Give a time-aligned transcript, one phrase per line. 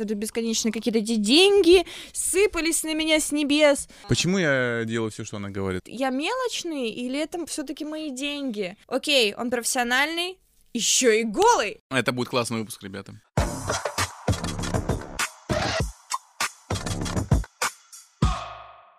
[0.00, 3.88] Это бесконечно какие-то эти деньги сыпались на меня с небес.
[4.08, 5.82] Почему я делаю все, что она говорит?
[5.86, 8.76] Я мелочный или это все-таки мои деньги?
[8.86, 10.38] Окей, он профессиональный,
[10.72, 11.80] еще и голый.
[11.90, 13.20] Это будет классный выпуск, ребята.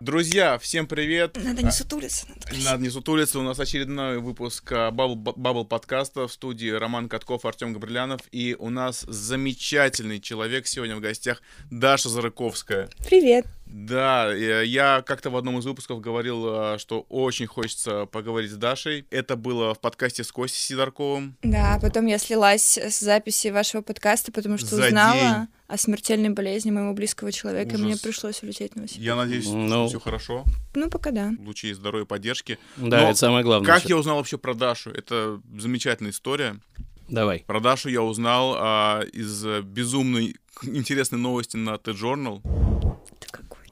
[0.01, 1.37] Друзья, всем привет.
[1.43, 2.25] Надо не сутулиться.
[2.29, 3.37] Надо, Надо не сутулиться.
[3.37, 8.21] У нас очередной выпуск Бабл, Бабл подкаста в студии Роман Катков, Артем Габрилянов.
[8.31, 12.89] И у нас замечательный человек сегодня в гостях Даша Зарыковская.
[13.09, 13.45] Привет.
[13.69, 19.05] Да, я как-то в одном из выпусков говорил, а, что очень хочется поговорить с Дашей.
[19.11, 21.37] Это было в подкасте с Костей Сидорковым.
[21.43, 25.47] Да, потом я слилась с записи вашего подкаста, потому что За узнала день.
[25.67, 27.79] о смертельной болезни моего близкого человека, Ужас.
[27.79, 29.05] и мне пришлось улететь в Новосибирск.
[29.05, 30.45] Я надеюсь, ну, все хорошо.
[30.73, 31.31] Ну, пока да.
[31.39, 32.57] Лучи здоровья и поддержки.
[32.75, 33.71] Да, Но это самое главное.
[33.71, 34.89] Как я узнал вообще про Дашу?
[34.89, 36.59] Это замечательная история.
[37.07, 37.43] Давай.
[37.45, 42.41] Про Дашу я узнал а, из безумной интересной новости на T-Journal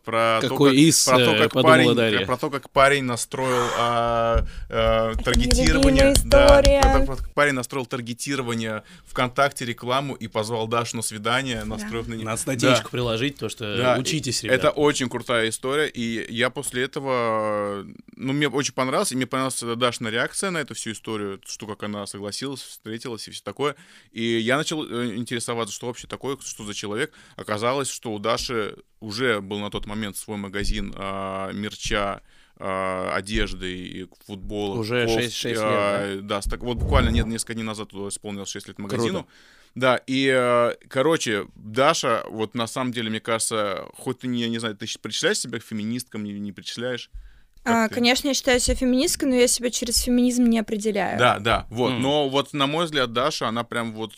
[0.07, 2.25] про Какой то, как, из, про то, э, как парень, Дарья.
[2.25, 6.13] про то, как парень настроил а, а, таргетирование.
[6.23, 12.05] Да, про, про, как парень настроил таргетирование ВКонтакте рекламу и позвал Дашу на свидание, настроив
[12.05, 12.11] да.
[12.11, 12.25] на нее.
[12.25, 12.89] Надо статейку да.
[12.89, 13.97] приложить, то что да.
[13.99, 14.67] учитесь, ребята.
[14.67, 19.61] Это очень крутая история, и я после этого, ну, мне очень понравилось, и мне понравилась
[19.61, 23.75] Дашина реакция на эту всю историю, что как она согласилась, встретилась и все такое.
[24.13, 27.11] И я начал э, интересоваться, что вообще такое, что за человек.
[27.35, 32.21] Оказалось, что у Даши уже был на тот момент свой магазин а, мерча,
[32.57, 34.79] а, одежды и футбола.
[34.79, 36.41] Уже кофт, 6, 6 лет, а, да?
[36.41, 39.19] так, вот буквально нет, несколько дней назад исполнилось 6 лет магазину.
[39.19, 39.29] Круто.
[39.75, 44.57] Да, и, а, короче, Даша, вот на самом деле, мне кажется, хоть ты не, не
[44.57, 47.11] знаю, ты причисляешь себя к феминисткам, не, не причисляешь?
[47.63, 51.19] а, конечно, я считаю себя феминисткой, но я себя через феминизм не определяю.
[51.19, 51.93] Да, да, вот.
[51.93, 51.99] Mm.
[51.99, 54.13] Но вот, на мой взгляд, Даша, она прям вот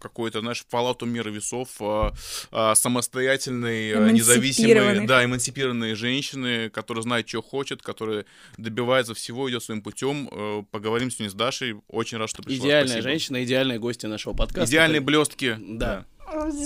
[0.00, 2.12] какой-то, знаешь, палату мира весов а,
[2.50, 8.24] а, самостоятельные, а, независимые, да, эмансипированные женщины, которые знают, что хочет, которые
[8.56, 10.28] добиваются всего, идет своим путем.
[10.32, 11.76] Э, поговорим сегодня с Дашей.
[11.88, 12.66] Очень рад, что пришла.
[12.66, 13.02] Идеальная Спасибо.
[13.10, 14.68] женщина, идеальные гости нашего подкаста.
[14.68, 15.56] Идеальные блестки.
[15.58, 16.06] Да.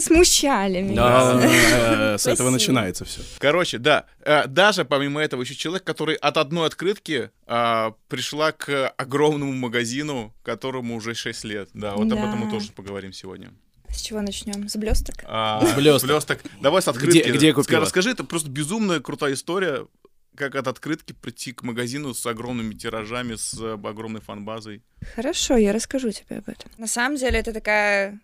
[0.01, 0.97] Смущали меня.
[0.97, 3.21] Да, с этого начинается все.
[3.39, 4.07] Короче, да.
[4.21, 10.35] Э, даже помимо этого еще человек, который от одной открытки а, пришла к огромному магазину,
[10.43, 11.69] которому уже 6 лет.
[11.75, 13.53] Да, вот об этом мы тоже поговорим сегодня.
[13.89, 14.69] С чего начнем?
[14.69, 15.17] С блесток?
[15.25, 16.11] А, с блесток.
[16.11, 16.41] блесток.
[16.61, 17.19] Давай с открытки.
[17.19, 17.81] Где, где купила?
[17.81, 19.87] Расскажи, это просто безумная крутая история,
[20.35, 24.83] как от открытки прийти к магазину с огромными тиражами, с огромной фан-базой.
[25.15, 26.71] Хорошо, я расскажу тебе об этом.
[26.77, 28.21] На самом деле это такая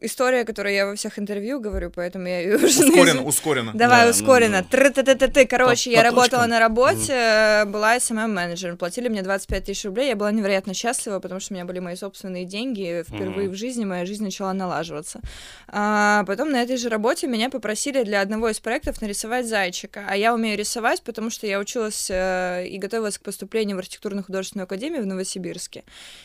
[0.00, 2.66] история, которую я во всех интервью говорю, поэтому я ее уже...
[2.66, 3.72] Ускоренно, ускоренно.
[3.74, 4.66] Давай, да, ускоренно.
[4.70, 5.46] Ну, ну.
[5.48, 6.50] Короче, по, я по работала точкам.
[6.50, 7.64] на работе, mm.
[7.66, 11.64] была SMM-менеджером, платили мне 25 тысяч рублей, я была невероятно счастлива, потому что у меня
[11.64, 13.50] были мои собственные деньги, впервые mm.
[13.50, 15.20] в жизни моя жизнь начала налаживаться.
[15.68, 20.16] А потом на этой же работе меня попросили для одного из проектов нарисовать зайчика, а
[20.16, 25.02] я умею рисовать, потому что я училась э, и готовилась к поступлению в архитектурно-художественную академию
[25.02, 25.84] в Новосибирске.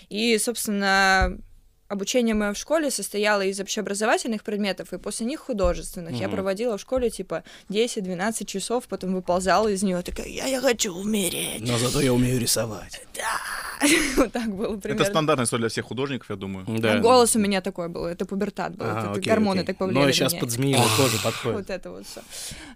[0.10, 1.38] И, собственно,
[1.92, 6.14] обучение мое в школе состояло из общеобразовательных предметов и после них художественных.
[6.14, 6.22] Mm-hmm.
[6.22, 10.94] Я проводила в школе типа 10-12 часов, потом выползала из нее такая, я, я хочу
[10.94, 11.62] умереть.
[11.62, 13.02] Но зато я умею рисовать.
[13.14, 13.62] Да.
[14.16, 15.02] вот так было примерно.
[15.02, 16.66] Это стандартная история для всех художников, я думаю.
[16.80, 16.96] Да.
[16.96, 19.68] Ну, голос у меня такой был, это пубертат был, а, это окей, гормоны окей.
[19.68, 21.60] так повлияли Но сейчас под тоже подходит.
[21.60, 22.22] Вот это вот все.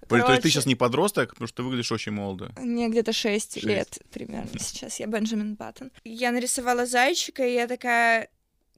[0.07, 2.51] То есть ты сейчас не подросток, потому что ты выглядишь очень молодо.
[2.57, 5.91] Мне где-то 6 лет примерно сейчас, я Бенджамин Баттон.
[6.03, 8.29] Я нарисовала зайчика, и я такая,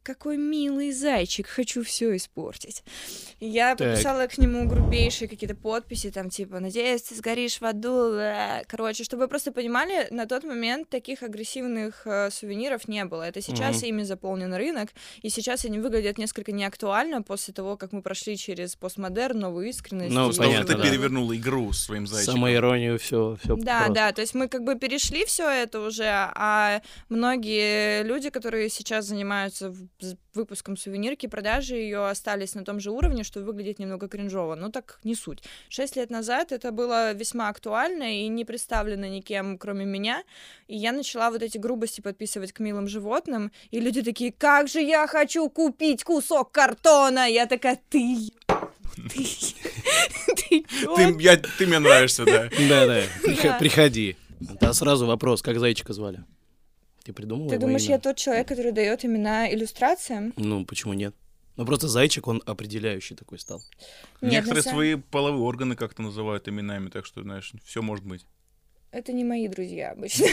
[0.08, 2.82] какой милый зайчик, хочу все испортить.
[3.42, 3.90] Я так.
[3.90, 8.18] подписала к нему грубейшие какие-то подписи, там, типа, надеюсь, ты сгоришь в аду.
[8.68, 13.24] Короче, чтобы вы просто понимали, на тот момент таких агрессивных э, сувениров не было.
[13.24, 13.90] Это сейчас mm-hmm.
[13.90, 14.92] ими заполнен рынок,
[15.22, 20.16] и сейчас они выглядят несколько неактуально после того, как мы прошли через постмодерн, новую искренность.
[20.16, 20.38] Ну, и...
[20.38, 20.84] понятно, ты да.
[20.84, 22.36] перевернула игру своим зайчиком.
[22.36, 23.58] Самоиронию, все, все.
[23.58, 23.94] Да, просто.
[23.94, 29.06] да, то есть мы как бы перешли все это уже, а многие люди, которые сейчас
[29.06, 29.76] занимаются
[30.34, 35.00] выпуском сувенирки, продажи ее остались на том же уровне, что выглядит немного кринжово, но так
[35.04, 35.44] не суть.
[35.70, 40.24] Шесть лет назад это было весьма актуально и не представлено никем, кроме меня,
[40.68, 44.82] и я начала вот эти грубости подписывать к милым животным, и люди такие, как же
[44.82, 47.30] я хочу купить кусок картона!
[47.30, 48.32] Я такая, ты
[49.10, 49.24] ты,
[50.36, 50.66] ты,
[50.96, 52.50] ты, я, ты мне нравишься, да.
[52.70, 53.02] Да, да.
[53.60, 54.18] Приходи.
[54.40, 56.24] Да сразу вопрос, как зайчика звали?
[57.08, 57.92] Ты придумала Ты думаешь, имя?
[57.92, 60.34] я тот человек, который дает имена иллюстрациям?
[60.36, 61.16] Ну, почему нет?
[61.56, 63.64] Ну, просто зайчик, он определяющий такой стал.
[64.20, 64.76] Нет, Некоторые самом...
[64.76, 68.26] свои половые органы как-то называют именами, так что, знаешь, все может быть.
[68.92, 70.28] Это не мои друзья обычно.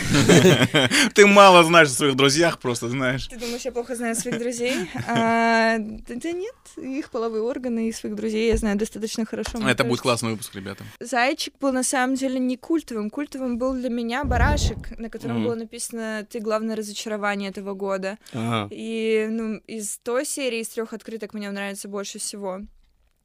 [1.15, 3.27] Ты мало знаешь о своих друзьях, просто знаешь.
[3.27, 4.75] Ты думаешь, я плохо знаю своих друзей?
[5.07, 9.59] А, да нет, их половые органы и своих друзей я знаю достаточно хорошо.
[9.69, 10.85] Это будет классный выпуск, ребята.
[11.01, 13.11] Зайчик был на самом деле не культовым.
[13.11, 18.19] Культовым был для меня барашек, на котором было написано «Ты главное разочарование этого года».
[18.71, 22.61] И ну, из той серии, из трех открыток мне нравится больше всего.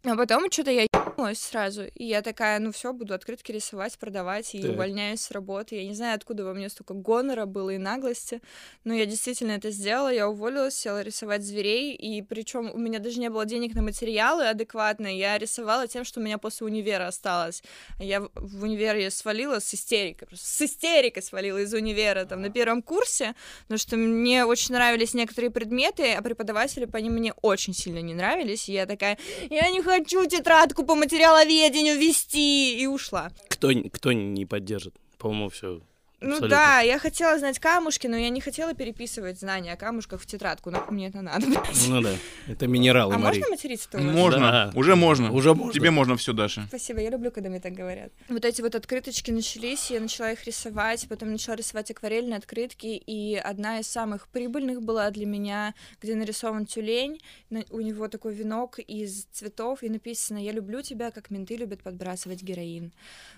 [0.04, 0.88] А потом что-то я
[1.20, 4.72] ебнулась сразу, и я такая, ну все, буду открытки рисовать, продавать, и так.
[4.72, 5.76] увольняюсь с работы.
[5.76, 8.42] Я не знаю, откуда во мне столько гонора было и наглости,
[8.86, 13.20] но я действительно это сделала, я уволилась, села рисовать зверей, и причем у меня даже
[13.20, 17.64] не было денег на материалы адекватные, я рисовала тем, что у меня после универа осталось.
[18.00, 22.82] Я в универе свалила с истерикой, просто с истерикой свалила из универа, там, на первом
[22.82, 28.00] курсе, потому что мне очень нравились некоторые предметы, а преподаватели по ним мне очень сильно
[28.00, 29.18] не нравились, и я такая,
[29.50, 33.32] я не хочу тетрадку по материаловедению вести, и ушла.
[33.50, 34.94] Кто, кто не поддержит?
[35.18, 35.82] По-моему, все
[36.22, 36.50] ну Абсолютно.
[36.50, 40.70] да, я хотела знать камушки, но я не хотела переписывать знания о камушках в тетрадку,
[40.70, 41.46] но мне это надо.
[41.88, 42.12] Ну да,
[42.48, 43.38] это минералы, А Мари.
[43.38, 44.72] можно материться-то Можно, да.
[44.76, 45.32] уже можно.
[45.32, 45.74] Уже можно.
[45.74, 46.66] Тебе можно все, Даша.
[46.68, 48.12] Спасибо, я люблю, когда мне так говорят.
[48.28, 53.36] Вот эти вот открыточки начались, я начала их рисовать, потом начала рисовать акварельные открытки, и
[53.36, 57.22] одна из самых прибыльных была для меня, где нарисован тюлень,
[57.70, 62.44] у него такой венок из цветов, и написано «Я люблю тебя, как менты любят подбрасывать
[62.44, 62.92] героин».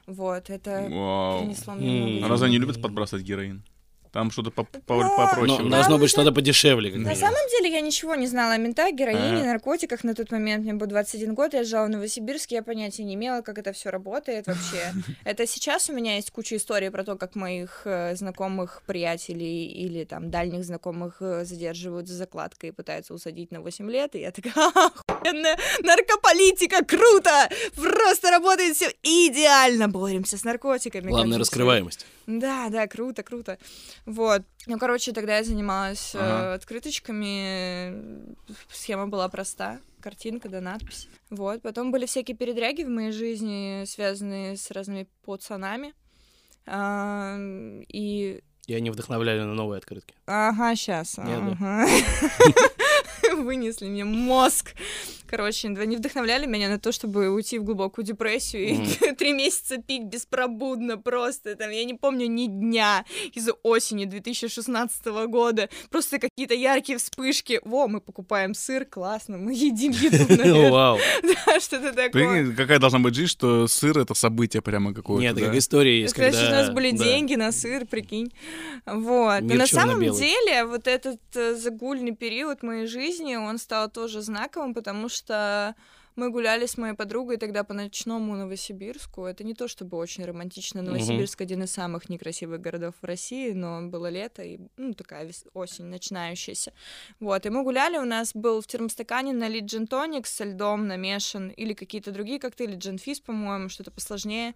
[0.08, 1.40] Вот, это Вау.
[1.42, 3.64] принесло мне много Разве они любят подбрасывать героин?
[4.12, 5.64] Там что-то по по попроще.
[5.64, 6.94] Но, должно быть что-то подешевле.
[6.98, 10.64] На самом деле я ничего не знала о ментах, героине, наркотиках на тот момент.
[10.64, 13.90] Мне был 21 год, я жила в Новосибирске, я понятия не имела, как это все
[13.90, 14.94] работает вообще.
[15.24, 20.04] Это сейчас у меня есть куча историй про то, как моих э, знакомых приятелей или
[20.04, 24.32] там дальних знакомых э, задерживают за закладкой и пытаются усадить на 8 лет, и я
[24.32, 24.54] такая,
[25.08, 27.50] охуенная наркополитика, круто!
[27.76, 31.10] Просто работает все идеально, боремся с наркотиками.
[31.10, 32.06] Главная раскрываемость.
[32.28, 33.58] Да, да, круто, круто.
[34.06, 34.44] Вот.
[34.68, 36.52] Ну, короче, тогда я занималась ага.
[36.52, 38.36] э, открыточками.
[38.72, 39.80] Схема была проста.
[40.02, 41.08] Картинка да надпись.
[41.30, 41.62] Вот.
[41.62, 45.94] Потом были всякие передряги в моей жизни, связанные с разными пацанами.
[46.66, 47.38] А,
[47.88, 48.42] и...
[48.68, 50.16] И они вдохновляли на новые открытки.
[50.26, 51.18] Ага, сейчас.
[51.18, 51.88] Ага.
[53.46, 54.74] Вынесли мне мозг.
[55.32, 60.04] Короче, не вдохновляли меня на то, чтобы уйти в глубокую депрессию и три месяца пить
[60.04, 61.56] беспробудно просто.
[61.56, 65.70] Там, я не помню ни дня из осени 2016 года.
[65.90, 67.62] Просто какие-то яркие вспышки.
[67.64, 71.00] Во, мы покупаем сыр, классно, мы едим еду, Вау.
[71.24, 72.54] Да, что-то такое.
[72.54, 76.48] Какая должна быть жизнь, что сыр— это событие прямо какое-то, Нет, как история есть, когда...
[76.48, 78.34] у нас были деньги на сыр, прикинь.
[78.86, 79.42] Вот.
[79.42, 84.74] Но на самом деле вот этот э, загульный период моей жизни, он стал тоже знаковым,
[84.74, 85.76] потому что
[86.16, 89.26] мы гуляли с моей подругой тогда по ночному Новосибирску.
[89.26, 90.82] Это не то чтобы очень романтично.
[90.82, 91.44] Новосибирск mm-hmm.
[91.44, 95.86] один из самых некрасивых городов в России, но было лето и ну, такая вес- осень
[95.86, 96.74] начинающаяся.
[97.20, 101.50] Вот, и мы гуляли, у нас был в термостакане налит джин тоник со льдом намешан,
[101.50, 104.54] или какие-то другие коктейли, джин-физ, по-моему, что-то посложнее.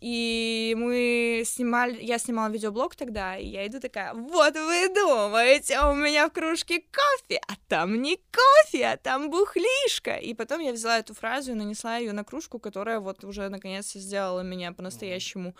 [0.00, 5.94] И мы снимали, я снимала видеоблог тогда, и я иду такая, вот вы думаете, у
[5.94, 10.16] меня в кружке кофе, а там не кофе, а там бухлишка.
[10.16, 13.48] И потом я взяла взяла эту фразу и нанесла ее на кружку, которая вот уже
[13.48, 15.54] наконец сделала меня по-настоящему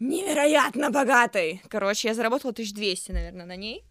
[0.00, 1.62] невероятно богатой.
[1.68, 3.84] Короче, я заработала 1200, наверное, на ней.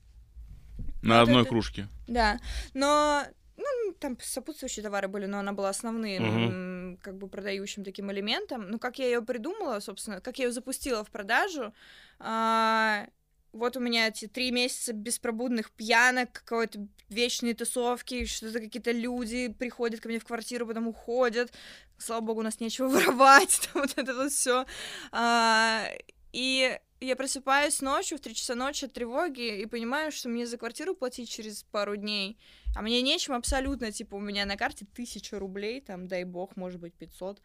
[1.03, 1.49] На вот одной это...
[1.49, 1.87] кружке.
[2.07, 2.39] Да,
[2.73, 3.23] но
[3.57, 6.97] ну, там сопутствующие товары были, но она была основным, uh-huh.
[7.01, 8.69] как бы продающим таким элементом.
[8.69, 11.73] Ну, как я ее придумала, собственно, как я ее запустила в продажу,
[12.19, 13.05] а,
[13.53, 19.99] вот у меня эти три месяца беспробудных пьянок, какой-то вечные тусовки, что-то какие-то люди приходят
[19.99, 21.51] ко мне в квартиру, потом уходят.
[21.97, 24.65] Слава богу, у нас нечего воровать, там вот это вот все.
[25.11, 25.85] А,
[26.31, 30.57] и я просыпаюсь ночью в 3 часа ночи от тревоги и понимаю, что мне за
[30.57, 32.37] квартиру платить через пару дней,
[32.75, 36.79] а мне нечем абсолютно, типа, у меня на карте тысяча рублей, там, дай бог, может
[36.79, 37.41] быть, 500.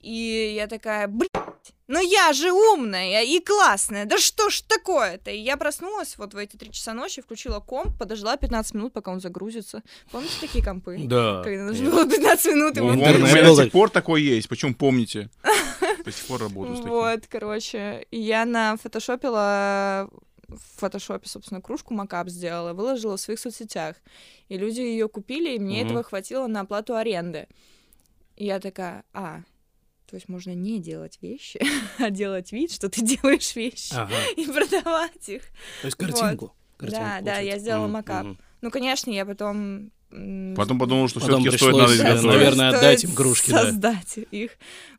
[0.00, 1.30] И я такая, блядь,
[1.86, 5.30] ну я же умная и классная, да что ж такое-то?
[5.30, 9.12] И я проснулась вот в эти три часа ночи, включила комп, подождала 15 минут, пока
[9.12, 9.82] он загрузится.
[10.10, 10.98] Помните такие компы?
[11.04, 11.42] Да.
[11.42, 12.76] Когда нужно было 15 минут.
[12.76, 15.30] Ну, у меня до сих пор такой есть, почему помните?
[16.04, 16.92] До сих пор работаю с таким.
[16.92, 20.10] Вот, короче, я на фотошопила
[20.56, 23.96] в фотошопе, собственно, кружку макап сделала, выложила в своих соцсетях.
[24.48, 27.48] И люди ее купили, и мне этого хватило на оплату аренды.
[28.36, 29.42] И я такая, а,
[30.06, 31.60] то есть можно не делать вещи,
[31.98, 34.14] а делать вид, что ты делаешь вещи ага.
[34.36, 35.42] и продавать их.
[35.80, 36.46] То есть картинку.
[36.46, 36.54] Вот.
[36.76, 37.90] картинку да, да, я сделала mm-hmm.
[37.90, 38.26] макап.
[38.26, 38.38] Mm-hmm.
[38.62, 39.90] Ну, конечно, я потом
[40.56, 42.24] Потом подумал, что Потом все-таки стоит надо э, изготовить.
[42.24, 43.62] наверное, стоит отдать им кружки, да.
[43.62, 44.52] Создать их.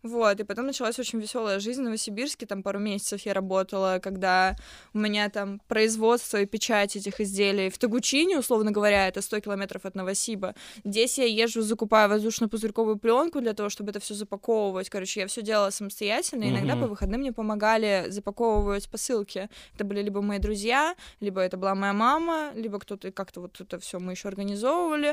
[0.03, 4.55] Вот, и потом началась очень веселая жизнь в Новосибирске, там пару месяцев я работала, когда
[4.93, 9.85] у меня там производство и печать этих изделий в Тагучине, условно говоря, это 100 километров
[9.85, 10.53] от Новосиба.
[10.83, 14.89] Здесь я езжу, закупаю воздушно-пузырьковую пленку для того, чтобы это все запаковывать.
[14.89, 19.49] Короче, я все делала самостоятельно, и иногда по выходным мне помогали запаковывать посылки.
[19.75, 23.79] Это были либо мои друзья, либо это была моя мама, либо кто-то как-то вот это
[23.79, 25.04] все мы еще организовывали.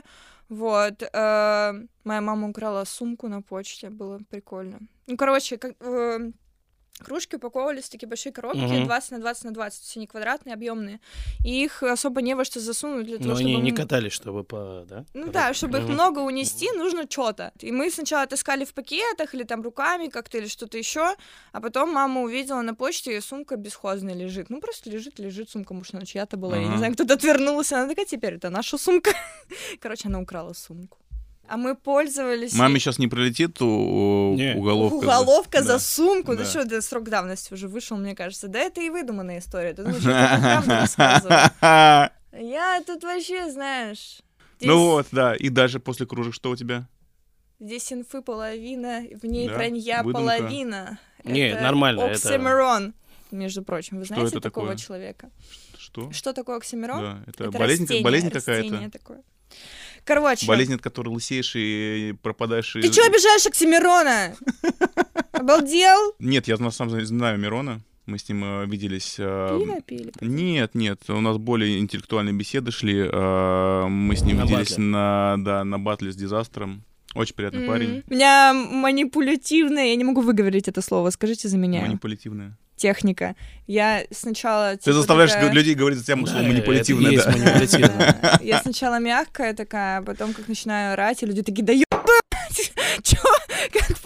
[0.48, 1.02] Вот.
[1.02, 1.72] э,
[2.04, 4.80] моя мама украла сумку на почте, было прикольно.
[5.06, 6.30] Ну, короче, как, э,
[6.98, 8.84] кружки упаковывались в такие большие коробки, Мгм.
[8.86, 11.00] 20 на 20 на 20, все они квадратные, объемные.
[11.44, 13.50] И их особо не во что засунуть для того, Но чтобы...
[13.50, 14.84] они не катались, чтобы по...
[14.88, 15.04] Да?
[15.14, 15.94] ну да, чтобы их Мгм.
[15.94, 17.52] много унести, нужно что-то.
[17.60, 21.16] И мы сначала таскали в пакетах или там руками как-то или что-то еще,
[21.52, 24.50] а потом мама увидела на почте, и сумка бесхозная лежит.
[24.50, 26.56] Ну просто лежит, лежит сумка, может, она чья-то была.
[26.56, 27.78] Я не знаю, кто-то отвернулся.
[27.78, 29.10] Она такая, теперь это наша сумка.
[29.80, 30.98] Короче, она украла сумку.
[31.48, 32.54] А мы пользовались...
[32.54, 34.54] Маме сейчас не прилетит у- Не.
[34.56, 34.96] уголовка.
[34.96, 35.78] за- Уголовка за Да.
[35.78, 36.32] сумку.
[36.34, 36.40] Да.
[36.42, 38.48] Ну что, это срок давности уже вышел, мне кажется.
[38.48, 39.74] Да это и выдуманная история.
[39.74, 41.50] Ты думаешь, я?
[42.32, 44.22] Я тут вообще, знаешь...
[44.58, 45.34] здесь- Ну вот, да.
[45.34, 46.86] И даже после кружек что у тебя?
[47.60, 50.36] Здесь инфы половина, в ней Да, вранья выдумка.
[50.38, 50.98] половина.
[51.24, 52.94] Не, Это нормально, это- Оксимирон,
[53.30, 53.98] между прочим.
[53.98, 54.78] Вы Что знаете это такого такое?
[54.78, 55.30] человека?
[55.78, 56.10] Что?
[56.12, 57.00] Что такое оксимирон?
[57.02, 58.98] Да, это, Это болезнь, растение, болезнь растение какая-то.
[58.98, 59.22] такое.
[60.04, 62.72] Короче, Болезнь, от которой лысеешь и пропадаешь.
[62.72, 64.34] ты из- чё обижаешь Оксимирона?
[65.32, 66.14] Обалдел?
[66.18, 67.80] Нет, я на самом деле знаю Мирона.
[68.06, 69.14] Мы с ним э, виделись.
[69.18, 70.12] э, Пиво пили.
[70.20, 72.98] Нет, нет, у нас более интеллектуальные беседы шли.
[72.98, 74.84] э, Мы с ним На виделись батле.
[74.84, 76.82] на, да, на батле с дизастром.
[77.14, 78.02] Очень приятный М, парень.
[78.08, 81.82] У меня манипулятивная, я не могу выговорить это слово, скажите за меня.
[81.82, 82.56] Манипулятивная.
[82.76, 83.36] Техника.
[83.66, 84.72] Я сначала...
[84.72, 88.38] Ты типа, заставляешь такая- людей говорить за тебя, что Да, манипулятивная, есть да.
[88.42, 92.72] Я сначала мягкая такая, а потом как начинаю орать, и люди такие, да ёбать!
[93.02, 93.18] Чё?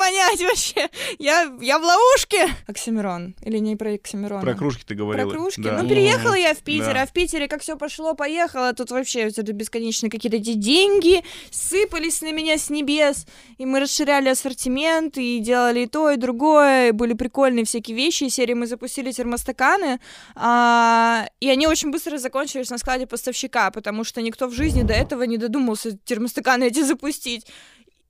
[0.06, 0.88] Понять вообще?
[1.18, 2.46] Я, я в ловушке!
[2.68, 3.34] Оксимирон.
[3.42, 4.40] Или не про Оксимирона?
[4.40, 5.30] Про кружки ты Про говорила.
[5.30, 5.60] кружки.
[5.60, 5.82] да.
[5.82, 7.02] Ну, переехала я в Питер, Да.
[7.02, 12.20] а в Питере как все пошло, поехало, тут вообще это бесконечные какие-то эти деньги сыпались
[12.22, 13.26] на меня с небес,
[13.58, 18.24] и мы расширяли ассортимент, и делали и то, и другое, и были прикольные всякие вещи,
[18.24, 19.98] и серии мы запустили термостаканы,
[20.36, 24.94] а, и они очень быстро закончились на складе поставщика, потому что никто в жизни до
[24.94, 27.46] этого не додумался термостаканы эти запустить.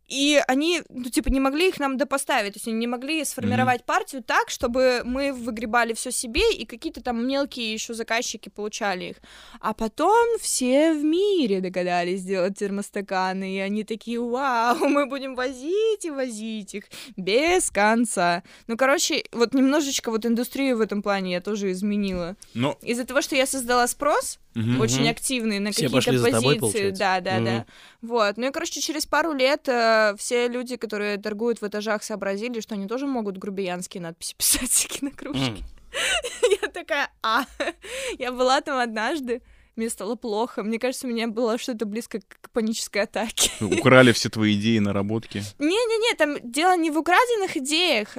[0.09, 3.85] И они, ну, типа, не могли их нам допоставить, то есть они не могли сформировать
[3.85, 9.17] партию так, чтобы мы выгребали все себе, и какие-то там мелкие еще заказчики получали их.
[9.61, 16.05] А потом все в мире догадались сделать термостаканы, и они такие, вау, мы будем возить
[16.05, 16.85] и возить их
[17.17, 18.45] без конца.
[18.69, 22.37] Ну, короче, вот немножечко вот индустрию в этом плане я тоже изменила.
[22.55, 24.81] Но Из-за того, что я создала спрос, мгм.
[24.81, 26.61] очень активные на Все какие-то пошли за тобой, позиции.
[26.61, 26.99] получается?
[27.01, 27.45] да, да, Мгм.
[27.45, 27.67] да.
[28.03, 28.37] Вот.
[28.37, 32.75] Ну и, короче, через пару лет э, все люди, которые торгуют в этажах, сообразили, что
[32.75, 35.41] они тоже могут грубиянские надписи писать всякие на кружке.
[35.51, 35.65] М.
[36.63, 37.45] Я такая, а,
[38.19, 39.41] я была там однажды,
[39.77, 40.63] мне стало плохо.
[40.63, 43.51] Мне кажется, у меня было что-то близко к панической атаке.
[43.61, 45.43] украли все твои идеи, наработки.
[45.59, 48.17] Не-не-не, там дело не в украденных идеях.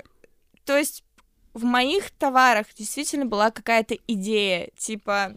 [0.65, 1.03] То есть
[1.53, 5.35] в моих товарах действительно была какая-то идея, типа...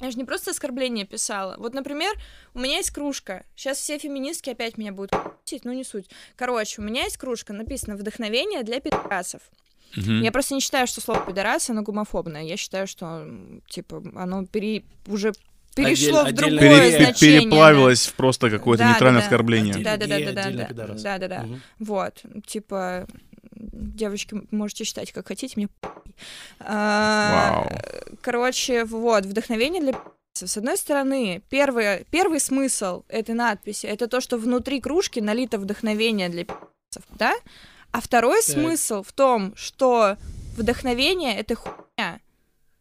[0.00, 1.56] Я же не просто оскорбление писала.
[1.58, 2.12] Вот, например,
[2.54, 3.44] у меня есть кружка.
[3.56, 6.06] Сейчас все феминистки опять меня будут ***ть, ну не суть.
[6.36, 9.42] Короче, у меня есть кружка, написано «Вдохновение для пидорасов».
[9.96, 10.22] Мгм.
[10.22, 12.42] Я просто не считаю, что слово «пидорас», оно гомофобное.
[12.42, 13.26] Я считаю, что,
[13.68, 14.84] типа, оно пере...
[15.06, 15.32] уже
[15.74, 16.58] перешло Отдель- в другое
[16.90, 17.38] Пере- значение.
[17.40, 17.44] да.
[17.44, 19.34] переплавилось в просто какое-то Да, нейтральное да, да.
[19.34, 19.74] оскорбление.
[19.78, 21.42] Да, да, да, да, да, да, да, да, да.
[21.42, 21.62] Мгм.
[21.78, 23.06] Вот, типа,
[23.58, 25.68] девочки, можете считать, как хотите, мне.
[26.60, 28.16] А, Вау.
[28.22, 29.94] Короче, вот, вдохновение для.
[30.34, 36.28] С одной стороны, первый, первый смысл этой надписи— это то, что внутри кружки налито вдохновение
[36.28, 37.34] для пи***цев, да?
[37.90, 38.54] А второй Так.
[38.54, 40.16] смысл в том, что
[40.56, 42.20] вдохновение— это хуйня.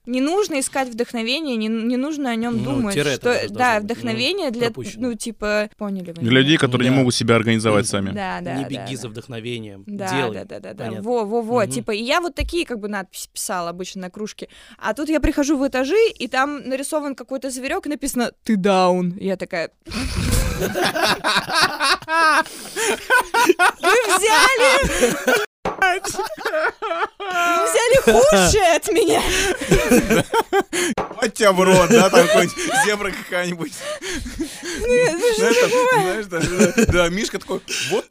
[0.07, 2.95] Не нужно искать вдохновение, не, не нужно о нем Ну, думать.
[2.95, 5.09] тире что, да, ну, вдохновение для, пропущено.
[5.09, 6.21] ну, типа, поняли вы?
[6.23, 6.99] Для людей, которые не Да.
[7.01, 8.11] могут себя организовать сами.
[8.11, 9.01] Да, да, Не да, беги да.
[9.01, 9.83] за вдохновением.
[9.85, 10.33] Да, Делай.
[10.33, 10.85] да, да, да, да.
[10.85, 11.01] Понятно.
[11.09, 11.63] Во, во, во.
[11.63, 11.71] Мгм.
[11.71, 14.47] Типа, и я вот такие как бы надписи писала обычно на кружке.
[14.77, 19.13] А тут я прихожу в этажи, и там нарисован какой-то зверек, и написано «Ты даун».
[19.19, 19.71] Я такая...
[23.81, 25.47] Вы взяли...
[27.19, 29.22] Взяли худшее от меня.
[31.22, 33.74] Вот тебя в рот, да, там какой-нибудь зебра какая-нибудь.
[34.38, 35.57] Ну, Знаешь,
[36.27, 38.05] там, знаешь, да, Мишка такой, вот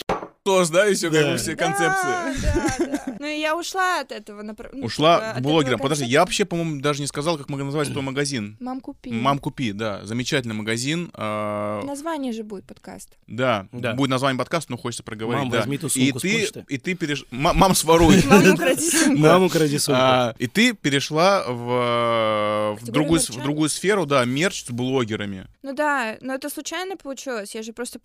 [0.47, 2.41] Тос, да, и все, как бы все концепции.
[2.43, 3.17] да, да.
[3.19, 4.43] Ну и я ушла от этого.
[4.43, 5.75] напр- ну, Ушла типа, к от блогерам.
[5.75, 8.57] этого Подожди, я вообще, по-моему, даже не сказал, как называется твой магазин.
[8.61, 9.11] Мам, купи.
[9.11, 10.05] Мам, купи, да.
[10.05, 11.11] Замечательный магазин.
[11.15, 13.19] а, Название же будет подкаст.
[13.27, 15.43] Да, будет название подкаста, но хочется проговорить.
[15.45, 16.65] Мам, возьми ту и сумку с ты, почты.
[16.69, 17.25] и ты переш...
[17.33, 18.23] Ма- Мам, своруй.
[18.27, 19.19] Мам, укради сумку.
[19.19, 20.01] Маму кради сумку.
[20.01, 25.49] А, и ты перешла в, другую, сферу, да, мерч с блогерами.
[25.63, 27.55] Ну да, но это случайно получилось.
[27.55, 27.99] Я же просто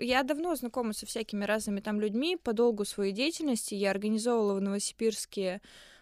[0.00, 3.74] я давно знакома со всякими разными там людьми по долгу своей деятельности.
[3.74, 5.60] Я организовывала в Новосибирске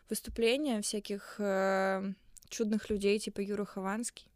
[0.08, 2.12] выступления всяких э,
[2.48, 4.28] чудных людей, типа Юра Хованский.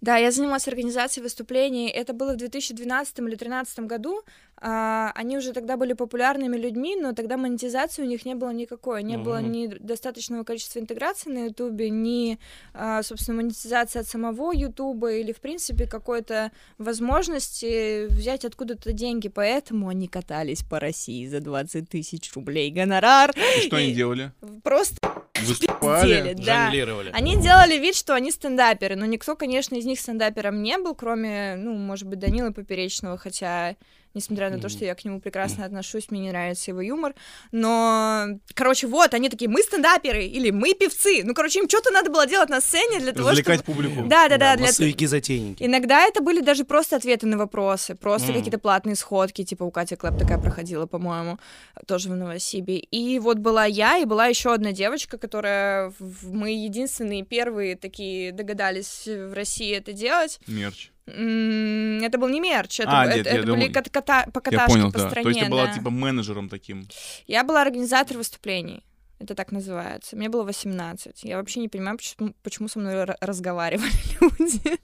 [0.00, 1.88] Да, я занималась организацией выступлений.
[1.88, 4.22] Это было в 2012 или 2013 году.
[4.56, 9.02] А, они уже тогда были популярными людьми, но тогда монетизации у них не было никакой.
[9.02, 12.38] Не было ни достаточного количества интеграции на Ютубе, ни,
[12.72, 19.28] а, собственно, монетизации от самого Ютуба или, в принципе, какой-то возможности взять откуда-то деньги.
[19.28, 23.34] Поэтому они катались по России за 20 тысяч рублей гонорар.
[23.58, 24.32] И что они И- делали?
[24.62, 24.96] Просто
[25.42, 26.08] Выступали?
[26.08, 26.64] деле, да.
[26.64, 27.10] Жонглировали.
[27.12, 31.56] Они делали вид, что они стендаперы, но никто, конечно, из них стендапером не был, кроме,
[31.56, 33.76] ну, может быть, Данила Поперечного, хотя,
[34.14, 37.14] несмотря на то, что я к нему прекрасно отношусь, мне не нравится его юмор,
[37.52, 42.10] но, короче, вот, они такие, мы стендаперы, или мы певцы, ну, короче, им что-то надо
[42.10, 43.74] было делать на сцене для того, Развлекать чтобы...
[43.74, 44.08] публику.
[44.08, 44.66] Да, да, да, для...
[44.66, 45.62] Массовики-затейники.
[45.62, 48.34] Иногда это были даже просто ответы на вопросы, просто М.
[48.34, 51.38] какие-то платные сходки, типа у Кати Клэп такая проходила, по-моему,
[51.86, 52.78] тоже в Новосибе.
[52.78, 55.92] И вот была я, и была еще одна девочка, которая
[56.22, 60.38] мы единственные первые такие догадались в России это делать.
[60.46, 60.90] Мерч.
[61.06, 64.30] Это был не мерч, это, А, б- нет, это, я это были думал- кота- Я
[64.32, 65.08] покаташки понял, по да.
[65.10, 65.22] стране.
[65.24, 65.72] То есть ты была да.
[65.74, 66.88] типа менеджером таким.
[67.26, 68.82] Я была организатор выступлений.
[69.20, 70.16] Это так называется.
[70.16, 71.22] Мне было 18.
[71.24, 74.78] Я вообще не понимаю, почему, почему со мной ра- разговаривали люди.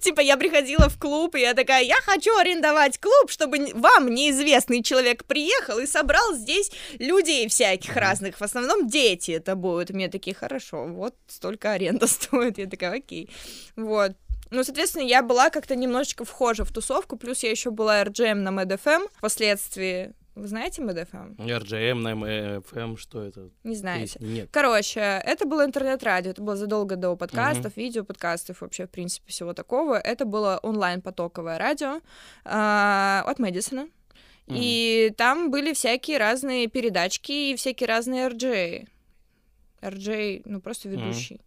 [0.00, 4.82] Типа я приходила в клуб, и я такая, я хочу арендовать клуб, чтобы вам неизвестный
[4.82, 8.36] человек приехал и собрал здесь людей всяких разных.
[8.38, 9.90] В основном дети это будут.
[9.90, 12.58] Мне такие, хорошо, вот столько аренда стоит.
[12.58, 13.30] Я такая, окей.
[13.76, 14.12] Вот.
[14.50, 18.50] Ну, соответственно, я была как-то немножечко вхожа в тусовку, плюс я еще была RGM на
[18.50, 20.12] MedFM впоследствии.
[20.34, 21.36] Вы знаете MedFM?
[21.36, 22.10] RGM, на
[22.58, 23.50] FM, что это?
[23.64, 24.18] Не знаете.
[24.18, 24.26] Песня?
[24.26, 24.48] Нет.
[24.52, 29.52] Короче, это было интернет-радио, это было задолго до подкастов, видео, подкастов, вообще, в принципе, всего
[29.52, 29.98] такого.
[29.98, 32.00] Это было онлайн-потоковое радио
[32.44, 33.88] а, от Мэдисона.
[34.48, 38.88] И там были всякие разные передачки и всякие разные RJ.
[39.82, 41.40] RJ, ну, просто ведущий.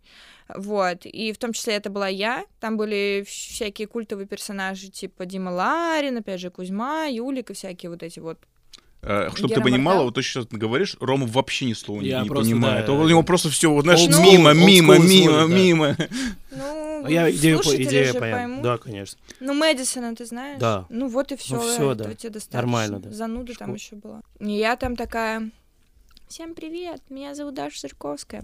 [0.49, 5.49] Вот, и в том числе это была я, там были всякие культовые персонажи, типа Дима
[5.49, 8.37] Ларин, опять же, Кузьма, Юлик и всякие вот эти вот
[9.01, 10.05] Чтобы ты Гера понимала, Мартел.
[10.05, 12.85] вот то, что сейчас ты говоришь, Рома вообще ни слова не, Я не просто, понимает.
[12.85, 15.97] да, у него просто все, вот, знаешь, school- мимо, мимо, мимо, мимо.
[16.51, 18.61] Ну, Ну, Я идею, идею поймут.
[18.61, 19.19] Да, конечно.
[19.41, 20.57] Ну, Мэдисона ты знаешь?
[20.59, 20.85] Да.
[20.89, 21.59] Ну, вот и все.
[21.59, 22.13] всё, да.
[22.13, 22.57] тебе достаточно.
[22.61, 23.09] Нормально, да.
[23.11, 24.21] Зануда там еще была.
[24.39, 25.51] И я там такая...
[26.29, 28.43] Всем привет, меня зовут Даша Сырковская.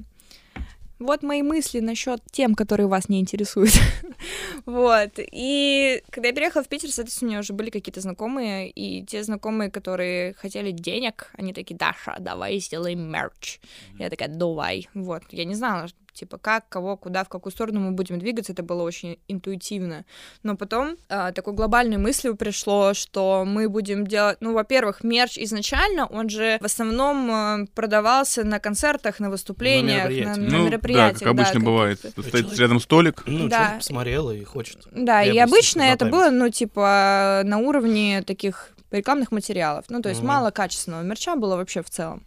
[1.00, 3.74] Вот мои мысли насчет тем, которые вас не интересуют.
[4.66, 5.12] вот.
[5.18, 9.24] И когда я переехала в Питер, соответственно, у меня уже были какие-то знакомые, и те
[9.24, 13.60] знакомые, которые хотели денег, они такие, Даша, давай сделаем мерч.
[13.98, 14.90] Я такая, давай.
[14.94, 15.24] Вот.
[15.32, 18.84] Я не знала, типа, как, кого, куда, в какую сторону мы будем двигаться, это было
[18.84, 20.06] очень интуитивно.
[20.44, 26.06] Но потом а, такой глобальной мыслью пришло, что мы будем делать, ну, во-первых, мерч изначально,
[26.08, 30.38] он же в основном а, продавался на концертах, на выступлениях, на, мероприятиях.
[30.38, 31.20] на Ну, да, мероприятиях.
[31.20, 32.00] как обычно как- бывает.
[32.02, 33.24] как- Стоит Человек- рядом столик.
[33.26, 33.58] Ну, Да.
[33.58, 34.88] человек посмотрел и хочет.
[34.92, 39.86] Да, и приобрести обычно это было, ну, типа, на уровне таких рекламных материалов.
[39.90, 40.28] Ну, то есть Мгм.
[40.30, 42.24] мало качественного мерча было вообще в целом.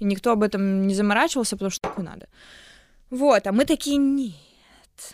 [0.00, 2.26] И никто об этом не заморачивался, потому что такое надо.
[3.12, 4.32] Вот, а мы такие, нет,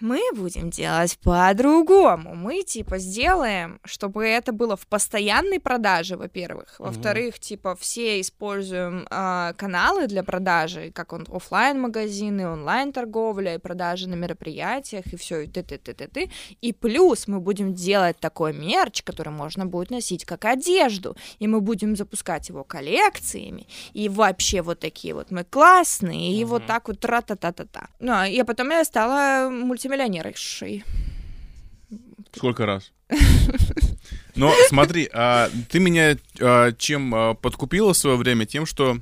[0.01, 2.35] мы будем делать по-другому.
[2.35, 6.77] Мы, типа, сделаем, чтобы это было в постоянной продаже, во-первых.
[6.79, 14.09] Во-вторых, типа, все используем а, каналы для продажи, как он офлайн магазины онлайн-торговля, и продажи
[14.09, 18.18] на мероприятиях, и все, и ты ты ты ты ты И плюс мы будем делать
[18.20, 24.09] такой мерч, который можно будет носить как одежду, и мы будем запускать его коллекциями, и
[24.09, 26.68] вообще вот такие вот мы классные, и вот Мгм.
[26.68, 27.88] так вот тра-та-та-та-та.
[28.01, 30.84] Ну, а- и потом я стала мультимиллионершей.
[32.34, 32.92] Сколько раз?
[34.34, 38.44] Но смотри, а, ты меня а, чем а, подкупила в свое время?
[38.44, 38.98] Тем, что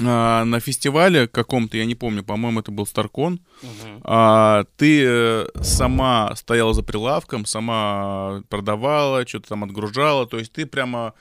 [0.00, 3.40] а, на фестивале каком-то, я не помню, по-моему, это был Старкон,
[4.02, 10.66] а, ты э, сама стояла за прилавком, сама продавала, что-то там отгружала, то есть ты
[10.66, 11.14] прямо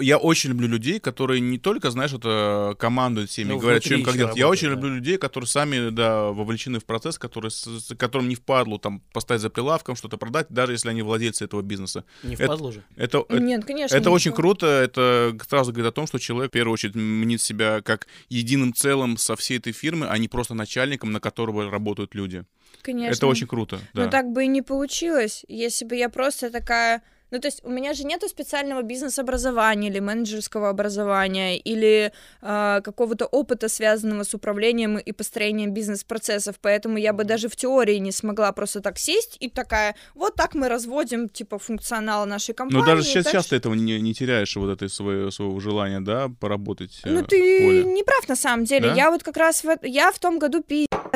[0.00, 4.00] я очень люблю людей, которые не только, знаешь, это командуют всеми, Ну, говорят, что им
[4.02, 4.36] внутри как делать.
[4.36, 4.74] Я работают, очень да.
[4.74, 9.00] люблю людей, которые сами, да, вовлечены в процесс, который, с, с которым не впадлу там
[9.12, 12.04] поставить за прилавком, что-то продать, даже если они владельцы этого бизнеса.
[12.22, 12.82] Не Это- впадло же.
[12.96, 13.94] Это, это, Нет, конечно.
[13.96, 14.36] это не очень то.
[14.36, 18.74] круто, это сразу говорит о том, что человек, в первую очередь, мнит себя как единым
[18.74, 22.44] целым со всей этой фирмы, а не просто начальником, на которого работают люди.
[22.82, 23.14] Конечно.
[23.14, 24.04] Это очень круто, да.
[24.04, 27.02] Но так бы и не получилось, если бы я просто такая...
[27.30, 32.12] Ну, то есть у меня же нету специального бизнес-образования или менеджерского образования или
[32.42, 37.96] э, какого-то опыта, связанного с управлением и построением бизнес-процессов, поэтому я бы даже в теории
[37.96, 42.80] не смогла просто так сесть и такая, вот так мы разводим, типа, функционал нашей компании.
[42.80, 46.30] Но даже сейчас так часто этого не, не теряешь, вот этой своего, своего желания, да,
[46.40, 48.88] поработать э, Ну, в ты не прав на самом деле.
[48.88, 48.94] Да?
[48.94, 49.78] Я вот как раз в...
[49.82, 50.62] я в том году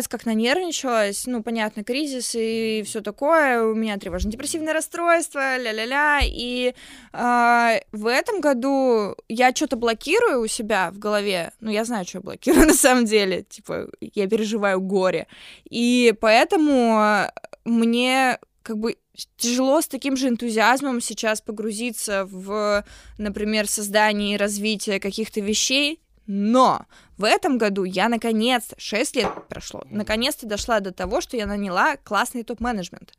[0.03, 1.27] пиздец как нанервничалась.
[1.27, 3.63] Ну, понятно, кризис и все такое.
[3.65, 6.21] У меня тревожно-депрессивное расстройство, ля-ля-ля.
[6.25, 6.75] И
[7.13, 11.53] а, в этом году я что-то блокирую у себя в голове.
[11.61, 13.43] Ну, я знаю, что я блокирую на самом деле.
[13.43, 15.27] Типа, я переживаю горе.
[15.71, 17.27] И поэтому
[17.65, 18.97] мне как бы
[19.37, 22.85] тяжело с таким же энтузиазмом сейчас погрузиться в,
[23.19, 26.87] например, создание и развитие каких-то вещей, но
[27.19, 31.97] в этом году я наконец-то, 6 лет прошло, наконец-то дошла до того, что я наняла
[31.97, 33.13] классный топ-менеджмент.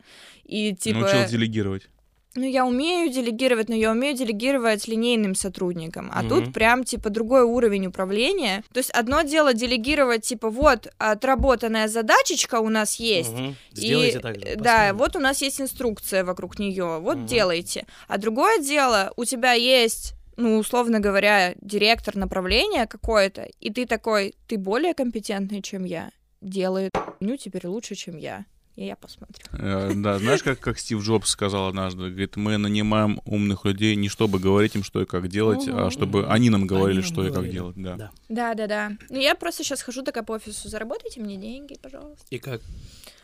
[0.44, 1.00] И типа...
[1.00, 1.90] Научилась делегировать.
[2.36, 6.10] Ну, я умею делегировать, но я умею делегировать линейным сотрудникам.
[6.12, 6.30] А Мгм.
[6.30, 8.64] тут прям, типа, другой уровень управления.
[8.74, 14.40] То есть одно дело делегировать, типа, вот, отработанная задачечка у нас есть, и, Сделайте так
[14.40, 14.56] же.
[14.56, 17.26] да, вот у нас есть инструкция вокруг нее, вот Мгм.
[17.28, 17.86] делайте.
[18.08, 24.36] А другое дело, у тебя есть, ну, условно говоря, директор направления какое-то, и ты такой,
[24.48, 28.46] ты более компетентный, чем я, делает ну теперь лучше, чем я.
[28.76, 29.46] И я посмотрю.
[29.52, 34.10] Э, Да, знаешь, как, как Стив Джобс сказал однажды, говорит, мы нанимаем умных людей не
[34.10, 35.92] чтобы говорить им, что и как делать, а Мгм.
[35.92, 37.54] чтобы они нам говорили, Они нам что и как говорили.
[37.54, 37.76] делать.
[37.78, 37.96] Да.
[37.96, 38.12] Да.
[38.30, 38.92] Да, да, да.
[39.10, 42.26] Ну, я просто сейчас хожу такая по офису, заработайте мне деньги, пожалуйста.
[42.32, 42.62] И как?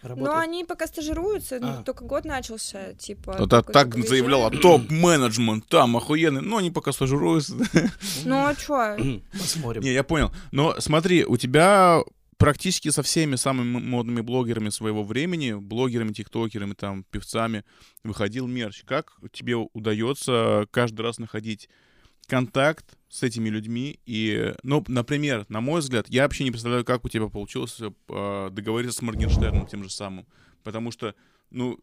[0.01, 0.37] Ну, Работает?
[0.39, 1.83] они пока стажируются, ну, А.
[1.83, 3.35] только год начался, типа...
[3.37, 7.55] Вот так, только- так заявляла топ-менеджмент, там охуенный, но они пока стажируются.
[8.25, 8.97] Ну, а чё?
[9.33, 9.81] Посмотрим.
[9.83, 10.31] Не, я понял.
[10.51, 12.01] Но смотри, у тебя
[12.37, 17.65] практически со всеми самыми модными блогерами своего времени, блогерами, тиктокерами, там, певцами,
[18.03, 18.83] выходил мерч.
[18.85, 21.67] Как тебе удается каждый раз находить
[22.27, 23.99] контакт с этими людьми?
[24.05, 28.49] И, ну, например, на мой взгляд, я вообще не представляю, как у тебя получилось э,
[28.51, 30.25] договориться с Моргенштерном тем же самым.
[30.63, 31.15] Потому что,
[31.49, 31.79] ну,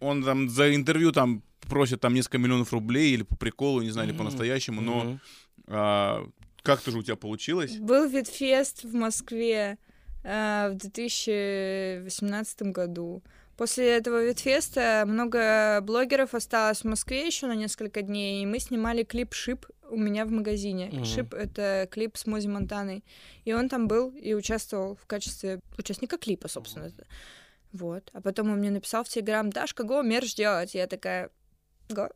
[0.00, 4.08] он там за интервью там просит там несколько миллионов рублей или по приколу, не знаю,
[4.08, 5.20] или по-настоящему, но Мгм.
[5.66, 6.28] а,
[6.62, 7.76] как-то же у тебя получилось?
[7.78, 9.76] Был ВидФест в Москве
[10.24, 13.22] э, в 2018 году.
[13.56, 19.02] После этого ВидФеста много блогеров осталось в Москве еще на несколько дней, и мы снимали
[19.02, 21.04] клип «Шип» у меня в магазине.
[21.04, 23.04] «Шип»— это клип с Моззи Монтаной.
[23.44, 26.90] И он там был и участвовал в качестве участника клипа, собственно.
[27.72, 28.10] Вот.
[28.12, 30.74] А потом он мне написал в Телеграм, Дашка, го, мерч делать.
[30.74, 31.30] Я такая,
[31.94, 32.08] го.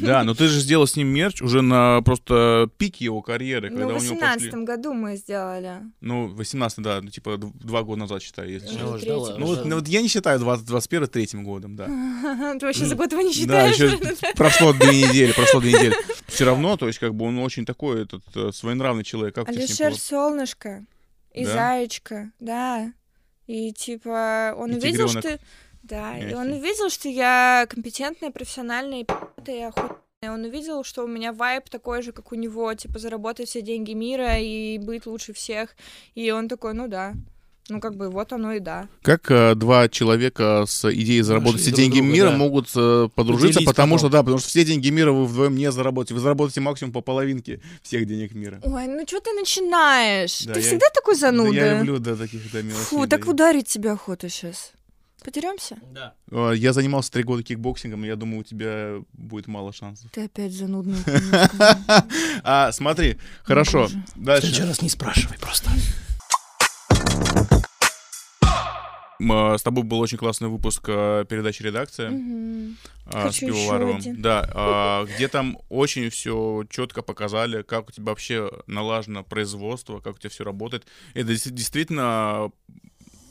[0.00, 3.86] Да, но ты же сделал с ним мерч уже на просто пике его карьеры, когда
[3.86, 4.64] Ну, в у него 18 пошли...
[4.64, 5.80] году мы сделали.
[6.00, 9.08] Ну, 18 да, ну, типа два года назад, считай, если Или честно.
[9.08, 11.86] Ну, Ну, вот, ну, вот я не считаю 20, 21 третьим годом, да.
[12.60, 13.76] Ты вообще за год его не Да, считаешь?
[13.76, 15.94] еще прошло две недели, прошло две недели.
[16.26, 19.34] Все равно, то есть, как бы он очень такой, этот, э, своенравный человек.
[19.34, 19.94] Как Алишер?
[19.94, 20.84] Солнышко
[21.32, 21.52] и Да?
[21.52, 22.92] Заячка, да.
[23.46, 25.38] И типа он И увидел, что...
[25.90, 29.98] Да, и он увидел, что я компетентная, профессиональная, и пи***тая, охуенная.
[30.22, 33.92] Он увидел, что у меня вайб такой же, как у него, типа заработать все деньги
[33.92, 35.74] мира и быть лучше всех.
[36.14, 37.14] И он такой, ну да.
[37.70, 38.88] Ну, как бы, вот оно и да.
[39.02, 42.36] Как э, два человека с идеей заработать все деньги друга, мира да.
[42.36, 43.98] могут э, подружиться, Поделить потому потом.
[43.98, 46.14] что, да, потому что все деньги мира вы вдвоем не заработаете.
[46.14, 48.60] Вы заработаете максимум по половинке всех денег мира.
[48.64, 50.40] Ой, ну что ты начинаешь?
[50.42, 51.52] Да, ты я- всегда такой зануда.
[51.52, 52.84] Да я люблю, да, таких, да, мелочей.
[52.86, 53.16] Фу, да.
[53.16, 54.72] так ударить тебя охота сейчас.
[55.24, 55.76] Подеремся?
[55.92, 56.14] Да.
[56.30, 60.10] Э, Я занимался три года кикбоксингом, я думаю, у тебя будет мало шансов.
[60.12, 60.98] Ты опять занудный.
[62.42, 63.96] А, смотри, хорошо, боже.
[63.96, 64.66] В следующий дальше.
[64.66, 65.70] раз не спрашивай просто.
[69.20, 72.10] Э, С тобой был очень классный выпуск э, передачи «Редакция»
[73.06, 73.96] а, с Пивоваровым.
[73.98, 74.22] один.
[74.22, 80.14] Да, а, где там очень все четко показали, как у тебя вообще налажено производство, как
[80.16, 80.86] у тебя все работает.
[81.14, 82.50] Это действительно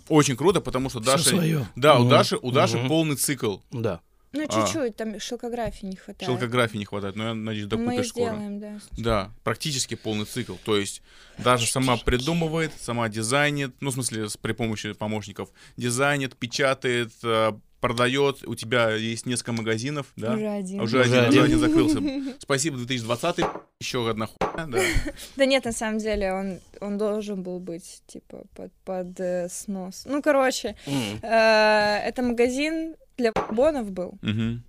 [0.10, 1.30] очень круто, потому что Даша...
[1.30, 1.65] своё.
[1.76, 2.10] Да, у Мгм.
[2.10, 2.88] Даши, у Даши Мгм.
[2.88, 3.58] полный цикл.
[3.72, 4.02] Да.
[4.32, 4.48] Ну, А.
[4.67, 6.30] чуть-чуть, там шелкографии не хватает.
[6.32, 8.26] Шелкографии не хватает, но я надеюсь, Мы докупишь скоро.
[8.36, 8.80] сделаем, да.
[8.98, 10.54] Да, практически полный цикл.
[10.65, 11.02] То есть
[11.39, 17.54] даже сама придумывает, сама дизайнит, ну, в смысле, с- при помощи помощников, дизайнит, печатает, э,
[17.79, 20.33] продает, у тебя есть несколько магазинов, да?
[20.33, 20.81] Уже один.
[20.81, 21.59] Уже, Уже один, уже один.
[21.59, 21.99] закрылся.
[22.39, 23.45] Спасибо, 2020
[23.79, 24.79] еще одна хуйня, да.
[25.37, 30.03] Да нет, на самом деле, он, он должен был быть, типа, под, под э, снос.
[30.05, 31.19] Ну, короче, М.
[31.21, 34.13] э, это магазин для бонов был.
[34.21, 34.63] Мгм.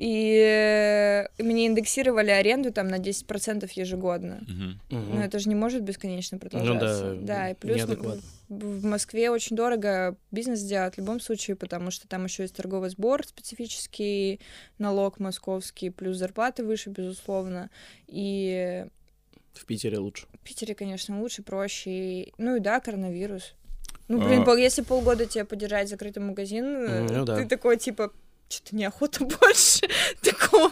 [0.00, 4.40] И э, мне индексировали аренду там на 10% ежегодно.
[4.48, 4.80] Мгм.
[4.88, 7.12] Ну, это же не может бесконечно продолжаться.
[7.16, 7.82] Ну да, и плюс
[8.48, 12.88] в, Москве очень дорого бизнес делать в любом случае, потому что там еще есть торговый
[12.88, 14.40] сбор специфический,
[14.78, 17.68] налог московский, плюс зарплаты выше, безусловно.
[18.06, 18.86] И
[19.52, 20.26] В Питере лучше.
[20.32, 22.32] в Питере, конечно, лучше, проще.
[22.38, 23.52] Ну и да, коронавирус.
[24.08, 24.54] Ну, блин, А.
[24.54, 27.36] если полгода тебе подержать закрытый магазин, э, Ну да.
[27.36, 28.12] ты такой, типа,
[28.50, 29.88] что-то неохота больше
[30.22, 30.70] такого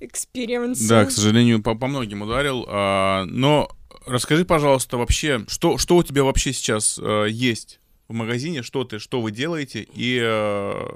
[0.00, 0.88] experience -а.
[0.88, 2.64] Да, к сожалению, по, по многим ударил.
[2.68, 3.70] а, но
[4.06, 8.98] расскажи, пожалуйста, вообще, что, что у тебя вообще сейчас э, есть в магазине, что ты,
[8.98, 10.88] что вы делаете и э,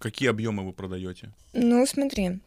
[0.00, 1.32] какие объемы вы продаете?
[1.52, 2.40] Ну, смотри,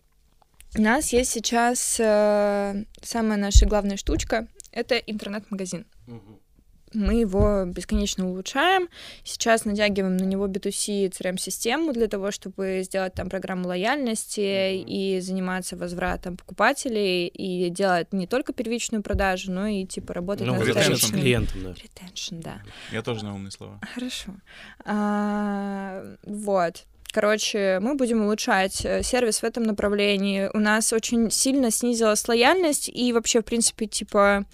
[0.75, 5.85] у нас есть сейчас э, самая наша главная штучка— это интернет-магазин.
[6.93, 8.87] Мы его бесконечно улучшаем.
[9.23, 15.77] Сейчас натягиваем на него B2C CRM-систему для того, чтобы сделать там программу лояльности и заниматься
[15.77, 20.71] возвратом покупателей и делать не только первичную продажу, но и типа работать Ну, над возвращаться
[20.81, 21.21] возвращаться к вторичным.
[21.21, 21.71] клиентам, да.
[21.71, 22.61] Retention, да.
[22.91, 23.79] Я тоже на умные слова.
[23.93, 24.31] Хорошо.
[24.85, 26.83] А, вот.
[27.11, 30.49] Короче, мы будем улучшать э, сервис в этом направлении.
[30.53, 34.45] У нас очень сильно снизилась лояльность, и вообще, в принципе, типа,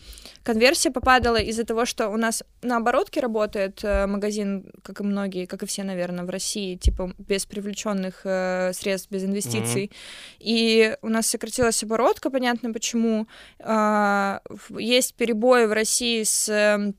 [0.43, 5.45] конверсия попадала из-за того, что у нас на оборотке работает э, магазин, как и многие,
[5.45, 9.91] как и все, наверное, в России, типа, без привлеченных э, средств, без инвестиций.
[10.39, 13.27] И у нас сократилась оборотка, понятно почему.
[13.59, 16.95] В- есть перебои в России с эм,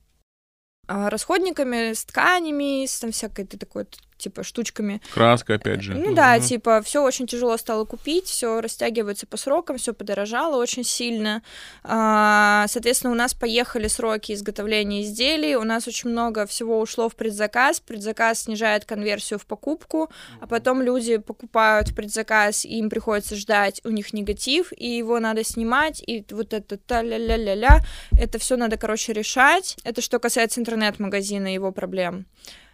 [0.87, 3.87] а, расходниками, с тканями, с там всякой ты такой
[4.19, 5.01] типа штучками.
[5.15, 5.95] Краска, опять же.
[5.95, 6.45] Ну да, Мгм.
[6.45, 11.43] типа все очень тяжело стало купить, все растягивается по срокам, все подорожало очень сильно.
[11.85, 17.17] А, Соответственно, у нас поехали сроки изготовления изделий, у нас очень много всего ушло в
[17.17, 17.81] предзаказ.
[17.81, 23.81] Предзаказ снижает конверсию в покупку, а потом люди покупают в предзаказ, и им приходится ждать,
[23.85, 27.81] у них негатив, и его надо снимать, и вот это та-ля-ля-ля-ля,
[28.19, 29.77] это все надо, короче, решать.
[29.85, 32.27] Это что касается интернет-магазина и его проблем.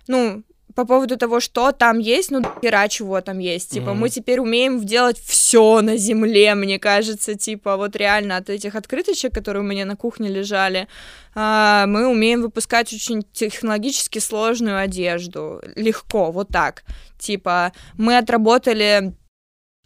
[0.06, 0.42] Ну,
[0.74, 3.70] по поводу того, что там есть, ну, хера чего там есть.
[3.70, 4.00] Типа, Мгм.
[4.00, 9.32] мы теперь умеем делать все на земле, мне кажется, типа, вот реально от этих открыточек,
[9.32, 10.88] которые у меня на кухне лежали,
[11.34, 15.60] а, мы умеем выпускать очень технологически сложную одежду.
[15.76, 16.82] Легко, вот так.
[17.18, 19.14] Типа, мы отработали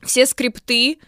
[0.04, 0.98] все скрипты,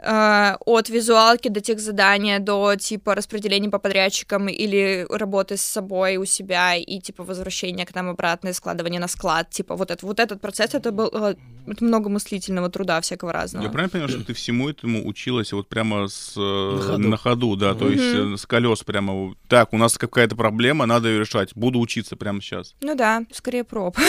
[0.00, 6.24] от визуалки до тех задания, до типа распределения по подрядчикам или работы с собой у
[6.24, 9.50] себя и типа возвращения к нам обратно и складывания на склад.
[9.50, 11.34] Типа вот, это, вот этот процесс, это был э,
[11.66, 13.64] это много мыслительного труда всякого разного.
[13.64, 17.50] Я правильно понимаю, что ты всему этому училась вот прямо с, э, На на, ходу.
[17.50, 17.56] ходу.
[17.56, 17.92] да, то Мгм.
[17.92, 19.34] есть э, с колес прямо.
[19.48, 21.50] Так, у нас какая-то проблема, надо ее решать.
[21.54, 22.74] Буду учиться прямо сейчас.
[22.80, 23.96] Ну да, скорее проб.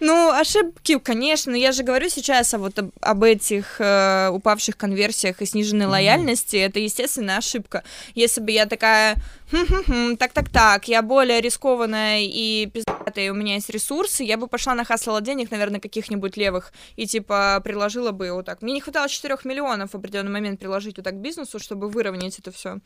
[0.00, 0.30] Ну.
[0.30, 5.86] Ошибки, конечно, но я же говорю сейчас вот об, этих э, упавших конверсиях и сниженной
[5.86, 6.56] лояльности.
[6.56, 7.84] Это, естественно, ошибка.
[8.14, 9.16] Если бы я такая,
[9.50, 14.74] «Хм-хм-хм, так-так-так, я более рискованная и пиздатая, и у меня есть ресурсы, я бы пошла
[14.74, 18.62] нахаслала денег, наверное, каких-нибудь левых, и, типа, приложила бы вот так.
[18.62, 22.38] Мне не хватало 4 миллионов в определенный момент приложить вот так к бизнесу, чтобы выровнять
[22.38, 22.78] это все.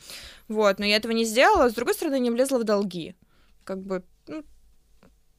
[0.49, 3.15] Вот, но я этого не сделала, с другой стороны, не влезла в долги.
[3.65, 4.45] Как бы, ну,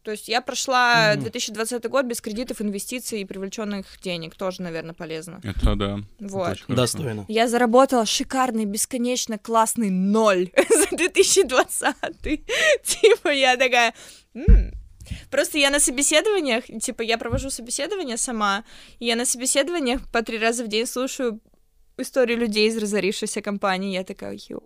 [0.03, 1.23] то есть я прошла Мгм.
[1.23, 4.35] 2020 год без кредитов, инвестиций и привлеченных денег.
[4.35, 5.39] Тоже, наверное, полезно.
[5.43, 5.99] Это да.
[6.19, 6.43] это Вот.
[6.43, 6.65] хорошо.
[6.67, 7.25] Достойно.
[7.27, 11.95] Я заработала шикарный, бесконечно классный ноль за 2020.
[12.83, 13.93] Типа я такая...
[15.29, 18.63] Просто я на собеседованиях, типа я провожу собеседование сама,
[18.99, 21.41] и я на собеседованиях по три раза в день слушаю
[21.97, 23.93] истории людей из разорившейся компании.
[23.93, 24.62] Я такая, ё,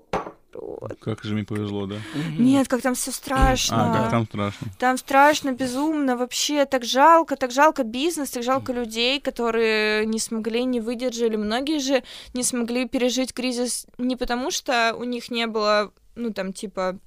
[0.54, 0.98] рот.
[1.02, 1.96] Как же мне повезло, да?
[2.38, 3.92] Нет, как там все страшно.
[3.92, 4.68] А, как там страшно.
[4.80, 10.64] Там страшно, безумно, вообще так жалко, так жалко бизнес, так жалко людей, которые не смогли,
[10.64, 11.36] не выдержали.
[11.36, 16.54] Многие же не смогли пережить кризис не потому, что у них не было, ну там
[16.54, 17.00] типа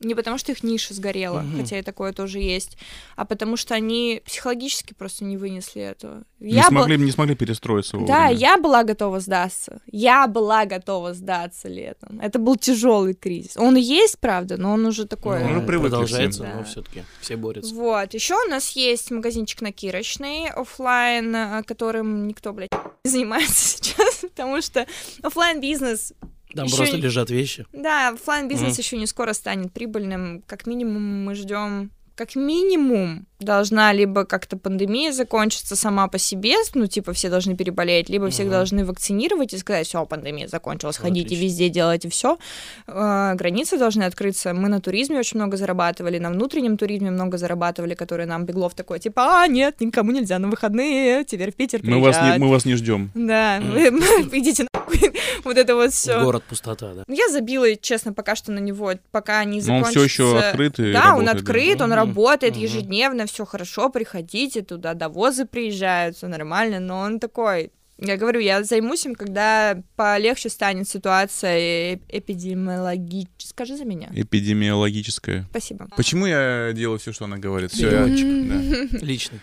[0.00, 1.60] не потому, что их ниша сгорела, Мгм.
[1.60, 2.76] хотя и такое тоже есть,
[3.16, 6.22] а потому что они психологически просто не вынесли этого.
[6.40, 8.30] Не, Я смогли, не смогли перестроиться Да, вовремя.
[8.32, 9.80] я была готова сдаться.
[9.90, 12.20] Я была готова сдаться летом.
[12.20, 13.56] Это был тяжелый кризис.
[13.56, 15.40] Он и есть, правда, но он уже такой.
[15.42, 16.52] Ну, уже привыкли продолжается, все.
[16.52, 16.64] но Да.
[16.64, 17.74] все-таки все борются.
[17.74, 22.70] Вот, еще у нас есть магазинчик на Кирочной, оффлайн, э, которым никто, блядь,
[23.04, 24.86] не занимается сейчас, потому что
[25.22, 26.12] оффлайн бизнес
[26.54, 27.66] Там Ещё просто лежат вещи.
[27.72, 28.80] да, оффлайн бизнес Мгм.
[28.80, 30.42] еще не скоро станет прибыльным.
[30.46, 36.86] Как минимум мы ждем, как минимум должна либо как-то пандемия закончиться сама по себе, ну,
[36.86, 38.56] типа, все должны переболеть, либо всех Ага.
[38.56, 41.44] должны вакцинировать и сказать, все, пандемия закончилась, ходите Отлично.
[41.44, 42.38] везде, делайте все.
[42.86, 44.52] Границы должны открыться.
[44.54, 48.98] Мы на туризме очень много зарабатывали, на внутреннем туризме много зарабатывали, которые нам Беглов такой,
[48.98, 52.40] типа, а, нет, никому нельзя на выходные, теперь в Питер Мы вас, не, приезжать».
[52.40, 53.10] мы вас не ждем.
[53.14, 53.58] Да,
[54.32, 55.12] идите нахуй.
[55.44, 56.20] Вот это вот все.
[56.22, 57.04] Город пустота, да.
[57.08, 59.90] Я забила, честно, пока что на него, пока не Но он закончится.
[59.90, 66.16] все еще открыт Да, он открыт, он работает ежедневно, все хорошо, приходите туда, довозы приезжают,
[66.16, 67.70] все нормально, но он такой.
[68.00, 73.48] Я говорю, я займусь им, когда полегче станет ситуация э- эпидемиологическая.
[73.48, 74.08] Скажи за меня.
[74.14, 75.46] Эпидемиологическое.
[75.50, 75.88] Спасибо.
[75.96, 77.72] Почему я делаю все, что она говорит?
[77.72, 79.02] Все, Переводчик.
[79.02, 79.40] Личный.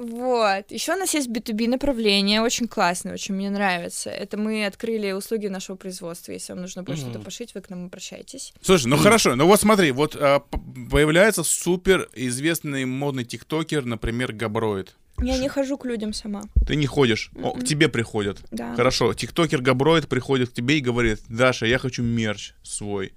[0.00, 0.64] Вот.
[0.70, 4.08] Еще у нас есть B2B направление, очень классное, очень мне нравится.
[4.08, 6.32] Это мы открыли услуги нашего производства.
[6.32, 7.10] Если вам нужно будет Мгм.
[7.10, 8.54] что-то пошить, вы к нам обращайтесь.
[8.62, 10.40] Слушай, ну хорошо, ну вот смотри, вот а,
[10.90, 14.96] появляется супер известный модный тиктокер, например, Габроид.
[15.22, 16.44] Я не хожу к людям сама.
[16.66, 18.38] Ты не ходишь, о, к тебе приходят.
[18.50, 18.74] Да.
[18.74, 23.12] Хорошо, тиктокер Габроид приходит к тебе и говорит, Даша, я хочу мерч свой.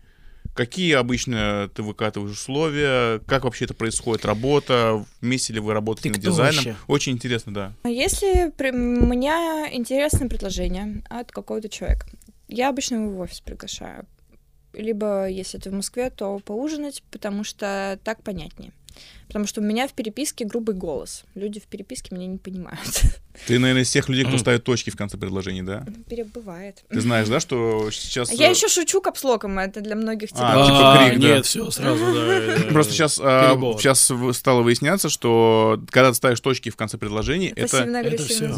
[0.54, 3.20] Какие обычно ты выкатываешь условия?
[3.28, 4.24] Как вообще это происходит?
[4.26, 5.04] Работа?
[5.20, 6.56] Вместе ли вы работаете Ты над дизайном?
[6.56, 6.76] вообще?
[6.88, 7.74] Очень интересно, да.
[7.84, 12.06] А Если при- меня интересное предложение от какого-то человека,
[12.48, 14.06] я обычно его в офис приглашаю.
[14.74, 18.74] Либо, если это в Москве, то поужинать, потому что так понятнее.
[19.34, 21.24] Потому что у меня в переписке грубый голос.
[21.34, 23.02] Люди в переписке меня не понимают.
[23.48, 25.84] Ты, наверное, из тех людей, кто ставит точки в конце предложений, да?
[26.08, 26.84] Перебывает.
[26.88, 28.32] Ты знаешь, да, что сейчас...
[28.32, 30.52] Я э, еще шучу капслоком, это для многих типа.
[30.54, 31.28] А, типа крик, да.
[31.28, 32.64] нет, все, сразу, да.
[32.72, 37.88] Просто сейчас, сейчас стало выясняться, что когда ты ставишь точки в конце предложений, это...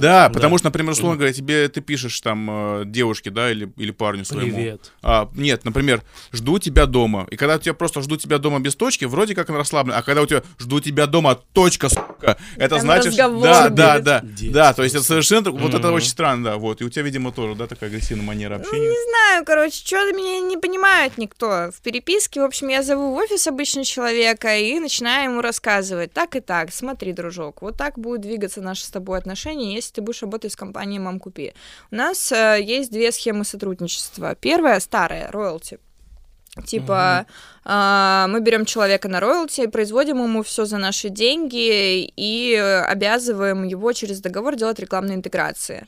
[0.02, 3.92] Да, потому что, например, условно говоря, тебе ты пишешь там э, девушке, да, или, или
[3.92, 4.58] парню своему.
[4.58, 4.92] Привет.
[5.02, 7.28] А, нет, например, жду тебя дома.
[7.32, 9.96] И когда у тебя просто жду тебя дома без точки, вроде как он расслаблен.
[9.96, 13.16] А когда у тебя жду тебя дома, точка, сука, это Там значит...
[13.16, 13.30] Да,
[13.70, 14.04] да, будет.
[14.04, 14.22] да.
[14.24, 14.54] Детство.
[14.54, 15.52] Да, то есть это совершенно...
[15.52, 16.58] Вот это очень странно, да.
[16.58, 16.82] Вот.
[16.82, 18.90] И у тебя, видимо, тоже, да, такая агрессивная манера Ну, общения.
[18.90, 21.70] не знаю, короче, что-то меня не понимает никто.
[21.72, 26.12] В переписке, в общем, я зову в офис обычно человека и начинаю ему рассказывать.
[26.14, 30.02] Так и так, смотри, дружок, вот так будут двигаться наши с тобой отношения, если ты
[30.02, 31.54] будешь работать с компанией Мам Купи.
[31.92, 34.36] У нас э, есть две схемы сотрудничества.
[34.36, 35.80] Первая старая, роялти.
[36.64, 37.26] Типа,
[37.66, 43.92] а, мы берем человека на роялти, производим ему все за наши деньги и обязываем его
[43.92, 45.86] через договор делать рекламные интеграции.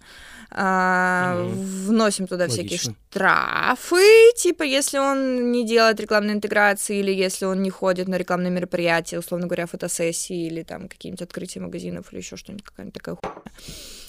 [0.49, 1.58] А, Мгм.
[1.88, 2.95] Вносим туда всякие Логично.
[3.10, 8.51] штрафы, типа, если он не делает рекламные интеграции или если он не ходит на рекламные
[8.51, 13.51] мероприятия, условно говоря, фотосессии или там какие-нибудь открытия магазинов или еще что-нибудь, какая-нибудь такая хуйня.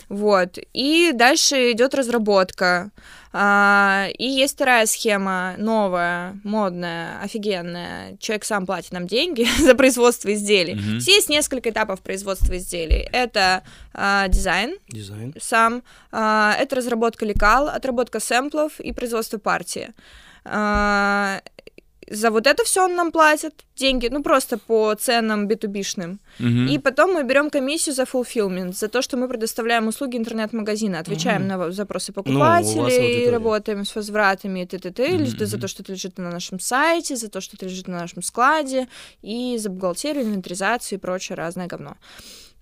[0.08, 0.58] Вот.
[0.72, 2.90] И дальше идет разработка.
[3.32, 8.16] А, и есть вторая схема, новая, модная, офигенная.
[8.18, 10.78] Человек сам платит нам деньги за производство изделий.
[10.98, 13.06] Здесь есть несколько этапов производства изделий.
[13.12, 15.34] Это а, дизайн Дизайн.
[15.40, 19.92] сам, а, это разработка лекал, отработка сэмплов и производство партии.
[20.44, 21.42] А,
[22.10, 26.18] за вот это все он нам платит деньги, ну просто по ценам B2B-шным.
[26.38, 26.66] Мгм.
[26.66, 31.42] И потом мы берем комиссию за fulfillment, за то, что мы предоставляем услуги интернет-магазина, отвечаем
[31.42, 31.48] Мгм.
[31.48, 33.30] на запросы Ну, покупателей, аудитория.
[33.30, 37.16] работаем с возвратами, т т т Мгм, за то, что это лежит на нашем сайте,
[37.16, 38.88] за то, что это лежит на нашем складе,
[39.22, 41.96] и за бухгалтерию, инвентаризацию и прочее разное говно.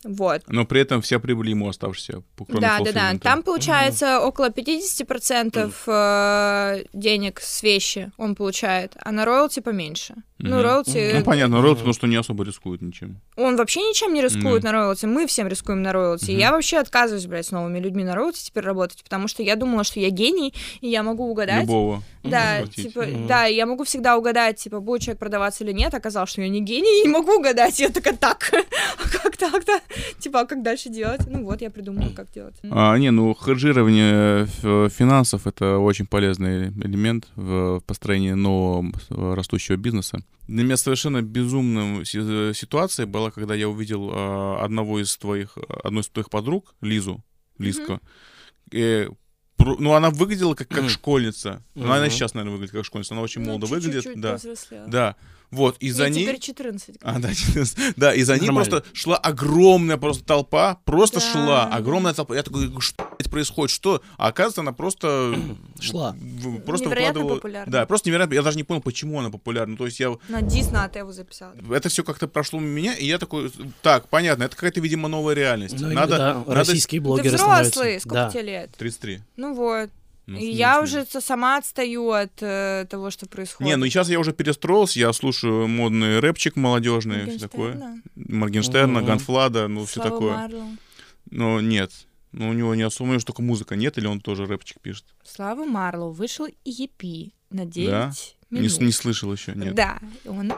[0.07, 0.43] Вот.
[0.47, 3.19] Но при этом вся прибыль ему оставшаяся, по- кроме Да, да, да.
[3.19, 10.15] Там получается около 50% э, денег с вещи он получает, а на роялти поменьше.
[10.39, 11.75] Ну, роялти, Ну, понятно, Мгм.
[11.75, 13.21] потому что не особо рискует ничем.
[13.37, 16.31] он вообще ничем не рискует на роялти, мы всем рискуем на роялти.
[16.31, 19.83] Я вообще отказываюсь, блядь, с новыми людьми на роялти теперь работать, потому что я думала,
[19.85, 21.63] что я гений, и я могу угадать.
[21.63, 22.03] Любого.
[22.23, 25.95] Да, типа, да, я могу всегда угадать, типа, будет человек продаваться или нет.
[25.95, 27.79] Оказалось, что я не гений, и не могу угадать.
[27.79, 28.51] Я такая, так,
[28.99, 29.81] а как так-то?
[30.19, 31.21] Типа, а как дальше делать?
[31.29, 32.57] Ну вот, я придумала, как делать.
[32.71, 34.47] А, не, ну хеджирование
[34.91, 38.93] финансов это очень полезный элемент в построении нового
[39.37, 40.19] растущего бизнеса.
[40.49, 46.01] Для меня совершенно безумным си- ситуацией была, когда я увидел а, одного из твоих, одну
[46.01, 47.25] из твоих подруг, Лизу,
[47.59, 48.01] Лизку.
[48.73, 49.09] Э,
[49.57, 50.89] про- ну, она выглядела как, как Мгм.
[50.91, 51.65] школьница.
[51.75, 52.11] Ну, она и Мгм.
[52.11, 53.15] сейчас, наверное, выглядит как школьница.
[53.15, 54.21] Она очень Ну, молодо чуть-чуть выглядит.
[54.21, 54.87] Да, повзрослела.
[54.89, 55.17] да.
[55.51, 56.23] Вот, и за Ей ней...
[56.25, 56.97] теперь 14.
[57.03, 57.31] А, да,
[57.97, 58.71] да, и за ней Нормально.
[58.71, 61.33] просто шла огромная просто толпа, просто Да.
[61.33, 62.35] шла, огромная толпа.
[62.35, 64.03] Я такой, что происходит, что?
[64.19, 65.35] А оказывается, она просто...
[65.81, 66.17] Шла.
[66.65, 67.35] Просто Невероятно выкладывала...
[67.37, 67.73] популярна.
[67.73, 68.35] Да, просто невероятно.
[68.35, 69.77] Я даже не понял, почему она популярна.
[69.77, 70.17] То есть я...
[70.29, 71.53] На Дис на Атеву записала.
[71.71, 75.35] Это все как-то прошло мимо меня, и я такой, так, понятно, это какая-то, видимо, новая
[75.35, 75.79] реальность.
[75.79, 76.55] Ну, надо, да, надо...
[76.55, 78.01] российские Ты блогеры взрослый, становятся.
[78.09, 78.31] сколько Да.
[78.31, 78.71] тебе лет?
[78.79, 79.21] 33.
[79.37, 79.91] Ну вот.
[80.27, 83.69] Ну, я уже сама отстаю от э, того, что происходит.
[83.71, 88.03] Не, ну сейчас я уже перестроился, я слушаю модный рэпчик молодежный, все такое.
[88.17, 89.07] Моргенштерна, Мгм.
[89.07, 90.33] Ганфлада, ну все Слава такое.
[90.37, 90.69] Марлоу.
[91.31, 91.93] Но нет.
[92.33, 94.81] Ну, у него не особо, у него же только музыка, нет, или он тоже рэпчик
[94.81, 95.05] пишет?
[95.25, 98.13] Слава Марлоу вышел EP на 9 Да?
[98.51, 98.73] Не, минут.
[98.73, 99.75] с- не слышал еще, нет.
[99.75, 100.53] Да, он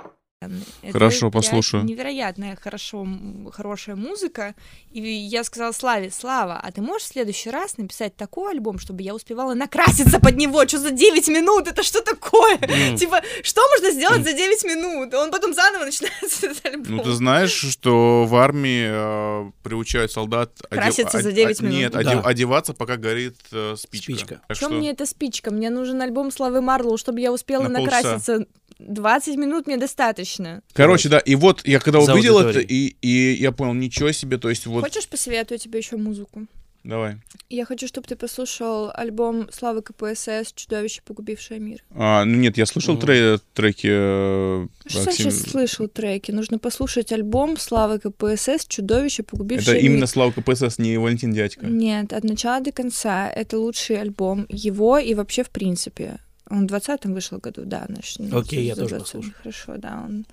[0.82, 1.84] Это Хорошо, прям послушаю.
[1.84, 3.07] Невероятная, хорошо,
[3.53, 4.55] хорошая музыка.
[4.93, 9.03] И я сказала Славе, Слава, а ты можешь в следующий раз написать такой альбом, чтобы
[9.03, 10.64] я успевала накраситься под него?
[10.68, 11.66] Что за 9 минут?
[11.66, 12.57] Это что такое?
[12.61, 12.97] М.
[12.97, 15.12] Типа, что можно сделать за 9 минут?
[15.14, 16.97] Он потом заново начинает этот альбом.
[16.97, 20.53] Ну, ты знаешь, что в армии э, приучают солдат...
[20.70, 21.95] одев- Краситься за од- 9 од- Нет, минут.
[22.07, 22.28] одев- Да.
[22.28, 24.12] одеваться, пока горит э, спичка.
[24.12, 24.41] Спичка.
[24.47, 25.51] Так Чем что- мне эта спичка?
[25.51, 28.39] Мне нужен альбом Славы Марлоу, чтобы я успела На полчаса.
[28.78, 29.32] Накраситься.
[29.32, 30.62] 20 минут мне достаточно.
[30.72, 34.38] Короче, да, и вот я когда За увидел это, и, и я понял, ничего себе,
[34.38, 34.82] то есть вот...
[34.84, 36.46] Хочешь, посоветую тебе еще музыку?
[36.84, 37.16] Давай.
[37.50, 41.82] Я хочу, чтобы ты послушал альбом Славы КПСС «Чудовище, погубившее мир».
[41.90, 43.02] А, ну нет, я слышал Мгм.
[43.02, 43.88] тре- треки...
[43.90, 46.30] э, Что Максим- сейчас слышал треки?
[46.30, 50.06] Нужно послушать альбом Славы КПСС «Чудовище, Это погубившее именно мир».
[50.06, 51.66] Слава КПСС, не Валентин Дядька.
[51.66, 53.28] Нет, от начала до конца.
[53.28, 56.20] Это лучший альбом его и вообще в принципе.
[56.51, 57.84] Он в 20-м вышел году, да.
[57.88, 59.01] значит, Окей, я тоже 20-м.
[59.01, 59.34] послушаю.
[59.38, 60.26] Хорошо, да, он...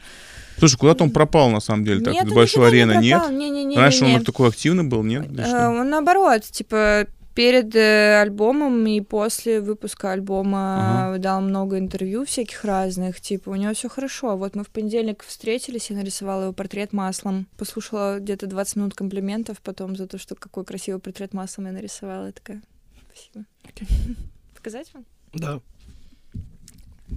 [0.57, 3.20] Слушай, куда-то он пропал, на самом деле, так, нет, большой арены, не нет?
[3.20, 3.38] пропал.
[3.38, 3.78] Не-не-не.
[3.78, 4.18] Раньше не-не.
[4.18, 5.28] он такой активный был, нет?
[5.38, 5.68] Э?
[5.68, 11.18] Он наоборот, типа, перед э, альбомом и после выпуска альбома Ага.
[11.18, 14.38] дал много интервью всяких разных, типа, у него все хорошо.
[14.38, 19.61] Вот мы в понедельник встретились, я нарисовала его портрет маслом, послушала где-то 20 минут комплиментов
[19.61, 22.28] потом за то, что какой красивый портрет маслом я нарисовала.
[22.28, 22.61] Я такая,
[23.09, 23.45] спасибо.
[24.55, 25.05] Показать вам?
[25.34, 25.59] Да.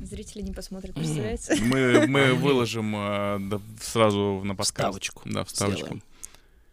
[0.03, 1.57] Зрители не посмотрят, представляете?
[1.63, 4.79] Мы, мы выложим э, да, сразу на подкаст.
[4.79, 5.23] Вставочку.
[5.27, 5.87] Да, вставочку.
[5.87, 6.03] Сделаем.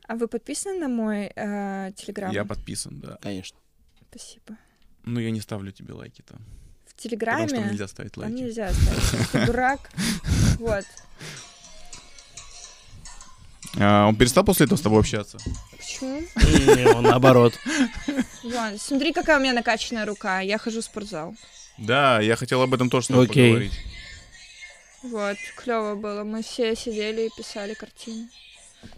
[0.07, 2.31] А вы подписаны на мой э, телеграм?
[2.31, 3.17] Я подписан, да.
[3.21, 3.57] Конечно.
[4.09, 4.57] Спасибо.
[5.03, 6.39] Ну, я не ставлю тебе лайки там.
[6.85, 7.47] В Потому телеграме...
[7.47, 8.35] что нельзя ставить Там лайки.
[8.35, 9.31] нельзя ставить.
[9.31, 9.89] Ты дурак.
[10.59, 10.85] Вот.
[13.77, 15.37] А, он перестал после этого с тобой общаться?
[15.77, 16.21] Почему?
[16.21, 17.53] Не, он наоборот.
[18.43, 20.39] Вон, смотри, какая у меня накачанная рука.
[20.39, 21.35] Я хожу в спортзал.
[21.77, 23.49] Да, я хотел об этом тоже с тобой Окей.
[23.51, 23.79] поговорить.
[25.03, 26.23] Вот, клево было.
[26.23, 28.29] Мы все сидели и писали картины.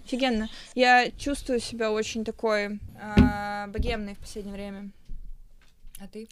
[0.05, 0.49] Офигенно.
[0.75, 4.91] Я чувствую себя очень такой а, богемной в последнее время.
[5.99, 6.28] А ты?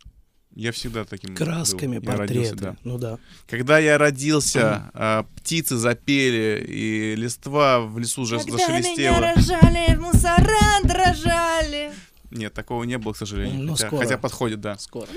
[0.53, 1.37] Я всегда таким был.
[1.37, 2.55] Красками, родился, портреты.
[2.55, 2.75] да.
[2.83, 3.19] Ну да.
[3.47, 9.17] Когда я родился, а, птицы запели, и листва в лесу уже Когда зашелестела.
[9.17, 11.91] меня рожали, мусора дрожали.
[12.31, 13.63] Нет, такого не было, к сожалению.
[13.63, 14.01] Ну, хотя, скоро.
[14.03, 14.77] хотя подходит, да.
[14.77, 15.07] Скоро.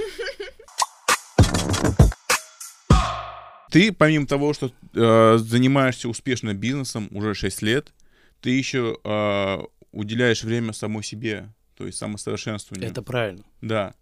[3.71, 7.93] Ты, помимо того, что э, занимаешься успешно бизнесом уже 6 лет,
[8.41, 9.59] ты еще э,
[9.93, 12.91] уделяешь время самой себе, то есть самосовершенствованию.
[12.91, 13.45] Это правильно.
[13.61, 13.95] Да.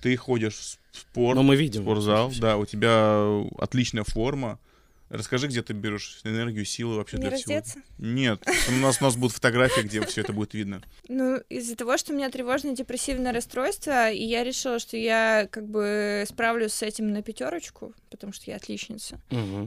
[0.00, 0.54] Ты ходишь
[0.92, 1.82] в спорт, Но мы в видим.
[1.82, 2.40] спортзал, всё.
[2.40, 4.58] да, у тебя отличная форма.
[5.12, 7.54] Расскажи, где ты берешь энергию, силы вообще Не для всего.
[7.56, 7.82] раздеться?
[7.98, 10.82] Нет, у нас, у нас будут фотографии, где все это будет видно.
[11.06, 15.68] Ну, из-за того, что у меня тревожное депрессивное расстройство, и я решила, что я как
[15.68, 19.20] бы справлюсь с этим на пятерочку, потому что я отличница.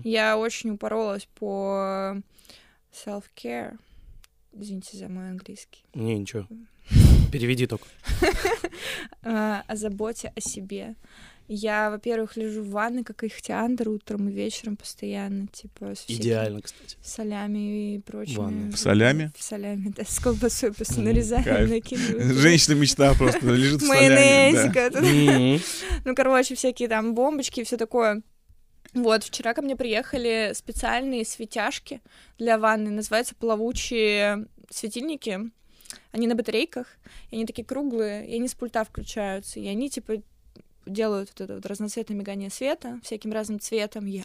[0.03, 2.17] Я очень упоролась по
[2.91, 3.77] self-care.
[4.51, 5.83] Извините за мой английский.
[5.93, 6.47] Не, ничего.
[7.31, 7.85] Переведи только.
[9.27, 10.95] А, о заботе о себе.
[11.47, 16.97] Я, во-первых, лежу в ванной, как ихтиандр, утром и вечером постоянно, типа, с Идеально, кстати.
[17.03, 18.37] солями и прочими.
[18.37, 18.71] Ванна.
[18.71, 19.31] В солями?
[19.37, 21.03] В солями, да, с колбасой просто
[21.43, 21.69] кайф.
[21.69, 22.33] накидываем.
[22.33, 23.85] Женщина мечта просто лежит в.
[25.01, 25.61] Мгм.
[26.05, 28.21] Ну, короче, всякие там бомбочки и все такое.
[28.93, 32.01] Вот, вчера ко мне приехали специальные светяшки
[32.37, 35.51] для ванны, называются плавучие светильники.
[36.11, 36.87] Они на батарейках,
[37.29, 40.21] и они такие круглые, и они с пульта включаются, и они, типа,
[40.85, 44.05] делают вот это вот разноцветное мигание света всяким разным цветом.
[44.05, 44.23] Я.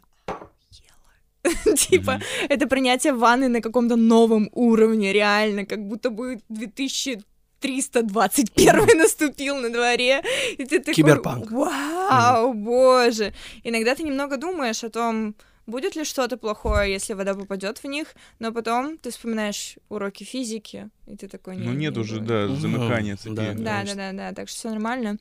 [1.77, 9.71] Типа, это принятие ванны на каком-то новом уровне, реально, как будто бы 2321 наступил на
[9.71, 10.23] дворе,
[10.59, 10.95] и ты такой...
[10.95, 11.51] Киберпанк.
[11.51, 13.33] Вау, боже!
[13.65, 15.35] Иногда ты немного думаешь о том,
[15.67, 20.91] будет ли что-то плохое, если вода попадет в них, но потом ты вспоминаешь уроки физики,
[21.07, 21.57] и ты такой...
[21.57, 22.27] Ну нет уже, будет».
[22.29, 23.35] да, Мгм, замыкания да, такие.
[23.35, 23.97] Да, да, Конечно.
[23.97, 25.17] да, да, так что все нормально.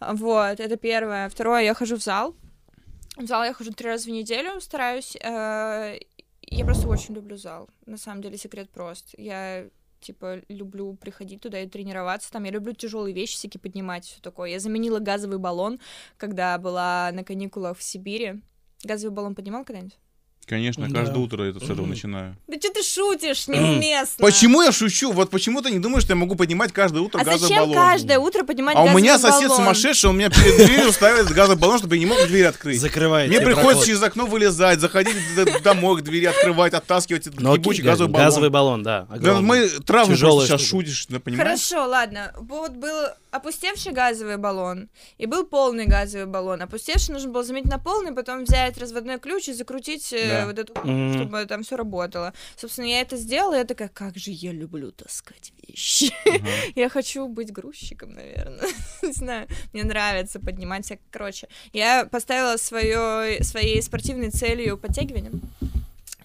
[0.00, 1.28] Вот, это первое.
[1.28, 2.34] Второе, я хожу в зал.
[3.16, 5.16] В зал я хожу три раза в неделю, стараюсь.
[5.16, 5.98] э,
[6.50, 7.68] Я просто очень люблю зал.
[7.86, 9.14] На самом деле секрет прост.
[9.18, 9.66] Я
[10.00, 12.44] типа люблю приходить туда и тренироваться там.
[12.44, 14.50] Я люблю тяжелые вещи всякие поднимать, все такое.
[14.50, 15.80] Я заменила газовый баллон,
[16.16, 18.40] когда была на каникулах в Сибири.
[18.84, 19.98] Газовый баллон поднимал когда-нибудь?
[20.48, 21.00] Конечно, Да.
[21.00, 22.34] каждое утро это с этого начинаю.
[22.46, 24.24] Да что ты шутишь, неуместно.
[24.24, 25.12] Почему я шучу?
[25.12, 27.74] Вот почему ты не думаешь, что я могу поднимать каждое утро А газовый зачем баллон?
[27.74, 29.56] каждое утро поднимать А у меня сосед баллон?
[29.58, 32.80] сумасшедший, он меня перед дверью ставит газовый баллон, чтобы я не мог дверь открыть.
[32.80, 33.28] Закрывает.
[33.28, 33.84] Мне приходится проход.
[33.86, 35.16] через окно вылезать, заходить
[35.62, 38.26] домой к двери, открывать, оттаскивать этот окей, ебучий Галь, газовый баллон.
[38.26, 39.06] газовый баллон, да.
[39.10, 39.42] Да огромный.
[39.42, 40.84] мы Тяжелая просто сейчас штука.
[40.84, 41.48] шутишь, да, понимаешь?
[41.68, 42.32] Хорошо, ладно.
[42.38, 42.94] Вот был
[43.30, 44.88] опустевший газовый баллон
[45.18, 46.62] и был полный газовый баллон.
[46.62, 50.46] Опустевший нужно было заметить на полный, потом взять разводной ключ и закрутить э, Да.
[50.46, 51.14] вот эту, Мгм.
[51.14, 52.32] чтобы там все работало.
[52.56, 56.12] Собственно, я это сделала, и я такая, как же я люблю таскать вещи.
[56.26, 56.46] Ага.
[56.74, 58.66] Я хочу быть грузчиком, наверное.
[59.02, 61.04] Не знаю, мне нравится поднимать всякое.
[61.10, 65.32] Короче, я поставила свое, своей спортивной целью подтягивание.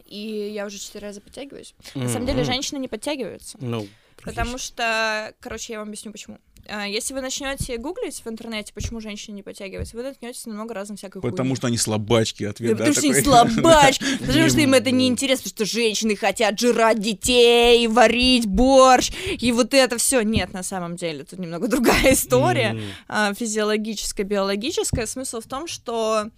[0.06, 1.74] И я уже четыре раза подтягиваюсь.
[1.96, 3.58] На самом деле, женщины не подтягиваются.
[3.60, 3.88] Ну,
[4.24, 6.38] Потому что, короче, я вам объясню почему.
[6.68, 10.74] А, Если вы начнете гуглить в интернете, почему женщины не подтягиваются, вы наткнетесь на много
[10.74, 11.56] разных всякой Потому хуйни.
[11.56, 15.08] что они слабачки, Да, ответ, да, потому что они слабачки, потому что им это не
[15.08, 20.22] интересно, потому что женщины хотят жрать детей, варить борщ, и вот это все.
[20.22, 25.06] Нет, на самом деле, тут немного другая история а, физиологическая, биологическая.
[25.06, 26.30] Смысл в том, что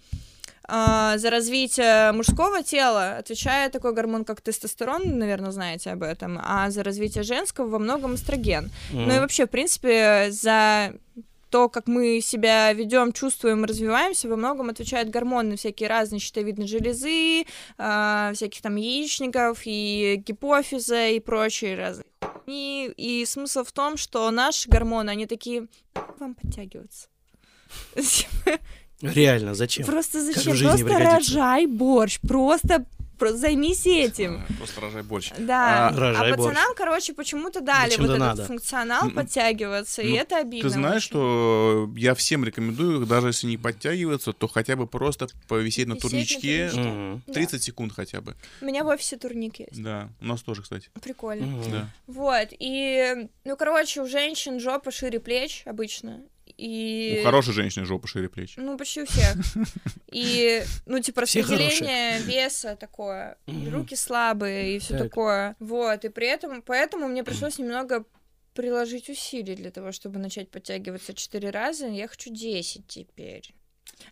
[0.68, 6.70] а, за развитие мужского тела отвечает такой гормон, как тестостерон, наверное, знаете об этом, а
[6.70, 8.70] за развитие женского во многом эстроген.
[8.92, 10.94] Ну и вообще, в принципе, за
[11.50, 17.44] то, как мы себя ведем, чувствуем, развиваемся, во многом отвечают гормоны всякие разные щитовидной железы,
[17.78, 22.06] а, всяких там яичников и гипофиза и прочие разные
[22.46, 22.88] хуйни.
[22.96, 27.08] И смысл в том, что наши гормоны, они такие, «Нахуй вам подтягиваться.
[29.02, 29.84] Реально, зачем?
[29.86, 30.54] Просто в зачем?
[30.54, 32.86] жизни Просто рожай борщ, просто,
[33.18, 34.42] просто займись этим.
[34.48, 35.32] А, Просто рожай борщ.
[35.38, 36.48] Да, А, а, Рожай борщ.
[36.54, 38.44] пацанам, короче, почему-то дали Зачем вот этот надо?
[38.46, 40.62] функционал М, подтягиваться, и ну, это обидно.
[40.70, 41.08] Ты знаешь, очень.
[41.08, 46.04] что я всем рекомендую, даже если не подтягиваться, то хотя бы просто повисеть на Висеть
[46.04, 46.80] на турничке турничке.
[46.90, 47.22] Мгм.
[47.26, 47.32] Да.
[47.34, 48.34] 30 секунд хотя бы.
[48.62, 49.82] У меня в офисе турник есть.
[49.82, 50.88] Да, у нас тоже, кстати.
[51.02, 51.46] Прикольно.
[51.46, 51.70] Мгм.
[51.70, 51.88] Да.
[52.06, 56.22] Вот, и, ну, короче, у женщин жопа шире плеч обычно.
[56.56, 57.18] И...
[57.20, 58.54] У хорошей женщины жопа шире плеч.
[58.56, 59.36] Ну, почти у всех.
[60.10, 63.36] И, ну, типа, распределение веса такое.
[63.46, 65.02] Руки слабые и все Так.
[65.08, 65.56] такое.
[65.58, 68.04] Вот, и при этом, поэтому мне пришлось немного
[68.54, 71.88] приложить усилий для того, чтобы начать подтягиваться 4 раза.
[71.88, 73.54] Я хочу 10 теперь.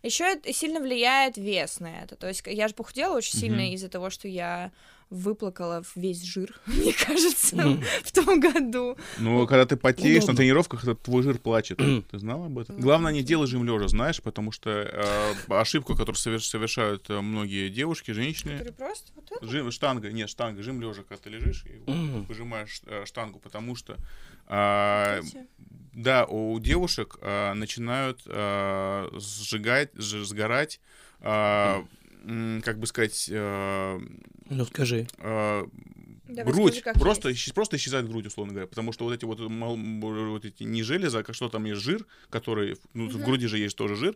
[0.03, 2.15] Еще это сильно влияет вес на это.
[2.15, 3.73] То есть я же похудела очень сильно Мгм.
[3.73, 4.71] из-за того, что я
[5.09, 7.81] выплакала весь жир, мне кажется, Мгм.
[8.03, 8.97] в том году.
[9.17, 10.37] Ну, когда ты потеешь на Удобно.
[10.37, 11.77] тренировках, это твой жир плачет.
[11.77, 12.79] Ты знал об этом?
[12.79, 17.69] Главное, не делай жим лежа, знаешь, потому что э, ошибку, которую соверш- совершают э, многие
[17.69, 19.45] девушки, женщины, просто вот это.
[19.45, 22.25] Жим, штанга, нет, штанга, жим лежа, когда ты лежишь и Мгм.
[22.25, 23.97] выжимаешь э, штангу, потому что
[24.47, 25.47] Видите?
[25.93, 30.79] да, у девушек а, начинают а, сжигать, сгорать,
[31.21, 31.87] м,
[32.63, 33.99] как бы сказать, а,
[34.49, 35.07] Ну скажи.
[35.19, 35.67] а,
[36.27, 39.25] Давай грудь, скажи, как просто, исчез- просто исчезает грудь, условно говоря, потому что вот эти
[39.25, 43.23] вот, вот эти не железа, а как что там есть жир, который, ну, в Мгм.
[43.25, 44.15] груди же есть тоже жир,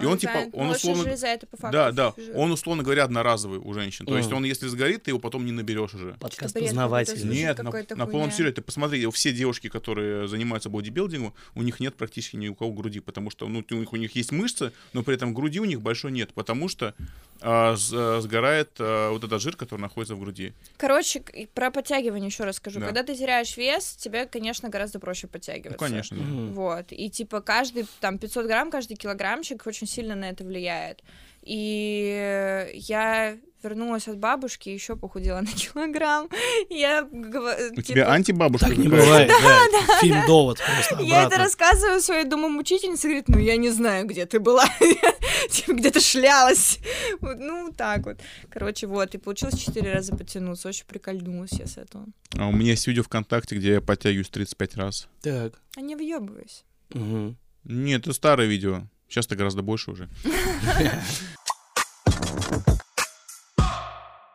[0.00, 1.02] и он типа, он молочная условно...
[1.04, 1.72] железа это по факту.
[1.72, 2.36] Да, да, жир.
[2.36, 4.06] он, условно говоря, одноразовый у женщин.
[4.06, 6.14] То есть он, если сгорит, ты его потом не наберешь уже.
[6.20, 7.34] Подкаст познавательный.
[7.34, 11.96] Нет, на, на полном серьезе, ты посмотри, все девушки, которые занимаются бодибилдингом, у них нет
[11.96, 15.02] практически ни у кого груди, потому что ну, у, них, у них есть мышцы, но
[15.02, 16.94] при этом груди у них большой нет, потому что
[17.40, 20.52] а, с- а, сгорает а, вот этот жир, который находится в груди.
[20.76, 21.22] Короче,
[21.54, 22.80] про подтягивание еще раз скажу.
[22.80, 22.86] Да.
[22.86, 25.78] Когда ты теряешь вес, тебе, конечно, гораздо проще Ну, подтягиваться.
[25.78, 26.16] конечно.
[26.16, 26.52] да.
[26.52, 26.86] Вот.
[26.90, 31.02] И типа каждый там 500 грамм, каждый килограммчик очень сильно на это влияет.
[31.42, 36.28] И я вернулась от бабушки, еще похудела на килограмм.
[36.70, 40.00] Я У типа, тебя антибабушка Так не бывает, да.
[40.00, 44.38] Фильм «Довод» просто Я это рассказываю своей домомучительнице, говорит, ну я не знаю, где ты
[44.38, 44.64] была,
[45.50, 46.78] Типа, где ты шлялась.
[47.20, 48.20] Ну, так вот.
[48.50, 50.68] Короче, вот, и получилось четыре раза потянуться.
[50.68, 52.06] Очень прикольнулась я с этого.
[52.36, 55.08] А у меня есть видео ВКонтакте, где я подтягиваюсь 35 раз.
[55.22, 55.60] Так.
[55.76, 56.64] А не въебывайся.
[56.90, 57.38] Мгм.
[57.64, 58.82] Нет, это старое видео.
[59.08, 60.08] Сейчас-то гораздо больше уже.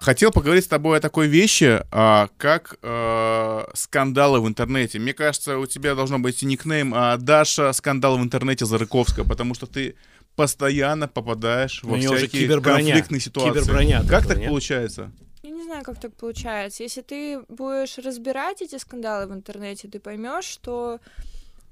[0.03, 4.99] Хотел поговорить с тобой о такой вещи, а, как э, скандалы в интернете.
[4.99, 9.65] Мне кажется, у тебя должно быть никнейм а, Даша скандалы в интернете Зарыковская, потому что
[9.65, 9.95] ты
[10.35, 13.61] постоянно попадаешь во уже всякие конфликтные ситуации.
[13.61, 15.13] Киберброня Как так получается?
[15.41, 16.83] Я не знаю, как так получается.
[16.83, 20.99] Если ты будешь разбирать эти скандалы в интернете, ты поймешь, что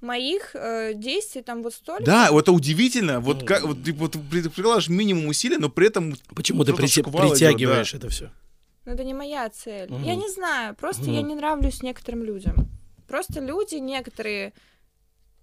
[0.02, 2.04] моих э, действий там вот столько.
[2.04, 3.20] Да, вот это удивительно.
[3.20, 6.74] Вот Ну, как вот ты вот при- прикладываешь минимум усилий, но при этом Почему ты
[6.74, 8.32] Просто прити- шквал идёт, притягиваешь это все?
[8.86, 9.90] Но это не моя цель.
[9.92, 10.04] Мгм.
[10.04, 11.14] Я не знаю, просто Мгм.
[11.14, 12.68] я не нравлюсь некоторым людям.
[13.08, 14.54] Просто люди некоторые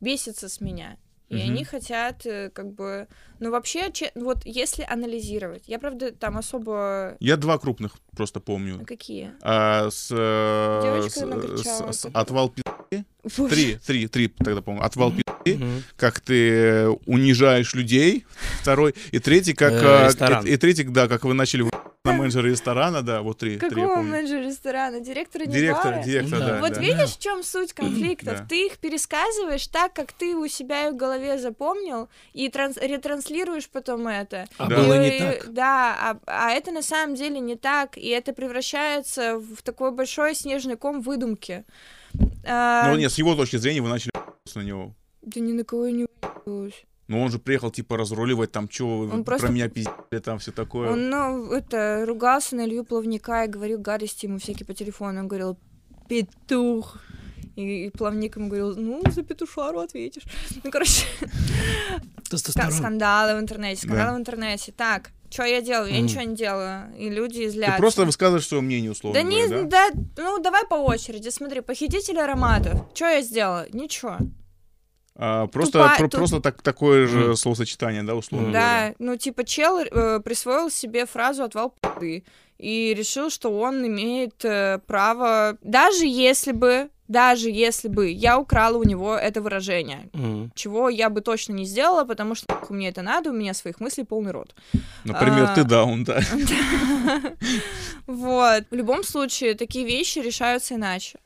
[0.00, 0.96] бесятся с меня.
[1.28, 1.44] И Мгм.
[1.50, 3.06] они хотят, э, как бы,
[3.38, 8.78] ну вообще, че- вот если анализировать, я правда там особо Я два крупных просто помню.
[8.82, 9.32] А какие?
[9.42, 12.62] А, с, э, Девочка с- накричала, с- с- отвал пи***,
[13.50, 14.82] три, три, три тогда помню.
[14.82, 15.22] Отвал пи***,
[15.54, 15.82] Мгм.
[15.96, 18.24] как ты унижаешь людей.
[18.62, 18.94] Второй.
[19.12, 19.72] И третий, как...
[19.72, 20.10] Э.
[20.46, 21.62] И, и третий, да, как вы начали
[22.12, 23.56] на менеджера ресторана, да, вот три.
[23.58, 25.00] Какого менеджера ресторана?
[25.00, 26.02] Директора не Директор, бара?
[26.02, 26.60] директор, Да.
[26.60, 26.80] Вот да.
[26.80, 28.38] видишь, в чем суть конфликтов?
[28.40, 28.46] Да.
[28.48, 34.06] Ты их пересказываешь так, как ты у себя в голове запомнил, и транс- ретранслируешь потом
[34.08, 34.46] это.
[34.58, 34.76] А Да.
[34.76, 35.52] было не И- так.
[35.52, 40.34] Да, а, а это на самом деле не так, и это превращается в такой большой
[40.34, 41.64] снежный ком выдумки.
[42.46, 44.10] А, Ну, нет, с его точки зрения вы начали
[44.54, 44.94] на него.
[45.22, 46.06] Да ни на кого я не.
[47.08, 50.38] Ну, он же приехал, типа, разруливать, там, что вы Он про просто- меня пиздили, там,
[50.38, 50.90] все такое.
[50.92, 55.20] Он, ну, это, ругался на Илью Плавника и говорил гадости ему всякие по телефону.
[55.20, 55.58] Он говорил,
[56.08, 56.98] петух.
[57.56, 60.22] И, и Плавник ему говорил, ну, за петушару ответишь.
[60.64, 61.06] Ну, короче,
[62.36, 64.14] скандалы в интернете, скандалы Да.
[64.14, 64.72] в интернете.
[64.76, 65.92] Так, что я делаю?
[65.92, 66.94] Я ничего не делаю.
[66.96, 67.78] И люди Ты злятся.
[67.78, 72.80] просто высказываешь свое мнение, условно Да не, да, ну давай по очереди, смотри, похититель ароматов.
[72.94, 73.66] Что я сделала?
[73.72, 74.18] Ничего.
[75.20, 77.36] А, просто Тупа- про- тут- просто так, такое же Мгм.
[77.36, 78.94] словосочетание, да, условно Да, говоря.
[79.00, 82.22] ну типа чел э, присвоил себе фразу «отвал пи***ы»
[82.58, 88.76] и решил, что он имеет э, право, даже если бы, даже если бы я украла
[88.78, 90.52] у него это выражение, Мгм.
[90.54, 93.80] чего я бы точно не сделала, потому что нахуй мне это надо, у меня своих
[93.80, 94.54] мыслей полный рот.
[95.04, 96.20] Например, А, ты даун, да.
[98.06, 98.64] Вот.
[98.70, 101.18] В любом случае, такие вещи решаются иначе.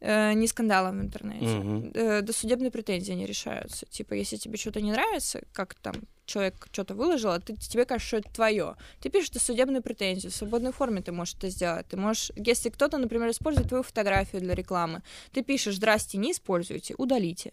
[0.00, 1.90] Э, не скандалом в интернете.
[1.94, 3.86] Э, Досудебные претензии не решаются.
[3.86, 5.94] Типа, если тебе что-то не нравится, как там
[6.30, 8.76] человек что-то выложил, а ты, тебе кажется, что это твое.
[9.00, 10.30] Ты пишешь досудебную претензию.
[10.30, 11.86] В свободной форме ты можешь это сделать.
[11.88, 15.02] Ты можешь, если кто-то, например, использует твою фотографию для рекламы,
[15.32, 17.52] ты пишешь «Здрасте, не используйте, удалите».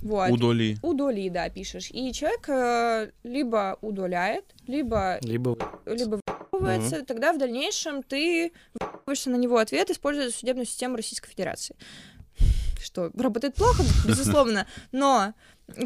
[0.00, 0.30] Вот.
[0.30, 0.76] Удоли.
[0.82, 1.90] Удали, да, пишешь.
[1.90, 5.56] И человек э, либо удаляет, либо Либо...
[5.86, 6.20] либо
[6.54, 11.76] выебывается, тогда в дальнейшем ты выебываешься на него ответ, используя судебную систему Российской Федерации.
[12.82, 15.34] Что работает плохо, безусловно, но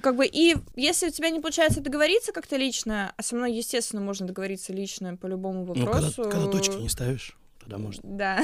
[0.02, 4.02] как бы и если у тебя не получается договориться как-то лично, а со мной, естественно,
[4.02, 6.24] можно договориться лично по любому Ну, когда, вопросу.
[6.24, 8.02] когда точки не ставишь, тогда можно.
[8.04, 8.42] Да.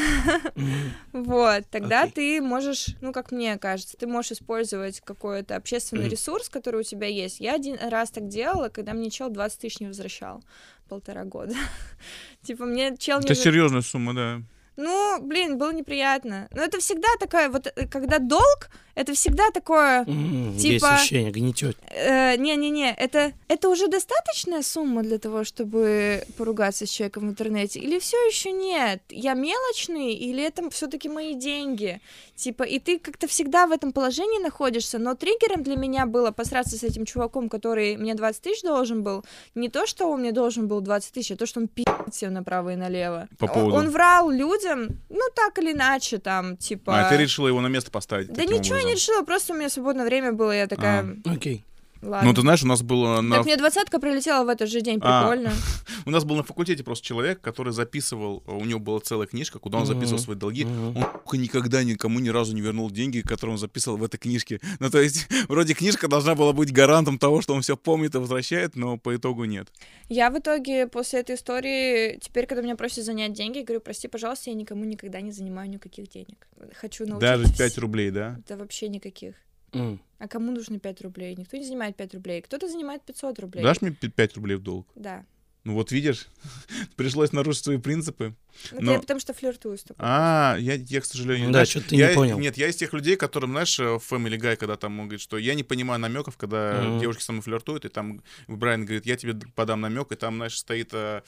[1.12, 6.80] Вот, тогда ты можешь, ну, как мне кажется, ты можешь использовать какой-то общественный ресурс, который
[6.80, 7.40] у тебя есть.
[7.40, 10.42] Я один раз так делала, когда мне чел 20 тысяч не возвращал
[10.88, 11.54] полтора года.
[12.42, 13.24] Типа, мне чел не...
[13.24, 14.42] Это серьезная сумма, да.
[14.76, 16.48] Ну, блин, было неприятно.
[16.52, 20.04] Но это всегда такое, вот, э, когда долг, это всегда такое...
[20.06, 21.76] Есть Типа- ощущение, гнетет.
[21.90, 27.80] э, Не-не-не, это, это уже достаточная сумма для того, чтобы поругаться с человеком в интернете?
[27.80, 29.02] Или все еще нет?
[29.08, 32.00] Я мелочный, или это все-таки мои деньги?
[32.36, 36.76] Типа, и ты как-то всегда в этом положении находишься, но триггером для меня было посраться
[36.76, 39.24] с этим чуваком, который мне 20 тысяч должен был,
[39.54, 42.32] не то, что он мне должен был 20 тысяч, а то, что он пи***т всем
[42.32, 43.28] направо и налево.
[43.38, 43.76] По поводу?
[43.76, 47.06] Он врал людям, ну, так или иначе, там, типа...
[47.06, 50.04] А, ты решила его на место поставить Да ничего не решила, просто у меня свободное
[50.04, 51.64] время было, я такая, Окей.
[52.04, 52.28] Ладно.
[52.28, 53.36] Ну, ты знаешь, у нас было на...
[53.36, 55.22] Так мне двадцатка прилетела в этот же день, А.
[55.22, 55.52] прикольно.
[56.06, 59.78] У нас был на факультете просто человек, который записывал, у него была целая книжка, куда
[59.78, 60.64] он записывал свои долги.
[60.64, 64.60] Он никогда никому ни разу не вернул деньги, которые он записывал в этой книжке.
[64.80, 68.18] Ну, то есть, вроде книжка должна была быть гарантом того, что он все помнит и
[68.18, 69.68] возвращает, но по итогу нет.
[70.08, 74.50] Я в итоге после этой истории, теперь, когда меня просят занять деньги, говорю, прости, пожалуйста,
[74.50, 76.46] я никому никогда не занимаю никаких денег.
[76.74, 77.38] Хочу научиться.
[77.38, 78.38] Даже 5 рублей, да?
[78.46, 79.34] Да вообще никаких.
[79.74, 80.00] М.
[80.18, 81.34] А кому нужны 5 рублей?
[81.36, 82.40] Никто не занимает 5 рублей.
[82.42, 83.62] Кто-то занимает 500 рублей.
[83.62, 84.86] Дашь мне 5 рублей в долг?
[84.94, 85.24] Да.
[85.64, 86.26] Ну вот видишь,
[86.96, 88.34] пришлось нарушить свои принципы.
[88.70, 89.96] Это Но- я потому что флиртую с тобой.
[89.98, 91.46] А, я, я к сожалению...
[91.46, 92.38] Да, знаешь, что-то ты я- не понял.
[92.38, 95.38] Нет, я из тех людей, которым, знаешь, в Family Guy, когда там он говорит, что
[95.38, 97.00] я не понимаю намеков, когда Мгм.
[97.00, 100.56] девушки со мной флиртуют, и там Брайан говорит, я тебе подам намек, и там, знаешь,
[100.56, 101.22] стоит э,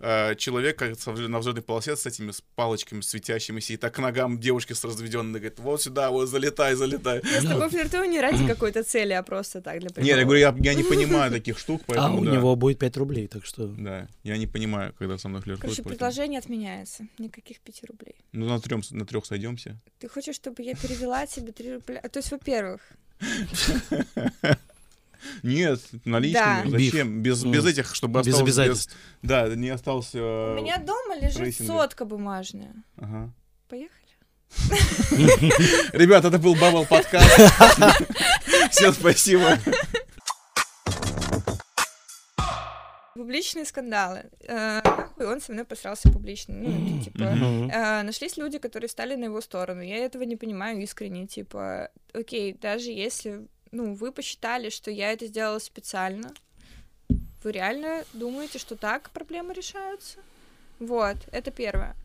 [0.00, 4.40] э, человек как на взлетной полосе с этими с палочками светящимися, и так к ногам
[4.40, 7.22] девушки с разведенной говорит, вот сюда, вот залетай, залетай.
[7.24, 10.40] Я с тобой флиртую не ради какой-то цели, а просто так, для Нет, я говорю,
[10.40, 12.32] я, я не понимаю таких штук, А поэтому у да.
[12.32, 13.72] него будет 5 рублей, так что...
[13.82, 15.76] Да, я не понимаю, когда со мной флиртуют.
[15.76, 17.06] Короче, предложение отменяется.
[17.18, 18.14] Никаких 5 рублей.
[18.32, 19.80] Ну, на, трем, на трех сойдемся.
[19.98, 22.00] Ты хочешь, чтобы я перевела тебе 3 рубля?
[22.00, 22.80] То есть, во-первых,
[25.42, 26.70] Нет, наличными.
[26.70, 26.78] Да.
[26.78, 27.22] Зачем?
[27.22, 28.42] Без, без этих, чтобы Без осталось...
[28.42, 28.96] обязательств.
[29.22, 30.18] Да, не остался...
[30.18, 31.72] у меня дома лежит рейтинга.
[31.72, 32.74] сотка бумажная.
[32.96, 33.32] Ага.
[33.68, 33.98] Поехали.
[35.92, 37.26] Ребят, это был Бабл подкаст.
[38.70, 39.58] Всем спасибо.
[43.14, 44.30] Публичные скандалы.
[44.40, 46.54] Э, нахуй он со мной посрался публично.
[46.54, 47.22] Ну, типа...
[47.22, 49.82] Э, нашлись люди, которые стали на его сторону.
[49.82, 51.26] Я этого не понимаю искренне.
[51.26, 56.32] Типа, окей, даже если ну, вы посчитали, что я это сделала специально.
[57.42, 60.18] Вы реально думаете, что так проблемы решаются?
[60.78, 61.96] Вот, это первое.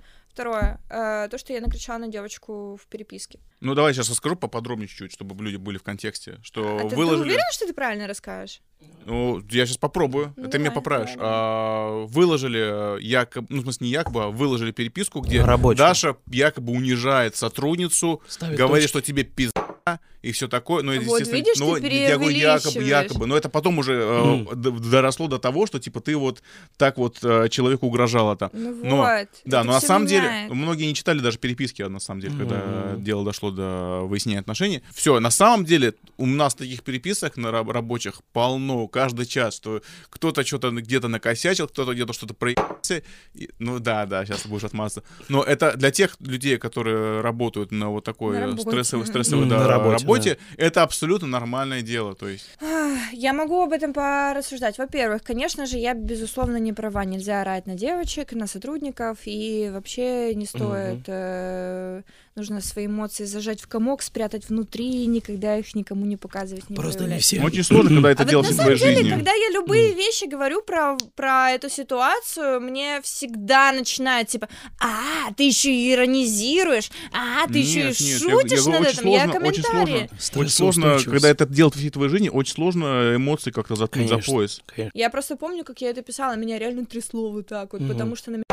[0.41, 3.39] Второе, э, то, что я накричала на девочку в переписке.
[3.59, 6.37] Ну, давай сейчас расскажу поподробнее чуть-чуть, чтобы люди были в контексте.
[6.43, 7.23] Что А ты, ты выложили...
[7.29, 8.61] уверен, что ты правильно расскажешь?
[9.05, 10.35] Ну, я сейчас попробую.
[10.37, 11.13] Ну, ты меня давай, поправишь.
[11.15, 15.77] давай, А, выложили якобы, ну, в смысле, не якобы, а выложили переписку, где Рабочую.
[15.77, 18.89] Даша якобы унижает сотрудницу, Ставит говорит, точки.
[18.89, 20.83] что тебе пизда и все такое.
[20.83, 23.27] Ну, это, Вот естественно, видишь, ну, ты я говорю, якобы, якобы.
[23.27, 24.61] Но это потом уже э, Мгм.
[24.61, 26.41] д- доросло до того, что, типа, ты вот
[26.77, 28.49] так вот э, человеку угрожала там.
[28.53, 29.07] Ну Но- вот.
[29.45, 30.51] Да, это но на самом деле, меняет.
[30.53, 33.03] многие не читали даже переписки, а на самом деле, когда Мгм.
[33.03, 34.81] дело дошло до выяснения отношений.
[34.93, 39.81] Все, на самом деле, у нас таких переписок на раб- рабочих полно, каждый час, что
[40.09, 43.03] кто-то что-то где-то накосячил, кто-то где-то что-то проебался.
[43.35, 45.03] И- Ну да, да, сейчас будешь отмазаться.
[45.29, 48.61] Но это для тех людей, которые работают на вот такой На э, работе.
[48.69, 50.05] стрессовой, стрессовой М, да, на работе, работе,
[50.57, 52.15] это абсолютно нормальное дело.
[52.15, 52.49] То есть,
[53.13, 54.77] Я могу об этом порассуждать.
[54.77, 57.05] Во-первых, конечно же, я, безусловно, не права.
[57.05, 61.03] Нельзя орать на девочек, на сотрудников, и вообще не стоит...
[61.07, 62.01] э,
[62.37, 66.75] нужно свои эмоции зажать в комок, спрятать внутри, и никогда их никому не показывать, не
[66.75, 67.23] Просто не проявлять.
[67.23, 67.41] все.
[67.41, 69.15] очень сложно, когда это а вот делать на в самом своей деле, жизни.
[69.15, 74.47] когда я любые вещи говорю про, про эту ситуацию, мне всегда начинают типа,
[74.79, 78.87] а, ты еще и иронизируешь, а, ты еще и Нет, я- шутишь я говорю, над
[78.87, 79.09] очень этим.
[79.09, 80.09] Я сложно, очень комментарии.
[80.19, 80.41] сложно.
[80.41, 84.15] Очень сложно, когда это делать в всей твоей жизни, очень сложно эмоции как-то заткнуть за
[84.15, 84.33] Конечно.
[84.33, 84.61] пояс.
[84.67, 84.91] Конечно.
[84.93, 87.91] Я просто помню, как я это писала, меня реально трясло вот так вот, Мгм.
[87.91, 88.43] потому что на меня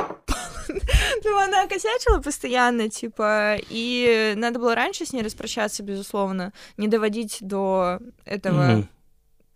[0.69, 7.39] ну, она косячила постоянно, типа, и надо было раньше с ней распрощаться, безусловно, не доводить
[7.41, 8.87] до этого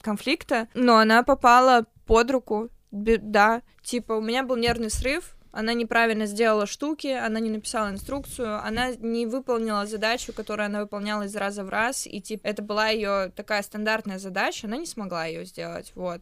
[0.01, 6.27] конфликта, но она попала под руку, да, типа, у меня был нервный срыв, она неправильно
[6.27, 11.65] сделала штуки, она не написала инструкцию, она не выполнила задачу, которую она выполняла из раза
[11.65, 15.93] в раз, и типа это была ее такая стандартная задача, она не смогла ее сделать,
[15.95, 16.21] вот.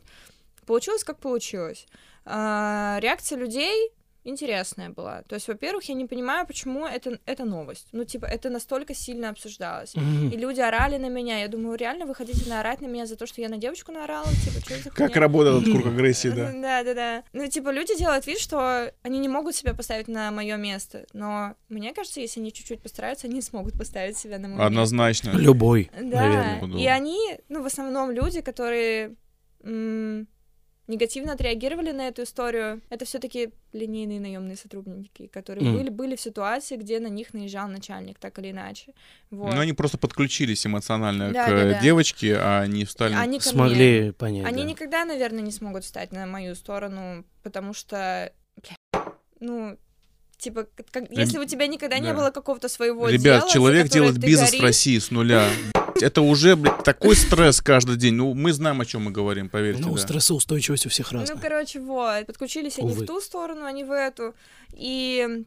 [0.64, 1.86] Получилось как получилось.
[2.24, 3.92] А, реакция людей
[4.26, 5.22] интересная была.
[5.22, 7.88] То есть, во-первых, я не понимаю, почему это, это новость.
[7.92, 9.94] Ну, типа, это настолько сильно обсуждалось.
[9.94, 10.30] Мгм.
[10.30, 11.38] И люди орали на меня.
[11.40, 14.26] Я думаю, реально вы хотите наорать на меня за то, что я на девочку наорала?
[14.44, 16.52] Типа, что за Как работает этот круг агрессии, да.
[16.66, 17.22] Да, да, да.
[17.32, 21.06] Ну, типа, люди делают вид, что они не могут себя поставить на мое место.
[21.12, 24.66] Но мне кажется, если они чуть-чуть постараются, они смогут поставить себя на мое место.
[24.66, 25.30] Однозначно.
[25.30, 26.20] Любой, Да.
[26.22, 26.60] наверное.
[26.60, 26.78] буду.
[26.78, 29.14] И они, ну, в основном люди, которые
[30.86, 35.78] негативно отреагировали на эту историю, это все-таки линейные наемные сотрудники, которые Мгм.
[35.78, 38.94] были, были в ситуации, где на них наезжал начальник, так или иначе.
[39.30, 39.52] Вот.
[39.54, 41.80] Ну, они просто подключились эмоционально Да, к да, да.
[41.80, 43.14] девочке, а они встали...
[43.14, 43.52] Они ко мне.
[43.52, 44.46] Смогли понять.
[44.46, 44.68] Они да.
[44.68, 48.32] никогда, наверное, не смогут встать на мою сторону, потому что,
[49.40, 49.76] ну,
[50.38, 52.14] типа, как- как- если у тебя никогда не да.
[52.14, 55.48] было какого-то своего Ребят, дела, человек делает бизнес в горишь, России с нуля.
[56.02, 58.14] Это уже, блядь, такой стресс каждый день.
[58.14, 59.82] Ну, мы знаем, о чем мы говорим, поверьте.
[59.82, 60.00] Ну, да.
[60.00, 61.36] стрессоустойчивость у всех Ну, разная.
[61.38, 62.26] короче, вот.
[62.26, 63.04] Подключились они Увы.
[63.04, 64.34] в ту сторону, а не в эту.
[64.72, 65.44] И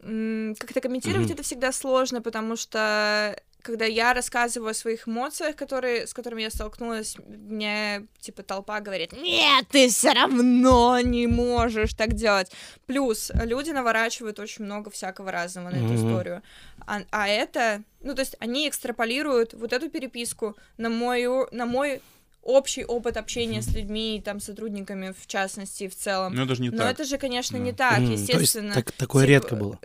[0.00, 1.34] как-то комментировать Мгм.
[1.34, 6.50] это всегда сложно, потому что когда я рассказываю о своих эмоциях, которые, с которыми я
[6.50, 12.52] столкнулась, мне, типа, толпа говорит, нет, ты все равно не можешь так делать.
[12.86, 15.96] Плюс люди наворачивают очень много всякого разного на эту Мгм.
[15.96, 16.42] историю.
[16.86, 22.00] А, а это, ну, то есть они экстраполируют вот эту переписку на мою, на мой
[22.42, 26.34] общий опыт общения с людьми, там, сотрудниками, в частности, в целом.
[26.36, 26.92] Ну, это же не Но так.
[26.92, 27.64] это же, конечно, Да.
[27.64, 28.06] не так, Мгм.
[28.06, 28.74] То есть естественно.
[28.74, 29.78] так- такое Типа, редко было.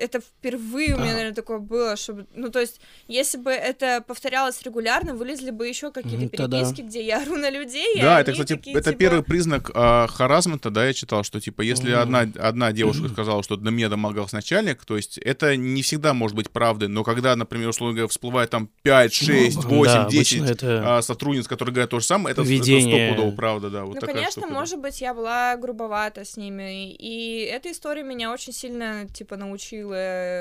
[0.00, 1.14] Это впервые у меня, А.
[1.14, 2.26] наверное, такое было, чтобы...
[2.34, 6.58] Ну, то есть, если бы это повторялось регулярно, вылезли бы еще какие-то Мгм, тогда.
[6.58, 10.06] переписки, где я ору на людей, Да, это, кстати, такие, это типа, первый признак а,
[10.06, 14.36] харассмента, да, я читал, что, типа, если одна, одна девушка сказала, что на меня домогался
[14.36, 18.50] начальник, то есть это не всегда может быть правдой, но когда, например, условно говоря, всплывает
[18.50, 22.06] там 5, 6, Ну, 8, да, 10 обычно это а, сотрудниц, которые говорят то же
[22.06, 23.08] самое, это, это поведение.
[23.10, 23.84] стопудово правда, да.
[23.84, 24.54] Вот ну, конечно, штука, да.
[24.54, 29.89] может быть, я была грубовата с ними, и эта история меня очень сильно, типа, научила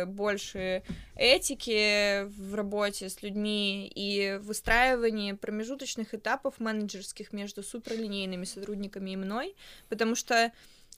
[0.08, 0.84] больше
[1.16, 9.56] этики в работе с людьми и выстраивании промежуточных этапов менеджерских между суперлинейными сотрудниками и мной,
[9.90, 10.52] потому что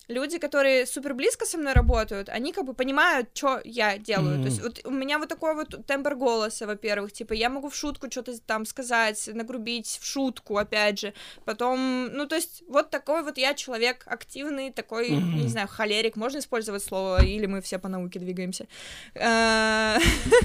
[0.07, 4.35] люди, которые супер близко со мной работают, они как бы понимают, что я делаю.
[4.35, 4.43] Мгм.
[4.43, 7.75] То есть вот у меня вот такой вот тембр голоса, во-первых, типа я могу в
[7.75, 11.13] шутку что-то там сказать, нагрубить в шутку, опять же.
[11.45, 15.37] Потом, ну то есть вот такой вот я человек активный, такой, Мгм.
[15.43, 18.67] не знаю, холерик, можно использовать слово, или мы все по науке двигаемся.
[19.15, 19.97] А,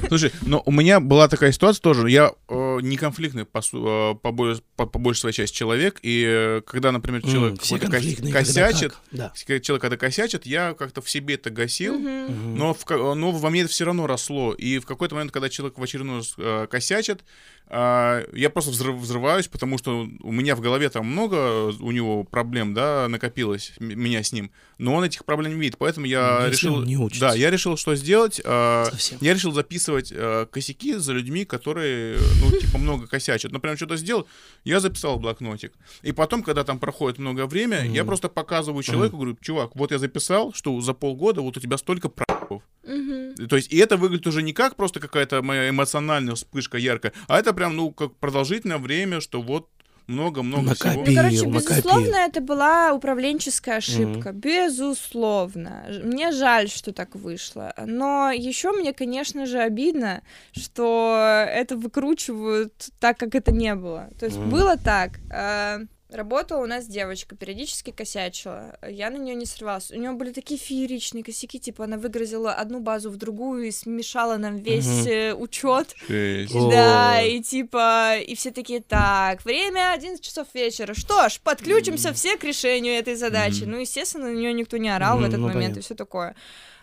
[0.08, 2.08] Слушай, но у меня была такая ситуация тоже.
[2.10, 4.32] Я э, не конфликтный по, су- э, по,
[4.76, 8.32] по- по большей своей части человек, и э, когда, например, человек Все какой-то кос- конфликтные,
[8.32, 8.94] когда косячит.
[9.10, 9.32] Да.
[9.46, 12.56] Человек, когда косячит, я как-то в себе это гасил, Мгм.
[12.56, 12.84] но, в,
[13.14, 14.52] но во мне это все равно росло.
[14.54, 17.24] И в какой-то момент, когда человек в очередной раз э, косячит,
[17.68, 22.22] а, я просто взрыв- взрываюсь, потому что у меня в голове там много у него
[22.22, 24.52] проблем, да, накопилось, м- меня с ним.
[24.78, 26.82] Но он этих проблем не видит, поэтому я Если решил...
[26.84, 27.28] не учится.
[27.28, 28.40] Да, я решил, что сделать.
[28.44, 29.18] Совсем.
[29.20, 33.50] я решил записывать э, косяки за людьми, которые, ну, типа, много косячат.
[33.50, 34.28] Например, что-то сделал,
[34.64, 35.72] я записал блокнотик.
[36.02, 39.98] И потом, когда там проходит много время, я просто показываю человеку, говорю, чувак, вот я
[39.98, 42.62] записал, что за полгода вот у тебя столько про***ов.
[42.84, 43.48] Мгм.
[43.48, 47.38] То есть, и это выглядит уже не как просто какая-то моя эмоциональная вспышка яркая, а
[47.38, 49.68] это прям, ну, как продолжительное время, что вот
[50.06, 50.90] много-много всего.
[50.92, 51.16] Ну, Накопил.
[51.16, 51.52] короче, накопил.
[51.60, 54.30] безусловно, это была управленческая ошибка.
[54.32, 55.84] Безусловно.
[55.88, 57.72] Ж- Мне жаль, что так вышло.
[57.84, 60.22] Но еще мне, конечно же, обидно,
[60.52, 64.08] что это выкручивают так, как это не было.
[64.20, 64.50] То есть Мгм.
[64.50, 65.18] было так.
[65.30, 68.78] э, Работала у нас девочка, периодически косячила.
[68.88, 69.90] Я на нее не срывалась.
[69.90, 74.36] У нее были такие фееричные косяки, типа она выгрузила одну базу в другую и смешала
[74.36, 75.40] нам весь Мгм.
[75.40, 75.96] учет.
[76.08, 76.54] Жесть.
[76.54, 76.70] О.
[76.70, 80.94] Да, и типа, и все такие, так, время 11 часов вечера.
[80.94, 83.64] Что ж, подключимся все к решению этой задачи.
[83.64, 86.36] Ну, естественно, на нее никто не орал в этот ну, момент и все такое.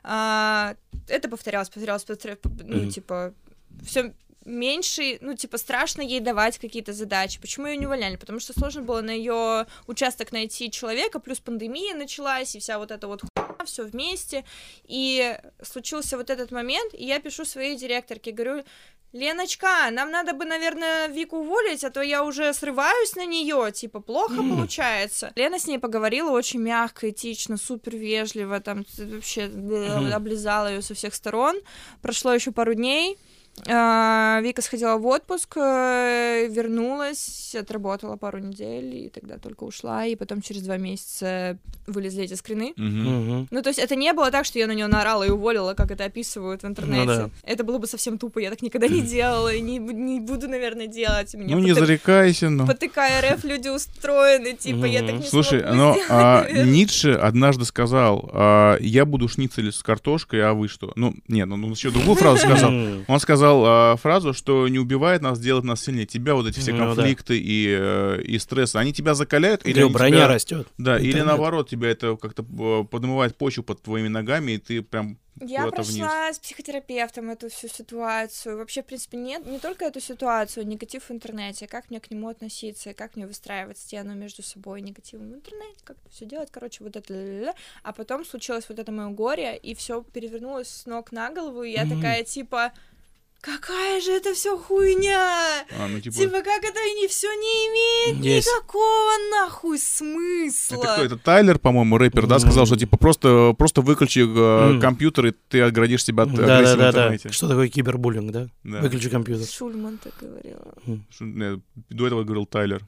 [0.03, 0.75] А,
[1.07, 3.33] это повторялось, повторялось, повторялось, ну, типа,
[3.85, 4.13] все
[4.45, 7.39] меньше, ну, типа, страшно ей давать какие-то задачи.
[7.39, 8.15] Почему ее не увольняли?
[8.15, 12.91] Потому что сложно было на ее участок найти человека, плюс пандемия началась, и вся вот
[12.91, 14.45] эта вот хуйня, все вместе.
[14.83, 18.63] И случился вот этот момент, и я пишу своей директорке, говорю,
[19.13, 23.99] Леночка, нам надо бы, наверное, Вику уволить, а то я уже срываюсь на нее, типа,
[23.99, 25.31] плохо получается.
[25.35, 30.95] Лена с ней поговорила очень мягко, этично, супер вежливо, там вообще э, облизала ее со
[30.95, 31.61] всех сторон.
[32.01, 33.19] Прошло еще пару дней.
[33.67, 40.15] А, Вика сходила в отпуск, э, вернулась, отработала пару недель, и тогда только ушла, и
[40.15, 42.73] потом через два месяца вылезли эти скрины.
[42.75, 43.03] Мгм.
[43.03, 43.47] Мгм.
[43.51, 45.91] Ну, то есть это не было так, что я на нее наорала и уволила, как
[45.91, 47.05] это описывают в интернете.
[47.05, 47.29] Ну да.
[47.43, 50.87] Это было бы совсем тупо, я так никогда не делала, и не, не буду, наверное,
[50.87, 51.33] делать.
[51.35, 52.65] Меня Ну, по не зарекайся, но...
[52.65, 56.47] по ТКРФ люди устроены, типа, я так не Слушай, но сделать, а.
[56.65, 60.91] Ницше однажды сказал, а, я буду шницель с картошкой, а вы что?
[60.95, 62.71] Ну, нет, ну, он еще другую фразу сказал.
[63.07, 66.05] Он сказал а, фразу, что не убивает нас, делает нас сильнее.
[66.05, 66.95] Тебя вот эти все Ну да.
[66.95, 69.65] конфликты и, э, и стрессы, они тебя закаляют?
[69.65, 70.67] Или броня тебя- растет.
[70.77, 75.17] Да, или наоборот, тебя это как-то э, поднимает почву под твоими ногами, и ты прям
[75.41, 75.97] Я куда-то вниз.
[75.97, 78.57] прошла с психотерапевтом эту всю ситуацию.
[78.57, 82.29] Вообще, в принципе, нет, не только эту ситуацию, негатив в интернете, как мне к нему
[82.29, 86.25] относиться, и как мне выстраивать стену между собой и негативом в интернете, как это все
[86.25, 87.13] делать, короче, вот это.
[87.13, 87.53] ля-ля-ля.
[87.83, 91.71] А потом случилось вот это мое горе, и все перевернулось с ног на голову, и
[91.71, 91.95] я Мгм.
[91.95, 92.71] такая, типа,
[93.43, 95.65] какая же это все хуйня!
[95.77, 98.47] А, ну, типа, Типа, как это не все не имеет Есть.
[98.47, 100.75] никакого нахуй смысла.
[100.77, 101.03] это кто?
[101.03, 104.81] Это Тайлер, по-моему, рэпер, да, сказал, что типа просто, просто выключи э, М.
[104.81, 107.31] компьютер, и ты оградишь себя от Да, агрессии да, в да, да.
[107.31, 108.47] Что такое кибербуллинг, да?
[108.63, 108.79] Да.
[108.79, 109.45] Выключи компьютер.
[109.47, 110.73] Шульман так говорила.
[111.19, 112.81] Не, До этого говорил Тайлер.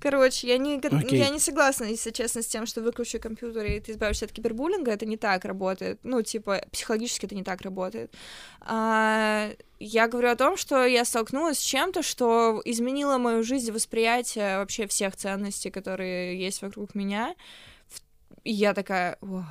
[0.00, 1.18] Короче, я не, Окей.
[1.18, 4.92] я не согласна, если честно, с тем, что выключи компьютер и ты избавишься от кибербуллинга.
[4.92, 6.00] Это не так работает.
[6.02, 8.14] Ну, типа, психологически это не так работает.
[8.60, 9.50] А,
[9.80, 14.58] я говорю о том, что я столкнулась с чем-то, что изменило мою жизнь и восприятие
[14.58, 17.34] вообще всех ценностей, которые есть вокруг меня.
[18.44, 19.44] И я такая, вау,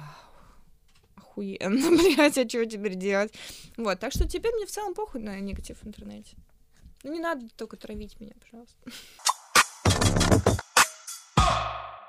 [1.15, 3.33] охуенно, блядь, а что теперь делать?
[3.77, 6.35] Вот, так что теперь мне в целом похуй на негатив в интернете.
[7.03, 8.77] Ну, не надо только травить меня, пожалуйста.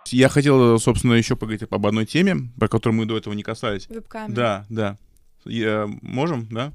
[0.06, 3.88] Я хотел, собственно, еще поговорить об одной теме, про которую мы до этого не касались.
[3.88, 4.32] Вебками.
[4.34, 4.98] Да, да.
[5.44, 6.72] Я- можем, да?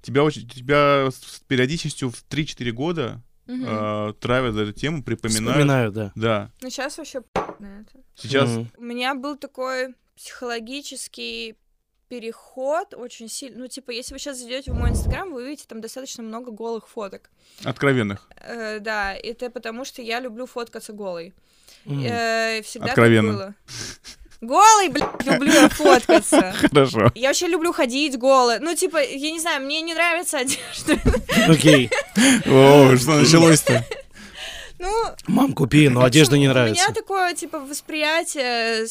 [0.00, 3.64] Тебя, очень, тебя с периодичностью в 3-4 года Мгм.
[3.66, 5.48] э, травят за эту тему, припоминают.
[5.56, 6.12] Вспоминаю, да.
[6.14, 6.50] Да.
[6.62, 7.22] Ну, сейчас вообще
[7.58, 7.98] на это.
[8.14, 8.70] Сейчас Мгм.
[8.76, 11.56] У меня был такой психологический
[12.08, 13.58] переход очень сильный.
[13.58, 16.88] Ну, типа, если вы сейчас зайдете в мой инстаграм, вы увидите там достаточно много голых
[16.88, 17.30] фоток.
[17.64, 18.28] откровенных.
[18.40, 21.34] Э, да, это потому что я люблю фоткаться голой.
[21.86, 22.02] М.
[22.04, 23.32] Э, всегда так Откровенно.
[23.32, 23.54] было.
[24.40, 26.52] Голый, блядь, люблю я фоткаться.
[26.60, 27.10] Хорошо.
[27.14, 28.60] Я вообще люблю ходить голой.
[28.60, 30.96] Ну, типа, я не знаю, мне не нравится одежда.
[31.48, 31.90] Окей.
[32.46, 33.84] О, что началось-то?
[34.78, 34.92] Ну,
[35.26, 36.84] Мам, купи, но одежда не У нравится.
[36.84, 38.86] меня такое, типа, восприятие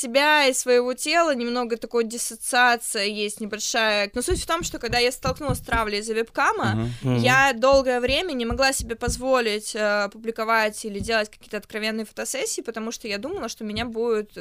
[0.00, 4.10] себя и своего тела, немного такой диссоциация есть небольшая.
[4.14, 6.88] Но суть в том, что когда я столкнулась с травлей из-за вебкама, Ага.
[7.02, 7.16] Мгм.
[7.18, 12.92] я долгое время не могла себе позволить э, публиковать или делать какие-то откровенные фотосессии, потому
[12.92, 14.32] что я думала, что меня будет,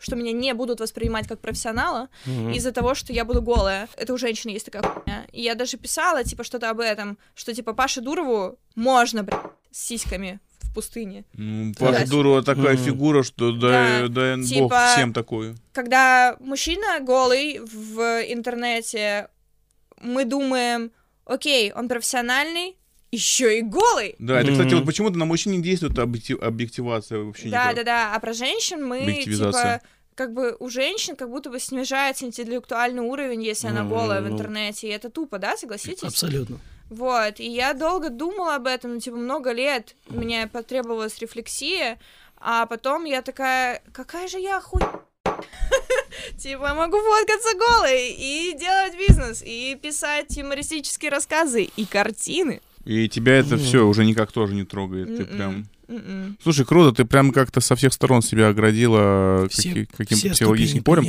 [0.00, 2.52] что меня не будут воспринимать как профессионала Мгм.
[2.52, 3.88] из-за того, что я буду голая.
[3.96, 5.26] Это у женщины есть такая хуйня.
[5.32, 9.80] И я даже писала, типа, что-то об этом, что, типа, Паше Дурову можно, блядь, с
[9.86, 10.40] сиськами
[10.70, 11.24] в пустыне.
[11.34, 11.86] Ну, Да.
[11.86, 12.84] Паша Дурова такая Мгм.
[12.84, 15.56] фигура, что дай, Да, дай бог типа- всем такую.
[15.72, 18.00] Когда мужчина голый в
[18.32, 19.28] интернете,
[20.00, 20.90] мы думаем,
[21.24, 22.76] окей, он профессиональный,
[23.10, 24.14] еще и голый.
[24.18, 24.76] Да, это, кстати, Мгм.
[24.78, 27.76] вот почему-то на мужчин не действует объектив- объективация вообще Да, никак.
[27.76, 28.14] да, да.
[28.14, 29.80] А про женщин мы типа
[30.14, 34.28] как бы у женщин как будто бы снижается интеллектуальный уровень, если она Ну, голая в
[34.28, 34.34] ну.
[34.34, 34.88] интернете.
[34.88, 36.02] И это тупо, да, согласитесь?
[36.02, 36.58] Абсолютно.
[36.90, 37.40] Вот.
[37.40, 39.94] И я долго думала об этом, ну, типа, много лет.
[40.08, 41.98] Мне потребовалась рефлексия,
[42.38, 44.80] а потом я такая, какая же я хуй...
[46.38, 52.60] Типа, могу фоткаться голой и делать бизнес, и писать юмористические рассказы, и картины.
[52.84, 55.08] И тебя это все уже никак тоже не трогает.
[55.08, 55.68] Ты М-м, прям...
[55.88, 56.36] м-м.
[56.42, 60.82] Слушай, круто, ты прям как-то со всех сторон себя оградила Все, каки- каким-то все психологическим
[60.84, 61.04] полем.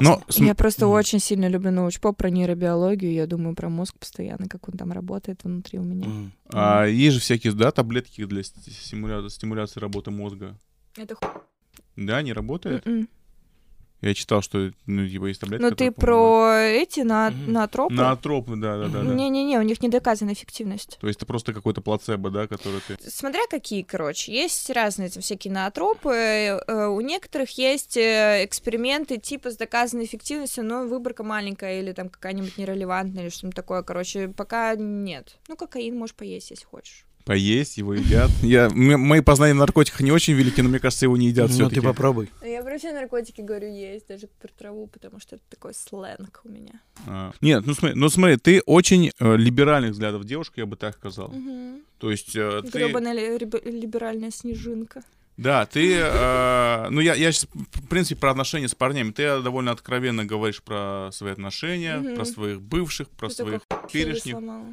[0.00, 0.94] Но Я просто Мгм.
[0.94, 5.40] очень сильно люблю научпоп про нейробиологию, я думаю про мозг постоянно, как он там работает
[5.44, 6.06] внутри у меня.
[6.06, 6.32] М.
[6.52, 10.56] а, есть же всякие, да, таблетки для ст- стимуля- стимуляции работы мозга.
[10.96, 11.26] Это ху...
[11.96, 12.86] Да, не работает?
[12.86, 13.08] М-м.
[14.00, 17.52] Я читал, что, ну, типа, есть таблетки, Ну ты про эти на Мгм.
[17.52, 17.94] натропы?
[17.94, 19.14] Наотропы, да, да, да, да.
[19.14, 20.98] Не-не-не, у них не доказана эффективность.
[21.00, 22.98] То есть это просто какой-то плацебо, да, который ты...
[23.10, 26.10] Смотря какие, короче, есть разные там всякие наотропы.
[26.10, 32.10] э, У некоторых есть э, эксперименты типа с доказанной эффективностью, но выборка маленькая или там
[32.10, 33.82] какая-нибудь нерелевантная или что-нибудь такое.
[33.82, 35.36] Короче, пока нет.
[35.48, 37.06] Ну, кокаин можешь поесть, если хочешь.
[37.24, 38.30] Поесть, его едят.
[38.42, 41.54] Я, мои познания в наркотиках не очень велики, но мне кажется, его не едят Ну
[41.54, 41.76] все-таки.
[41.80, 42.28] ты попробуй.
[42.44, 46.48] Я про все наркотики говорю есть, даже про траву, потому что это такой сленг у
[46.50, 46.80] меня.
[47.06, 50.96] А, Нет, ну смотри, ну смотри, ты очень э, либеральных взглядов девушка, я бы так
[50.96, 51.32] сказал.
[51.98, 52.78] То есть э, ты...
[52.78, 55.02] Гребаная ли- риб- либеральная снежинка.
[55.38, 55.96] Да, ты...
[55.98, 59.10] э, ну я, я сейчас, в принципе, про отношения с парнями.
[59.12, 62.14] Ты довольно откровенно говоришь про свои отношения, Мгм.
[62.16, 64.32] про своих бывших, про Ты своих такой фигу перешних.
[64.34, 64.66] сломала.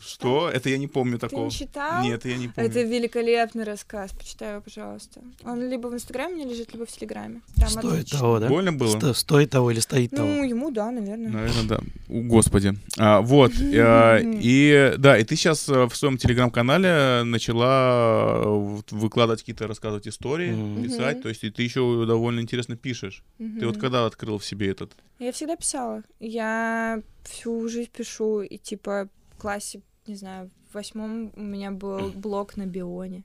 [0.00, 0.50] Что?
[0.50, 1.46] Это я не помню Ты такого.
[1.46, 2.02] не читал?
[2.02, 2.70] Нет, я не помню.
[2.70, 5.20] Это великолепный рассказ, почитай его, пожалуйста.
[5.44, 7.40] Он либо в Инстаграме не лежит, либо в Телеграме.
[7.56, 8.18] Там Стоит отлично.
[8.18, 8.48] того, да?
[8.48, 8.98] Больно было?
[8.98, 10.28] Сто- Стоит того или стоит того?
[10.28, 11.30] Ну, ему да, наверное.
[11.30, 11.80] Наверное, да.
[12.08, 12.74] У, господи.
[12.98, 13.52] А, вот.
[13.58, 20.82] э, и да, и ты сейчас в своем телеграм-канале начала э, выкладывать какие-то, рассказывать истории,
[20.82, 21.22] писать.
[21.22, 23.22] То есть и ты еще довольно интересно пишешь.
[23.38, 24.92] Ты вот когда открыл в себе этот?
[25.18, 26.02] Я всегда писала.
[26.20, 32.56] Я всю жизнь пишу, и типа классе, не знаю, в восьмом у меня был блог
[32.56, 33.24] на Бионе.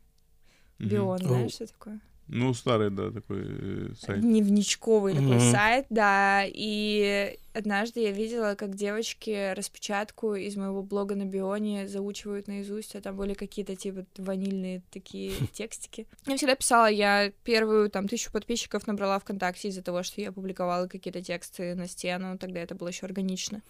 [0.79, 2.01] Бион, знаешь, что такое?
[2.33, 4.21] Ну, старый, да, такой э, сайт.
[4.21, 5.51] Дневничковый такой Мгм.
[5.51, 6.43] сайт, да.
[6.47, 13.01] И однажды я видела, как девочки распечатку из моего блога на Бионе заучивают наизусть, а
[13.01, 16.07] там были какие-то типа ванильные такие текстики.
[16.25, 20.87] Я всегда писала, я первую там тысячу подписчиков набрала ВКонтакте из-за того, что я публиковала
[20.87, 23.61] какие-то тексты на стену, тогда это было еще органично.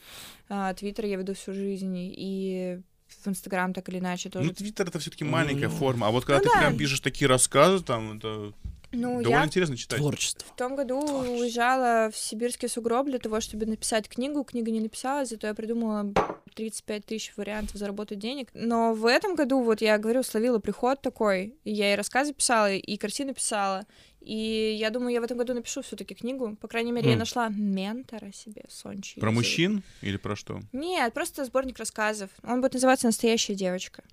[0.49, 2.79] А, Твиттер я веду всю жизнь, и
[3.23, 4.47] в Инстаграм так или иначе тоже.
[4.47, 6.07] Ну, Твиттер это все-таки маленькая Ну, форма.
[6.07, 6.59] А вот когда ну ты да.
[6.59, 8.53] прям пишешь такие рассказы, там, это
[8.91, 9.99] Ну, довольно я интересно читать.
[9.99, 10.47] Творчество.
[10.53, 11.31] В том году Творчество.
[11.33, 14.43] уезжала в сибирский сугроб для того, чтобы написать книгу.
[14.43, 16.21] Книга не написала, зато я придумала б,
[16.55, 18.49] 35 тысяч вариантов заработать денег.
[18.53, 21.55] Но в этом году, вот я говорю, словила приход такой.
[21.63, 23.85] И я и рассказы писала, и картины писала.
[24.21, 26.55] И я думаю, я в этом году напишу все таки книгу.
[26.61, 27.19] По крайней мере, я М.
[27.19, 29.19] нашла ментора себе, Сончи.
[29.19, 30.59] Про мужчин или про что?
[30.71, 32.29] Нет, просто сборник рассказов.
[32.43, 34.03] Он будет называться «Настоящая девочка».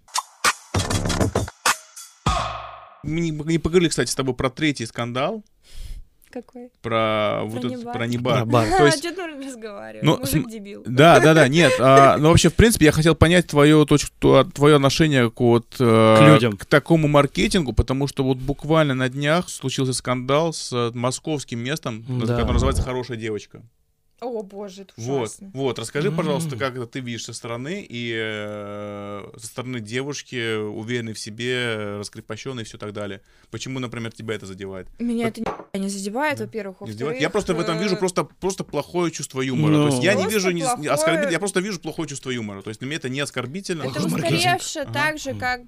[3.04, 5.44] Мы не поговорили, кстати, с тобой про третий скандал,
[6.30, 6.70] Какой?
[6.82, 7.94] про, вот этот- Небар.
[7.96, 8.36] про Небар.
[8.38, 8.68] Про бар.
[8.68, 10.04] То есть А, что ты разговариваешь?
[10.04, 10.82] Ну, Мужик см- дебил.
[10.86, 11.72] Да, да, да, нет.
[11.80, 16.16] а, ну, вообще, в принципе, я хотел понять твое, точку, твое отношение к, вот, э,
[16.18, 16.56] К людям.
[16.56, 22.04] к такому маркетингу, потому что вот буквально на днях случился скандал с э, московским местом,
[22.08, 22.26] Да.
[22.36, 23.62] которое называется «Хорошая девочка».
[24.20, 25.50] О, боже, это Вот, ужасно.
[25.54, 31.12] вот, расскажи, пожалуйста, как это ты видишь со стороны, и э, со стороны девушки, уверенной
[31.12, 33.20] в себе, раскрепощенной и все так далее.
[33.50, 34.88] Почему, например, тебя это задевает?
[34.98, 36.44] Меня это ни- не задевает, Да.
[36.44, 36.80] во-первых.
[36.80, 37.20] Не задевает?
[37.20, 39.72] Я просто в этом вижу э, просто, просто плохое чувство юмора.
[39.72, 39.88] Ну.
[39.88, 42.30] То есть я не Просто вижу не, не плохое- оскорбитель, я просто вижу плохое чувство
[42.30, 42.62] юмора.
[42.62, 43.82] То есть для меня это не оскорбительно.
[43.84, 44.38] Это Плохой маркетинг.
[44.40, 44.92] устаревше Ага.
[44.92, 45.60] так же, как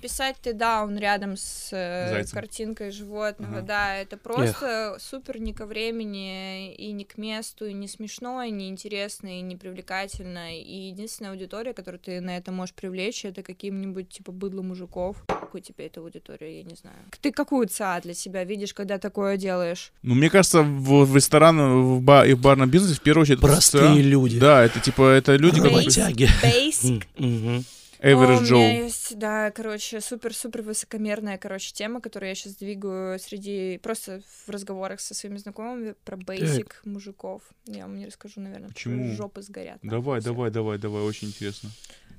[0.00, 2.34] писать ты даун рядом с э, Зайцем.
[2.34, 3.58] картинкой животного.
[3.58, 3.66] Ага.
[3.66, 8.50] Да, это просто супер не ко времени и не к месту, и не смешно, и
[8.50, 10.58] не интересно, и не привлекательно.
[10.58, 15.16] И единственная аудитория, которую ты на это можешь привлечь, это каким-нибудь типа быдло мужиков.
[15.26, 16.96] Какой тебе эта аудитория, я не знаю.
[17.20, 19.92] Ты какую ЦА для себя видишь, когда такое делаешь?
[20.02, 23.40] Ну, мне кажется, в, в ресторан в ба- и в барном бизнесе в первую очередь...
[23.40, 24.00] Простые ЦА.
[24.00, 24.38] люди.
[24.38, 26.28] Да, это типа, это люди, Работяги.
[26.42, 27.04] Basic
[28.00, 28.52] О, average у Joe.
[28.54, 33.78] меня есть, да, короче, супер-супер высокомерная, короче, тема, которую я сейчас двигаю среди...
[33.78, 37.42] Просто в разговорах со своими знакомыми про бейсик мужиков.
[37.66, 39.12] Я вам не расскажу, наверное, Почему?
[39.14, 39.78] жопы сгорят.
[39.82, 41.70] Давай, давай, давай, давай, очень интересно.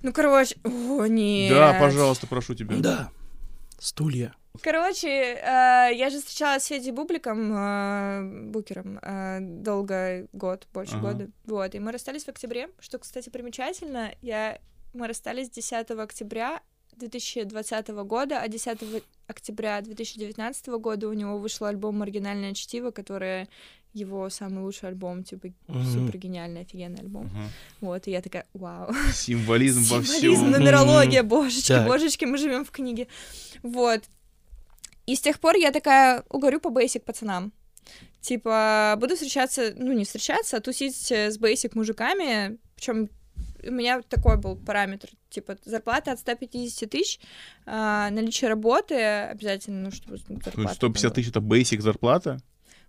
[0.02, 1.54] Ну, короче, о, нет.
[1.54, 2.76] Да, пожалуйста, прошу тебя.
[2.78, 3.12] Да.
[3.80, 4.34] Стулья.
[4.62, 11.14] Короче, э, я же встречалась с Федей Бубликом, э, Букером, э, долго, год, больше Ага.
[11.14, 11.30] года.
[11.46, 14.12] Вот, и мы расстались в октябре, что, кстати, примечательно.
[14.22, 14.60] Я...
[14.94, 16.62] Мы расстались 10 октября
[16.98, 23.48] 2020 года, а 10 октября 2019 года у него вышел альбом «Маргинальное чтиво», которое
[23.94, 25.84] его самый лучший альбом, типа, Мгм.
[25.86, 27.30] супер гениальный, офигенный альбом.
[27.34, 27.50] Ага.
[27.82, 28.92] Вот, и я такая, вау.
[29.14, 30.52] Символизм во Символизм, всем.
[30.52, 31.88] нумерология, божечки, Так.
[31.88, 33.08] божечки, мы живем в книге.
[33.64, 34.04] Вот.
[35.08, 37.52] И с тех пор я такая угорю по бейсик пацанам.
[38.22, 42.58] Типа, буду встречаться, ну, не встречаться, а тусить э, с бейсик мужиками.
[42.76, 43.10] Причем
[43.68, 47.20] у меня такой был параметр, типа, зарплата от 150 тысяч,
[47.66, 51.16] а, наличие работы обязательно, ну, чтобы зарплата Ну, 150 была.
[51.16, 52.40] тысяч это basic зарплата?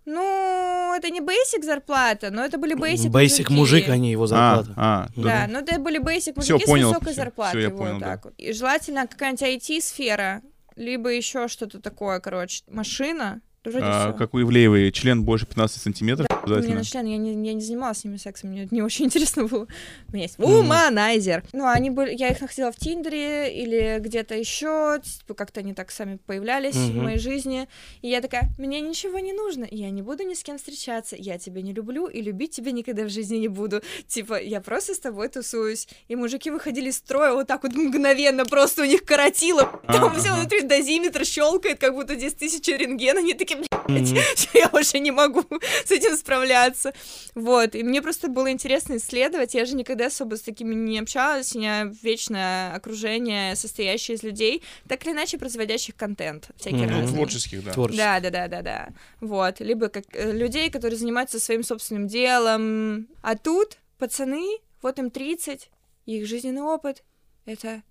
[0.05, 4.27] Ну, это не бейсик зарплата, но это были бейсик Бейсик мужик, а не его А,
[4.27, 4.73] зарплата.
[4.75, 7.61] а, Да, ну это были basic мужики понял, с высокой всё, зарплатой.
[7.61, 8.05] всё, я вот понял, да.
[8.07, 8.33] так вот.
[8.37, 10.41] И желательно какая-нибудь IT-сфера,
[10.75, 13.41] либо еще что-то такое, короче, машина.
[13.63, 17.53] А, как у Ивлеевой, член больше 15 сантиметров У меня на член, я не, я
[17.53, 19.67] не занималась с ними сексом, мне не очень интересно было.
[20.09, 21.43] У меня есть вуманайзер.
[21.53, 25.91] Ну, они были, я их находила в Тиндере или где-то еще, типа, как-то они так
[25.91, 27.03] сами появлялись в Мгм.
[27.03, 27.67] моей жизни.
[28.01, 31.37] И я такая, мне ничего не нужно, я не буду ни с кем встречаться, я
[31.37, 33.83] тебя не люблю и любить тебя никогда в жизни не буду.
[34.07, 35.87] Типа, я просто с тобой тусуюсь.
[36.07, 39.81] И мужики выходили из строя вот так вот мгновенно, просто у них коротило.
[39.87, 44.03] Там А, все внутри дозиметр щелкает, как будто здесь тысяча рентген, они такие, Мгм.
[44.35, 45.43] всё, я уже не могу
[45.85, 46.93] с этим справляться.
[47.35, 51.55] Вот, и мне просто было интересно исследовать, я же никогда особо с такими не общалась,
[51.55, 57.07] у меня вечное окружение, состоящее из людей, так или иначе производящих контент, всякие разные.
[57.07, 57.73] творческих, да.
[57.73, 58.05] Творчество.
[58.05, 58.89] Да, да, да, да, да.
[59.19, 59.59] Вот.
[59.59, 63.07] Либо как э, людей, которые занимаются своим собственным делом.
[63.21, 65.69] А тут пацаны, вот им 30,
[66.05, 67.03] их жизненный опыт
[67.45, 67.83] это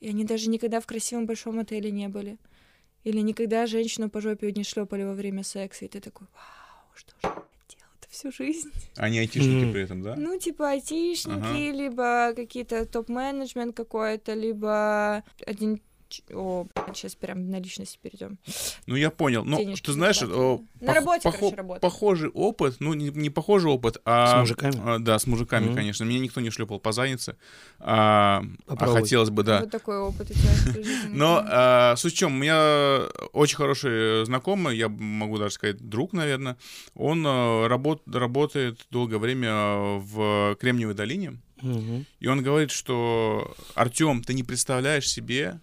[0.00, 2.38] и они даже никогда в красивом большом отеле не были.
[3.04, 5.84] Или никогда женщину по жопе не шлепали во время секса.
[5.84, 7.30] И ты такой, вау, что же я
[7.68, 8.70] делала-то всю жизнь?
[8.96, 9.72] Они айтишники Мгм.
[9.72, 10.14] при этом, да?
[10.16, 11.36] Ну, типа айтишники,
[11.70, 11.76] Ага.
[11.76, 15.80] либо какие-то топ-менеджмент какой-то, либо один...
[16.32, 18.38] О, сейчас прям на личности перейдем.
[18.86, 19.44] Ну, я понял.
[19.44, 23.30] Ну, Денежки ты знаешь, о, На пох- работе, похо- короче, похожий опыт, ну, не, не
[23.30, 24.36] похожий опыт, а...
[24.36, 24.74] С мужиками?
[24.84, 25.74] а, да, с мужиками, Мгм.
[25.74, 26.04] конечно.
[26.04, 27.36] Меня никто не шлепал по заднице.
[27.78, 29.60] А, а хотелось бы, да.
[29.60, 30.82] Вот такой опыт у тебя.
[31.10, 36.12] Но а, суть в чем, у меня очень хороший знакомый, я могу даже сказать друг,
[36.12, 36.56] наверное.
[36.94, 41.38] Он а, работ- работает долгое время в Кремниевой долине.
[41.60, 42.06] Мгм.
[42.20, 45.60] И он говорит, что Артем, ты не представляешь себе,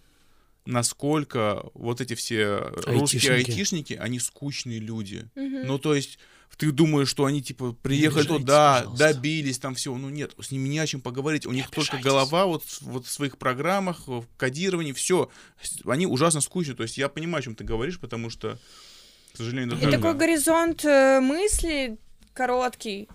[0.66, 3.52] насколько вот эти все русские Айтишники.
[3.52, 5.30] айтишники, они скучные люди.
[5.36, 5.68] Мгм.
[5.68, 6.20] Ну, то есть,
[6.58, 9.14] ты думаешь, что они, типа, приехали туда, пожалуйста.
[9.14, 9.98] добились там всего.
[9.98, 11.46] Ну, нет, с ними не о чем поговорить.
[11.46, 15.30] У них только голова вот, в- вот в своих программах, в кодировании, все.
[15.86, 16.76] Они ужасно скучные.
[16.76, 18.58] То есть, я понимаю, о чем ты говоришь, потому что,
[19.34, 21.98] к сожалению, И да, такой горизонт э, мысли
[22.34, 23.10] короткий.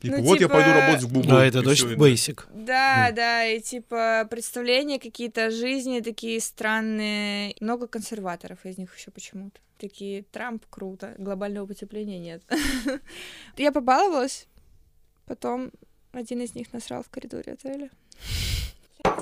[0.00, 1.30] Типа, ну, вот я типа- пойду работать в Google.
[1.30, 2.46] Да, это точно бейсик.
[2.52, 7.54] Да, да, и типа представления какие-то о жизни такие странные.
[7.60, 9.58] Много консерваторов из них еще почему-то.
[9.78, 12.42] Такие, Трамп круто, глобального потепления нет.
[13.56, 14.46] Я побаловалась,
[15.26, 15.70] потом
[16.12, 17.90] один из них насрал в коридоре отеля.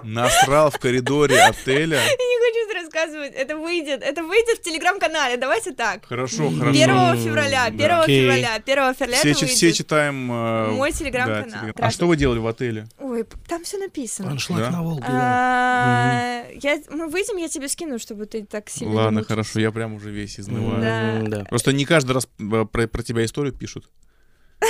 [0.02, 1.96] Насрал в коридоре отеля.
[2.02, 6.04] Я не хочу это рассказывать, это выйдет, это выйдет в телеграм-канале, давайте так.
[6.06, 6.70] Хорошо, хорошо.
[6.70, 8.02] 1 М, февраля, 1 да.
[8.02, 8.22] Окей.
[8.22, 10.30] февраля, 1 февраля Все, это все читаем...
[10.32, 11.60] э, Мой да, телеграм-канал.
[11.62, 11.88] телеграм.
[11.88, 12.86] А что вы делали в отеле?
[12.98, 14.30] Ой, там все написано.
[14.30, 14.70] Аншлаг Да?
[14.70, 15.04] на Волге.
[15.06, 19.94] А, я, мы выйдем, я тебе скину, чтобы ты так сильно Ладно, хорошо, я прям
[19.94, 21.24] уже весь изнываю.
[21.28, 21.44] Да.
[21.48, 23.88] Просто не каждый раз э, про, про тебя историю пишут.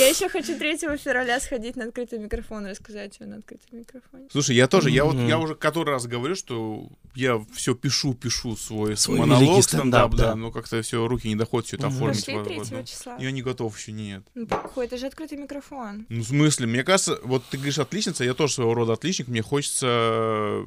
[0.00, 4.28] Я еще хочу 3 февраля сходить на открытый микрофон и рассказать тебе на открытом микрофоне.
[4.32, 8.56] Слушай, я тоже, я вот я уже который раз говорю, что я все пишу, пишу
[8.56, 10.34] свой, Свой монолог, стендап, да, да.
[10.36, 12.24] но как-то все руки не доходят все это оформить.
[12.24, 13.16] Пошли вот, 3 вот, числа.
[13.18, 14.22] Я не готов еще, нет.
[14.34, 16.06] Ну, похуй, это же открытый микрофон.
[16.08, 19.42] Ну, в смысле, мне кажется, вот ты говоришь отличница, я тоже своего рода отличник, мне
[19.42, 20.64] хочется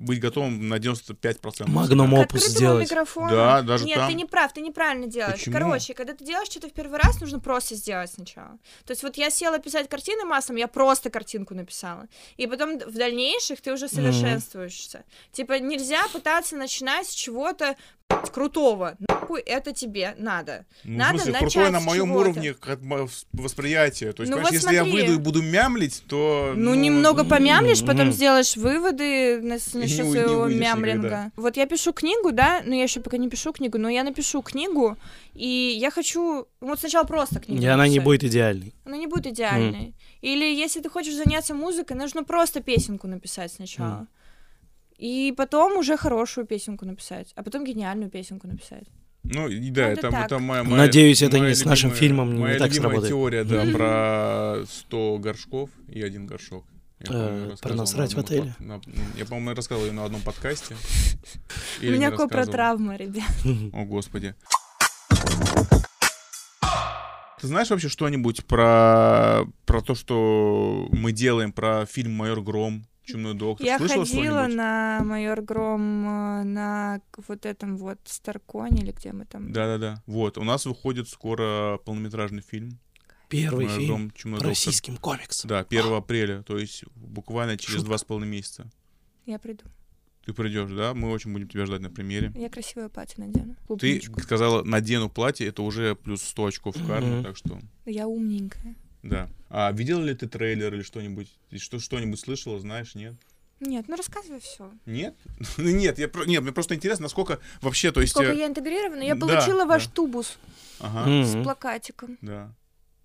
[0.00, 1.68] быть готовым на 95%.
[1.68, 2.90] Магнум опус сделать.
[2.90, 3.30] микрофону.
[3.30, 4.08] Да, даже Нет, там.
[4.08, 5.40] ты не прав, ты неправильно делаешь.
[5.40, 5.52] Почему?
[5.52, 8.58] Короче, когда ты делаешь что-то в первый раз, нужно просто сделать сначала.
[8.86, 12.08] То есть вот я села писать картины маслом, я просто картинку написала.
[12.38, 15.04] И потом в дальнейших ты уже совершенствуешься.
[15.32, 17.76] Типа нельзя пытаться начинать с чего-то
[18.32, 18.96] крутого.
[19.08, 20.64] Нахуй это тебе надо.
[20.84, 22.54] Ну, Надо в смысле, начать крутое на моем уровне
[23.32, 24.12] восприятия.
[24.12, 24.92] То есть, Ну вот если я смотри.
[24.92, 26.52] выйду и буду мямлить, то...
[26.56, 28.12] Ну, немного помямлишь, потом Мгм.
[28.12, 30.96] сделаешь выводы насчет своего мямлинга.
[31.08, 31.32] никогда.
[31.36, 34.42] Вот я пишу книгу, да, но я еще пока не пишу книгу, но я напишу
[34.42, 34.96] книгу,
[35.34, 38.74] и я хочу вот сначала просто книгу И она не будет идеальной.
[38.84, 39.94] Она не будет идеальной.
[40.20, 44.06] Или если ты хочешь заняться музыкой, нужно просто песенку написать сначала.
[45.00, 48.84] И потом уже хорошую песенку написать, а потом гениальную песенку написать.
[49.22, 52.34] Ну, и да, это, это моя, моя- Надеюсь, это моя не с нашим любимая- фильмом
[52.34, 53.10] не моя так любимая сработает.
[53.10, 56.64] теория, да, про 100 горшков и один горшок.
[57.00, 58.54] Я, Э, про рассказывал на насрать в отеле?
[58.58, 58.80] под- на-
[59.16, 60.76] я, по-моему, рассказывал ее на одном подкасте.
[61.80, 63.24] У меня копра травма, ребят.
[63.72, 64.34] О, господи.
[67.40, 73.34] Ты знаешь вообще что-нибудь про, про то, что мы делаем, про фильм «Майор Гром», «Чумной
[73.34, 73.66] доктор»?
[73.66, 79.24] Я Слышала ходила на майор Гром э, на вот этом вот Старконе или где мы
[79.26, 79.52] там.
[79.52, 80.02] Да-да-да.
[80.06, 82.78] Вот, у нас выходит скоро полнометражный фильм
[83.28, 84.10] Первый «Майор фильм Гром.
[84.12, 84.50] Чумной по доктор».
[84.50, 85.48] российским комиксам.
[85.48, 87.86] Да, 1 апреля, то есть буквально через Шутка.
[87.86, 88.70] два с половиной месяца.
[89.26, 89.64] Я приду.
[90.26, 90.92] Ты придешь, да?
[90.94, 92.30] Мы очень будем тебя ждать на премьере.
[92.36, 93.54] Я красивое платье надену.
[93.54, 94.20] Ты клубничку.
[94.20, 97.24] сказала, надену платье, это уже плюс 100 очков в карму, Мгм.
[97.24, 98.74] так что, Я умненькая.
[99.02, 99.28] Да.
[99.48, 101.28] А видела ли ты трейлер или что-нибудь?
[101.56, 103.14] Что, что-нибудь слышала, знаешь, нет?
[103.60, 104.72] Нет, ну рассказывай все.
[104.86, 105.14] Нет?
[105.58, 108.12] Ну, Нет, я, про- нет, мне просто интересно, насколько вообще, то есть...
[108.12, 109.02] Сколько э, я интегрирована?
[109.02, 109.92] Я да, получила ваш да.
[109.92, 110.38] тубус
[110.78, 112.54] Ага, с плакатиком да.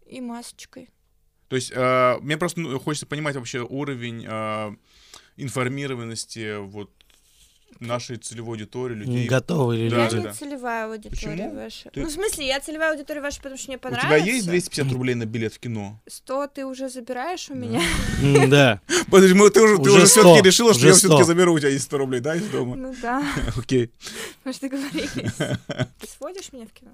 [0.05, 0.89] и масочкой.
[1.49, 4.75] То есть э, мне просто ну, хочется понимать вообще уровень э,
[5.35, 6.89] информированности вот
[7.79, 9.27] нашей целевой аудитории, людей.
[9.27, 10.15] Готовы ли Да, я люди?
[10.15, 10.33] не да.
[10.33, 11.55] целевая аудитория Почему?
[11.55, 11.89] ваша.
[11.89, 14.07] Ты- Ну, в смысле, я целевая аудитория ваша, потому что мне У понравится.
[14.07, 16.01] тебя есть 250 рублей на билет в кино?
[16.07, 17.81] 100 ты уже забираешь у меня?
[18.47, 18.79] Да.
[19.11, 21.25] Подожди, ты уже, ты Уже уже 100, все-таки решила, что я все-таки 100.
[21.25, 22.75] заберу у тебя есть 100 рублей, да, из дома?
[22.77, 23.21] Ну да,
[23.57, 23.91] Окей.
[24.45, 25.11] мы же договорились.
[25.99, 26.91] Ты сводишь меня в кино?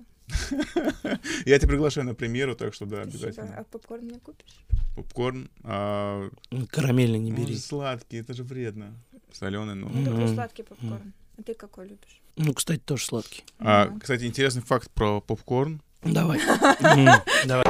[1.46, 3.26] Я тебя приглашаю на премьеру, так что да, Спасибо.
[3.26, 3.66] А обязательно.
[3.72, 4.56] попкорн мне купишь?
[4.96, 5.50] Попкорн.
[5.64, 6.30] а,
[6.70, 7.56] Карамельный не бери.
[7.58, 8.94] сладкий, это же вредно.
[9.34, 9.88] Соленый, ну.
[9.88, 10.06] Мгм.
[10.06, 11.14] Люблю сладкий попкорн.
[11.38, 12.22] А ты какой любишь?
[12.38, 13.44] Ну, кстати, тоже сладкий.
[13.60, 14.00] А, Ну.
[14.00, 15.82] кстати, интересный факт про попкорн.
[16.04, 16.40] Давай.
[17.46, 17.64] Давай.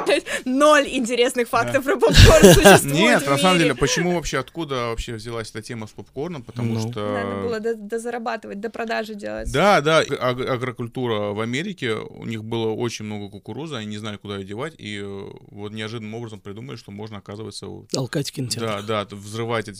[0.45, 2.13] Ноль интересных фактов про попкорн
[2.53, 6.41] существует Нет, на самом деле, почему вообще, откуда вообще взялась эта тема с попкорном?
[6.43, 6.91] Потому Ну.
[6.91, 7.11] что...
[7.13, 9.51] Надо было до- дозарабатывать, до продажи делать.
[9.51, 14.15] Да, да, аг- агрокультура в Америке, у них было очень много кукурузы, они не знали,
[14.17, 18.33] куда ее девать, и э, вот неожиданным образом придумали, что можно, оказывается, вот, Толкать в
[18.33, 18.83] кинотеатр.
[18.87, 19.75] да, да, взрывать эти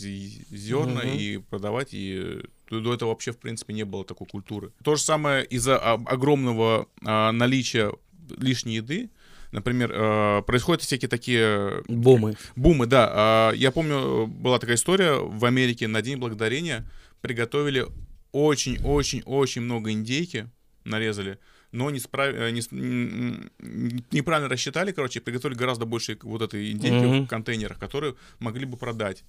[0.54, 4.72] зерна и продавать, и до этого вообще, в принципе, не было такой культуры.
[4.84, 7.92] То же самое из-за огромного а, наличия
[8.38, 9.10] лишней еды,
[9.52, 12.38] Например, э, происходят всякие такие Бумы.
[12.56, 13.10] Бумы, да.
[13.12, 16.90] А, Я помню, была такая история в Америке на День Благодарения
[17.22, 17.86] приготовили
[18.32, 20.50] очень-очень-очень много индейки,
[20.86, 21.38] нарезали,
[21.72, 22.34] но не справ...
[22.34, 22.62] э, не
[24.12, 27.26] неправильно рассчитали, короче, приготовили гораздо больше вот этой индейки Мгм.
[27.26, 29.24] в контейнерах, которые могли бы продать.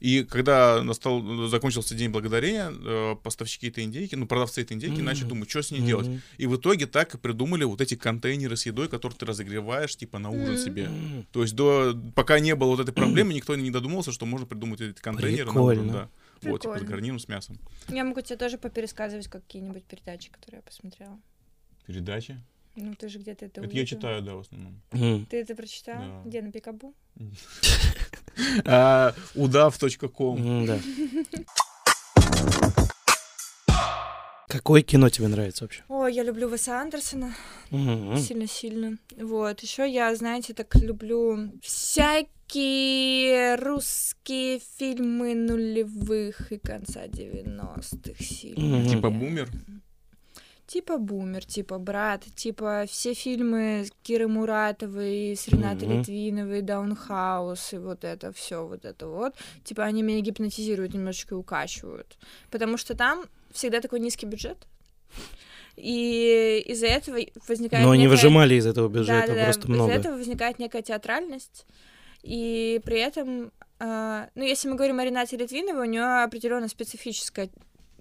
[0.00, 5.04] И когда настал, закончился День Благодарения, э, поставщики этой индейки, ну, продавцы этой индейки Мгм.
[5.04, 6.06] начали думать, что с ней делать.
[6.06, 6.22] Мгм.
[6.36, 10.18] И в итоге так и придумали вот эти контейнеры с едой, которые ты разогреваешь, типа,
[10.18, 10.56] на ужин Мгм.
[10.56, 10.90] себе.
[11.32, 14.80] То есть до, пока не было вот этой проблемы, никто не додумался, что можно придумать
[14.80, 15.92] эти контейнеры на ужин, Прикольно.
[15.92, 16.08] да.
[16.48, 16.86] Вот, типа с Прикольно.
[16.90, 17.58] гарниром, с мясом.
[17.88, 21.18] Я могу тебе тоже попересказывать какие-нибудь передачи, которые я посмотрела.
[21.86, 22.40] Передачи?
[22.76, 23.86] Ну, ты же где-то это Это я увидел.
[23.86, 24.80] читаю, да, в основном.
[24.92, 25.26] м.
[25.26, 25.96] Ты это прочитал?
[25.98, 26.22] Да.
[26.24, 26.94] Где, на Пикабу?
[28.64, 30.66] А, Удав.ком.
[30.66, 30.78] Да.
[34.48, 35.82] Какое кино тебе нравится вообще?
[35.88, 37.34] Ой, я люблю Веса Андерсона.
[37.70, 38.96] Сильно-сильно.
[39.20, 39.60] Вот.
[39.60, 48.88] Еще я, знаете, так люблю всякие русские фильмы нулевых и конца 90-х сильно.
[48.88, 49.50] Типа бумер?
[50.68, 55.98] Типа Бумер, типа Брат, типа все фильмы Киры Муратовой, с Ренатой Мгм.
[56.00, 59.34] Литвиновой, Даунхаус и вот это все, вот это вот.
[59.64, 62.18] Типа они меня гипнотизируют немножечко и укачивают.
[62.50, 64.66] Потому что там всегда такой низкий бюджет.
[65.76, 69.92] И из-за этого возникает Но они некая- выжимали из этого бюджета да-да-да, просто Из-за много.
[69.92, 71.64] этого возникает некая театральность.
[72.22, 77.48] И при этом, а, ну, если мы говорим о Ренате Литвиновой, у нее определенно специфическая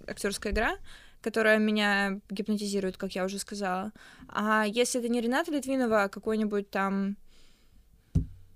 [0.06, 0.77] актерская игра,
[1.22, 3.91] которая меня гипнотизирует, как я уже сказала.
[4.27, 7.18] А если это не Рената Литвинова, а какой-нибудь там,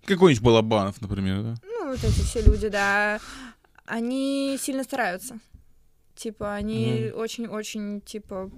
[0.06, 1.56] Какой-нибудь Балабанов, например, да?
[1.64, 3.20] ну, вот эти все люди, да,
[3.86, 5.40] они сильно стараются.
[6.16, 8.52] Типа, они очень-очень, типа,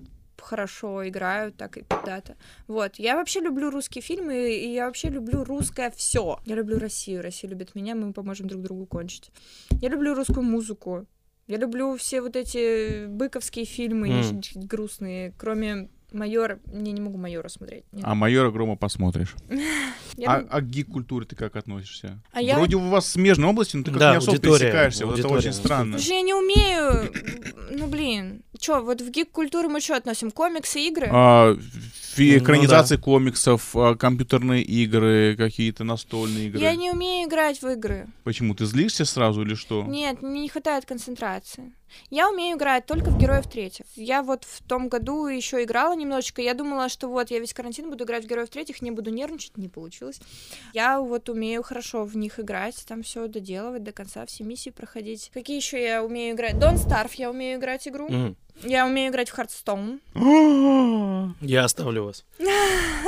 [0.44, 2.36] хорошо играют, так и да-то.
[2.68, 3.00] Вот.
[3.00, 6.40] Я вообще люблю русские фильмы, и я вообще люблю русское все.
[6.46, 9.32] Я люблю Россию, Россия любит меня, мы поможем друг другу кончить.
[9.82, 11.08] Я люблю русскую музыку.
[11.48, 14.42] Я люблю все вот эти быковские фильмы м.
[14.56, 16.60] грустные, кроме майора.
[16.68, 17.84] Не, не могу майора смотреть.
[17.92, 18.06] нет.
[18.08, 19.36] А майора Грома посмотришь.
[20.16, 22.20] Я А, а к гик-культуре ты как относишься?
[22.32, 25.06] А я- Вроде у вас смежные области, но ты как Да, не особо пересекаешься.
[25.08, 25.98] Вот это очень странно.
[25.98, 27.12] Слушай, я не умею.
[27.72, 28.44] Ну, блин.
[28.60, 30.30] Чё, вот в гик-культуру мы что относим?
[30.30, 31.08] Комиксы, игры?
[31.12, 31.58] А,
[32.16, 36.60] фи- Ну экранизации комиксов, а, компьютерные игры, какие-то настольные игры.
[36.62, 38.08] Я не умею играть в игры.
[38.24, 38.56] Почему?
[38.56, 39.84] Ты злишься сразу или что?
[39.84, 41.74] Нет, мне не хватает концентрации.
[42.10, 43.86] Я умею играть только в героев третьих.
[43.96, 46.42] Я вот в том году еще играла немножечко.
[46.42, 49.58] Я думала, что вот я весь карантин буду играть в героев третьих, не буду нервничать,
[49.58, 50.20] не получилось.
[50.74, 55.30] Я вот умею хорошо в них играть, там все доделывать до конца, все миссии проходить.
[55.34, 56.56] Какие еще я умею играть?
[56.56, 58.10] Don't Starve я умею играть игру.
[58.10, 58.36] Мгм.
[58.62, 60.00] Я умею играть в Hearthstone.
[61.42, 62.26] Я оставлю вас.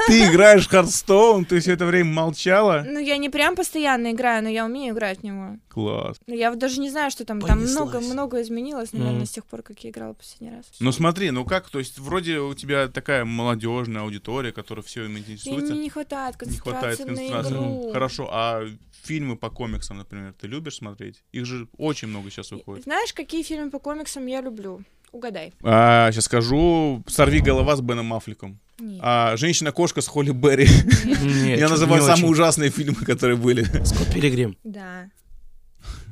[0.08, 2.84] Ты играешь в Hearthstone, ты все это время молчала?
[2.86, 5.58] Ну, я не прям постоянно играю, но я умею играть в него.
[5.70, 6.18] Класс.
[6.28, 7.40] Ну, Я вот даже не знаю, что там.
[7.42, 7.72] Там Понеслась.
[7.76, 9.26] много, много изменилось, наверное, Мгм.
[9.26, 10.66] с тех пор, как я играла последний раз.
[10.80, 15.18] Ну смотри, ну как, то есть вроде у тебя такая молодежная аудитория, которая все им
[15.18, 15.74] интересуется.
[15.74, 17.54] мне не хватает Не хватает концентрации концентрации.
[17.54, 17.92] на игру.
[17.94, 18.64] Хорошо, а
[19.04, 21.24] фильмы по комиксам, например, ты любишь смотреть?
[21.32, 22.84] Их же очень много сейчас выходит.
[22.84, 24.82] Знаешь, какие фильмы по комиксам я люблю?
[25.16, 25.54] Угадай.
[25.64, 27.04] А, сейчас скажу.
[27.08, 28.60] «Сорви голова» с Беном Аффлеком.
[28.80, 29.00] Нет.
[29.02, 30.68] А «Женщина-кошка» с Холли Берри.
[31.06, 31.60] Нет.
[31.60, 32.32] Я называю самые очень.
[32.32, 33.64] ужасные фильмы, которые были.
[33.86, 34.58] Скотт Пилигрим.
[34.64, 35.10] Да.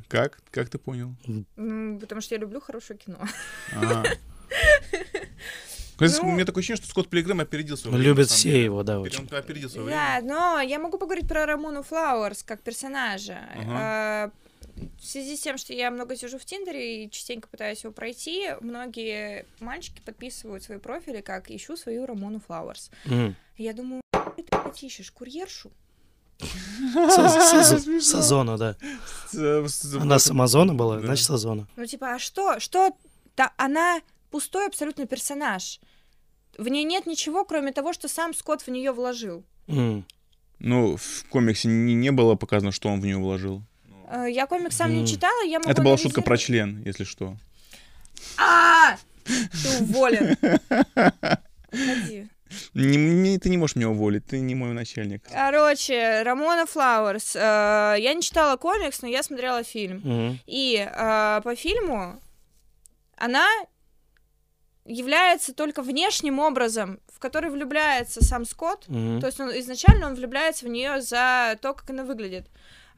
[0.07, 0.39] Как?
[0.51, 1.15] Как ты понял?
[1.57, 3.17] Ну, потому что я люблю хорошее кино.
[3.75, 4.03] А.
[5.99, 8.63] Ну- У меня такое ощущение, что Скотт Пилигрим опередил свое время, Любят все деле.
[8.65, 9.27] его, да, Он очень.
[9.31, 10.33] опередил свое Да, время.
[10.33, 13.37] но я могу поговорить про Рамону Флауэрс как персонажа.
[13.55, 14.31] Ага.
[14.99, 18.49] В связи с тем, что я много сижу в Тиндере и частенько пытаюсь его пройти,
[18.61, 22.91] многие мальчики подписывают свои профили как «Ищу свою Рамону Флауэрс».
[23.57, 24.01] И Я думаю,
[24.35, 25.71] ты ищешь курьершу?
[26.39, 28.75] С- с- С Озона, да.
[29.31, 31.67] С- Она с Амазона была, значит, с Озона.
[31.75, 32.59] Ну, типа, а что?
[32.59, 32.91] Что?
[33.37, 34.01] Да, она
[34.31, 35.79] пустой абсолютно персонаж.
[36.57, 39.43] В ней нет ничего, кроме того, что сам Скотт в нее вложил.
[40.59, 43.61] Ну, в комиксе не, не было показано, что он в нее вложил.
[44.13, 47.35] Э, Я комикс сам не читала, я могу Это была шутка про член, если что.
[48.37, 48.95] А!
[49.25, 50.37] Ты уволен.
[51.71, 52.27] Уходи.
[52.75, 55.23] Не- не- ты не можешь меня уволить, ты не мой начальник.
[55.31, 57.35] Короче, Рамона Флауэрс.
[57.35, 60.01] э, Я не читала комикс, но я смотрела фильм.
[60.03, 60.39] Мгм.
[60.45, 62.19] И э, по фильму
[63.17, 63.47] она
[64.85, 68.87] является только внешним образом, в который влюбляется сам Скотт.
[68.87, 69.19] Мгм.
[69.21, 72.47] То есть он изначально он влюбляется в нее за то, как она выглядит.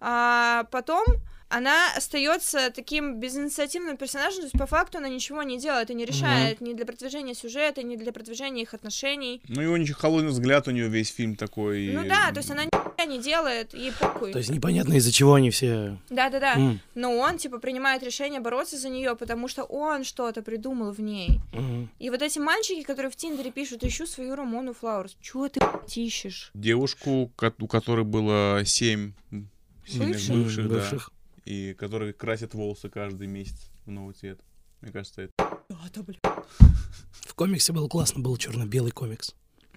[0.08, 1.04] А потом
[1.50, 6.06] она остается таким безинициативным персонажем, то есть по факту она ничего не делает и не
[6.06, 9.42] решает ни для продвижения сюжета, ни для продвижения их отношений.
[9.48, 11.92] Ну, и у нее холодный взгляд, у нее весь фильм такой.
[11.92, 14.32] Ну да, то есть она нихуя не делает, ей похуй.
[14.32, 15.98] То есть непонятно, из-за чего они все...
[16.12, 16.54] Да-да-да.
[16.54, 16.80] М.
[16.94, 21.40] Но он, типа, принимает решение бороться за нее, потому что он что-то придумал в ней.
[21.52, 21.90] Мгм.
[21.98, 25.18] И вот эти мальчики, которые в Тиндере пишут, ищу свою Рамону Флауэрс.
[25.20, 25.60] Чего ты,
[25.96, 26.52] ищешь?
[26.54, 29.14] Девушку, у которой было семь
[29.86, 30.36] сильных Бывших?
[30.36, 31.12] бывших, да, Бывших.
[31.46, 34.40] и которые красят волосы каждый месяц в новый цвет.
[34.82, 35.34] Мне кажется, это...
[35.70, 36.20] Да, блядь.
[37.22, 39.34] В комиксе был классно, был черно-белый комикс.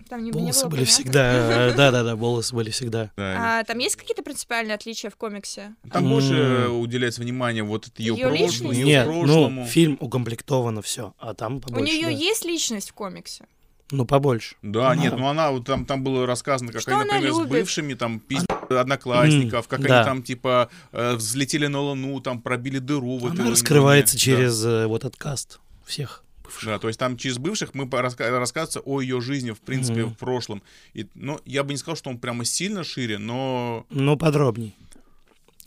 [0.09, 0.93] Там не, не Волосы было были понятно.
[1.05, 1.73] всегда...
[1.77, 3.11] Да-да-да, волосы были всегда.
[3.17, 3.61] Да.
[3.61, 5.75] А там есть какие-то принципиальные отличия в комиксе?
[5.91, 6.11] Там М.
[6.11, 9.63] больше э, уделяется внимание вот ее Её прошлому, Нет, прошлому.
[9.63, 11.83] ну, фильм укомплектовано все, а там побольше.
[11.83, 12.11] У нее да.
[12.11, 13.47] есть личность в комиксе?
[13.91, 14.57] Ну, побольше.
[14.63, 17.35] Да, Она- нет, ну она, вот там, там было рассказано, как Что они, она например,
[17.35, 17.51] с любит?
[17.51, 19.99] бывшими, там, пиздят одноклассников, как да.
[20.01, 23.19] они там, типа, э, взлетели на Луну, там, пробили дыру.
[23.19, 24.21] Вот Она и- раскрывается да.
[24.21, 26.65] через э, вот этот каст всех бывших.
[26.69, 30.03] Да, то есть там через бывших мы по- раска- рассказывается о ее жизни, в принципе,
[30.05, 30.15] Мгм.
[30.15, 30.63] в прошлом.
[30.95, 33.85] И, ну, я бы не сказал, что он прямо сильно шире, но...
[33.91, 34.75] Ну, подробней.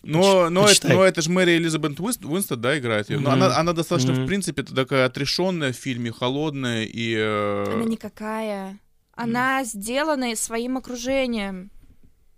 [0.04, 3.20] Но, но, это, но это же Мэри Элизабет Уинст- Уинстэд, да, играет ее.
[3.20, 3.44] Но Мгм.
[3.44, 4.28] она, она достаточно, в Мгм.
[4.28, 7.14] принципе, такая отрешенная в фильме, холодная и...
[7.16, 8.80] э, Она никакая.
[9.14, 11.70] Она сделана своим окружением.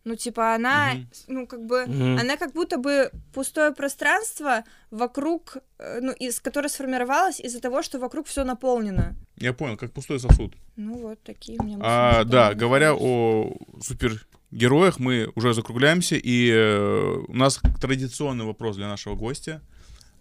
[0.05, 1.07] Ну, типа, она, Мгм.
[1.27, 2.17] ну, как бы, Мгм.
[2.19, 7.99] она как будто бы пустое пространство вокруг, э, ну, из которое сформировалось из-за того, что
[7.99, 9.15] вокруг все наполнено.
[9.38, 10.55] Я понял, как пустой сосуд.
[10.75, 16.49] Ну, вот такие у меня мысли А, да, говоря о супергероях, мы уже закругляемся, и
[16.51, 19.61] э, у нас традиционный вопрос для нашего гостя.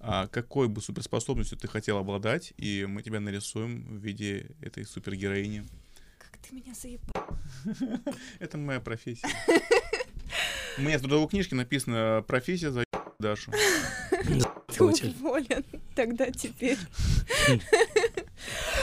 [0.04, 5.64] А какой бы суперспособностью ты хотел обладать, и мы тебя нарисуем в виде этой супергероини.
[6.42, 7.38] Ты меня заебал.
[8.40, 9.28] Это моя профессия.
[10.78, 12.84] У меня в трудовой книжке написано «Профессия за
[13.18, 13.52] Дашу».
[14.74, 15.64] Ты уволен
[15.94, 16.78] тогда теперь.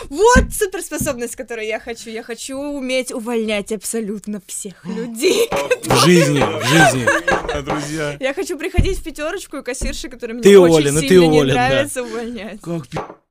[0.10, 2.10] Вот суперспособность, которую я хочу.
[2.10, 5.50] Я хочу уметь увольнять абсолютно всех людей.
[5.84, 7.06] В жизни, в жизни.
[7.48, 8.18] Да, друзья.
[8.20, 12.62] Я хочу приходить в пятерочку и кассирши, которые мне очень ты сильно не нравится, увольнять.
[12.62, 12.88] Как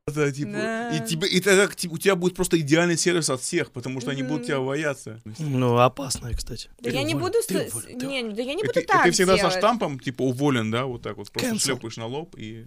[0.09, 0.53] пи***то, типа.
[0.53, 0.97] Да.
[0.97, 4.11] И, тебе, и тогда типа, у тебя будет просто идеальный сервис от всех, потому что
[4.11, 5.21] они будут тебя бояться.
[5.39, 6.69] Ну, опасное, кстати.
[6.81, 7.47] Да Ты я не уволен, буду...
[7.47, 9.53] ты уволен, ты Не, да я не И буду и так ты всегда делать.
[9.53, 11.59] со штампом, типа, уволен, да, вот так вот, просто Cancel.
[11.59, 12.67] шлепаешь на лоб и...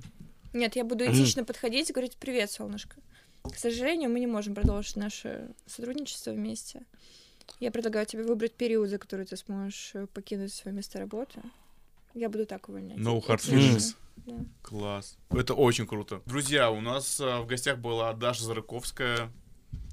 [0.53, 2.95] Нет, я буду этично подходить и говорить «Привет, солнышко».
[3.43, 6.81] К сожалению, мы не можем продолжить наше сотрудничество вместе.
[7.59, 11.41] Я предлагаю тебе выбрать период, за который ты сможешь э, покинуть свое место работы.
[12.13, 12.97] Я буду так увольнять.
[12.97, 13.95] No hard feelings.
[14.17, 14.35] Да.
[14.61, 15.17] Класс.
[15.31, 16.21] Это очень круто.
[16.25, 19.31] Друзья, у нас а, в гостях была Даша Зарыковская.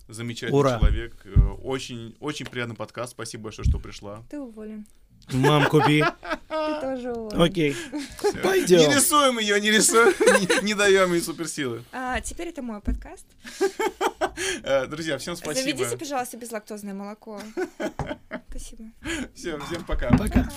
[0.09, 0.79] Замечательный Ура.
[0.79, 1.21] человек.
[1.25, 3.13] Э, Очень, очень приятный подкаст.
[3.13, 4.23] Спасибо большое, что пришла.
[4.31, 4.87] Ты уволен.
[5.33, 6.03] Мам, купи.
[6.49, 7.43] Ты тоже уволен.
[7.43, 7.73] Окей.
[7.73, 8.43] Всё.
[8.43, 8.79] Пойдём.
[8.81, 11.85] Не рисуем ее, не рисуем, не, не даем ей суперсилы.
[11.93, 13.27] А теперь это мой подкаст.
[14.63, 15.77] Э, Друзья, всем спасибо.
[15.79, 17.41] Заведите, пожалуйста, безлактозное молоко.
[18.51, 18.85] Спасибо.
[19.35, 19.85] Всем, всем.
[19.85, 20.17] Пока.
[20.17, 20.49] Пока.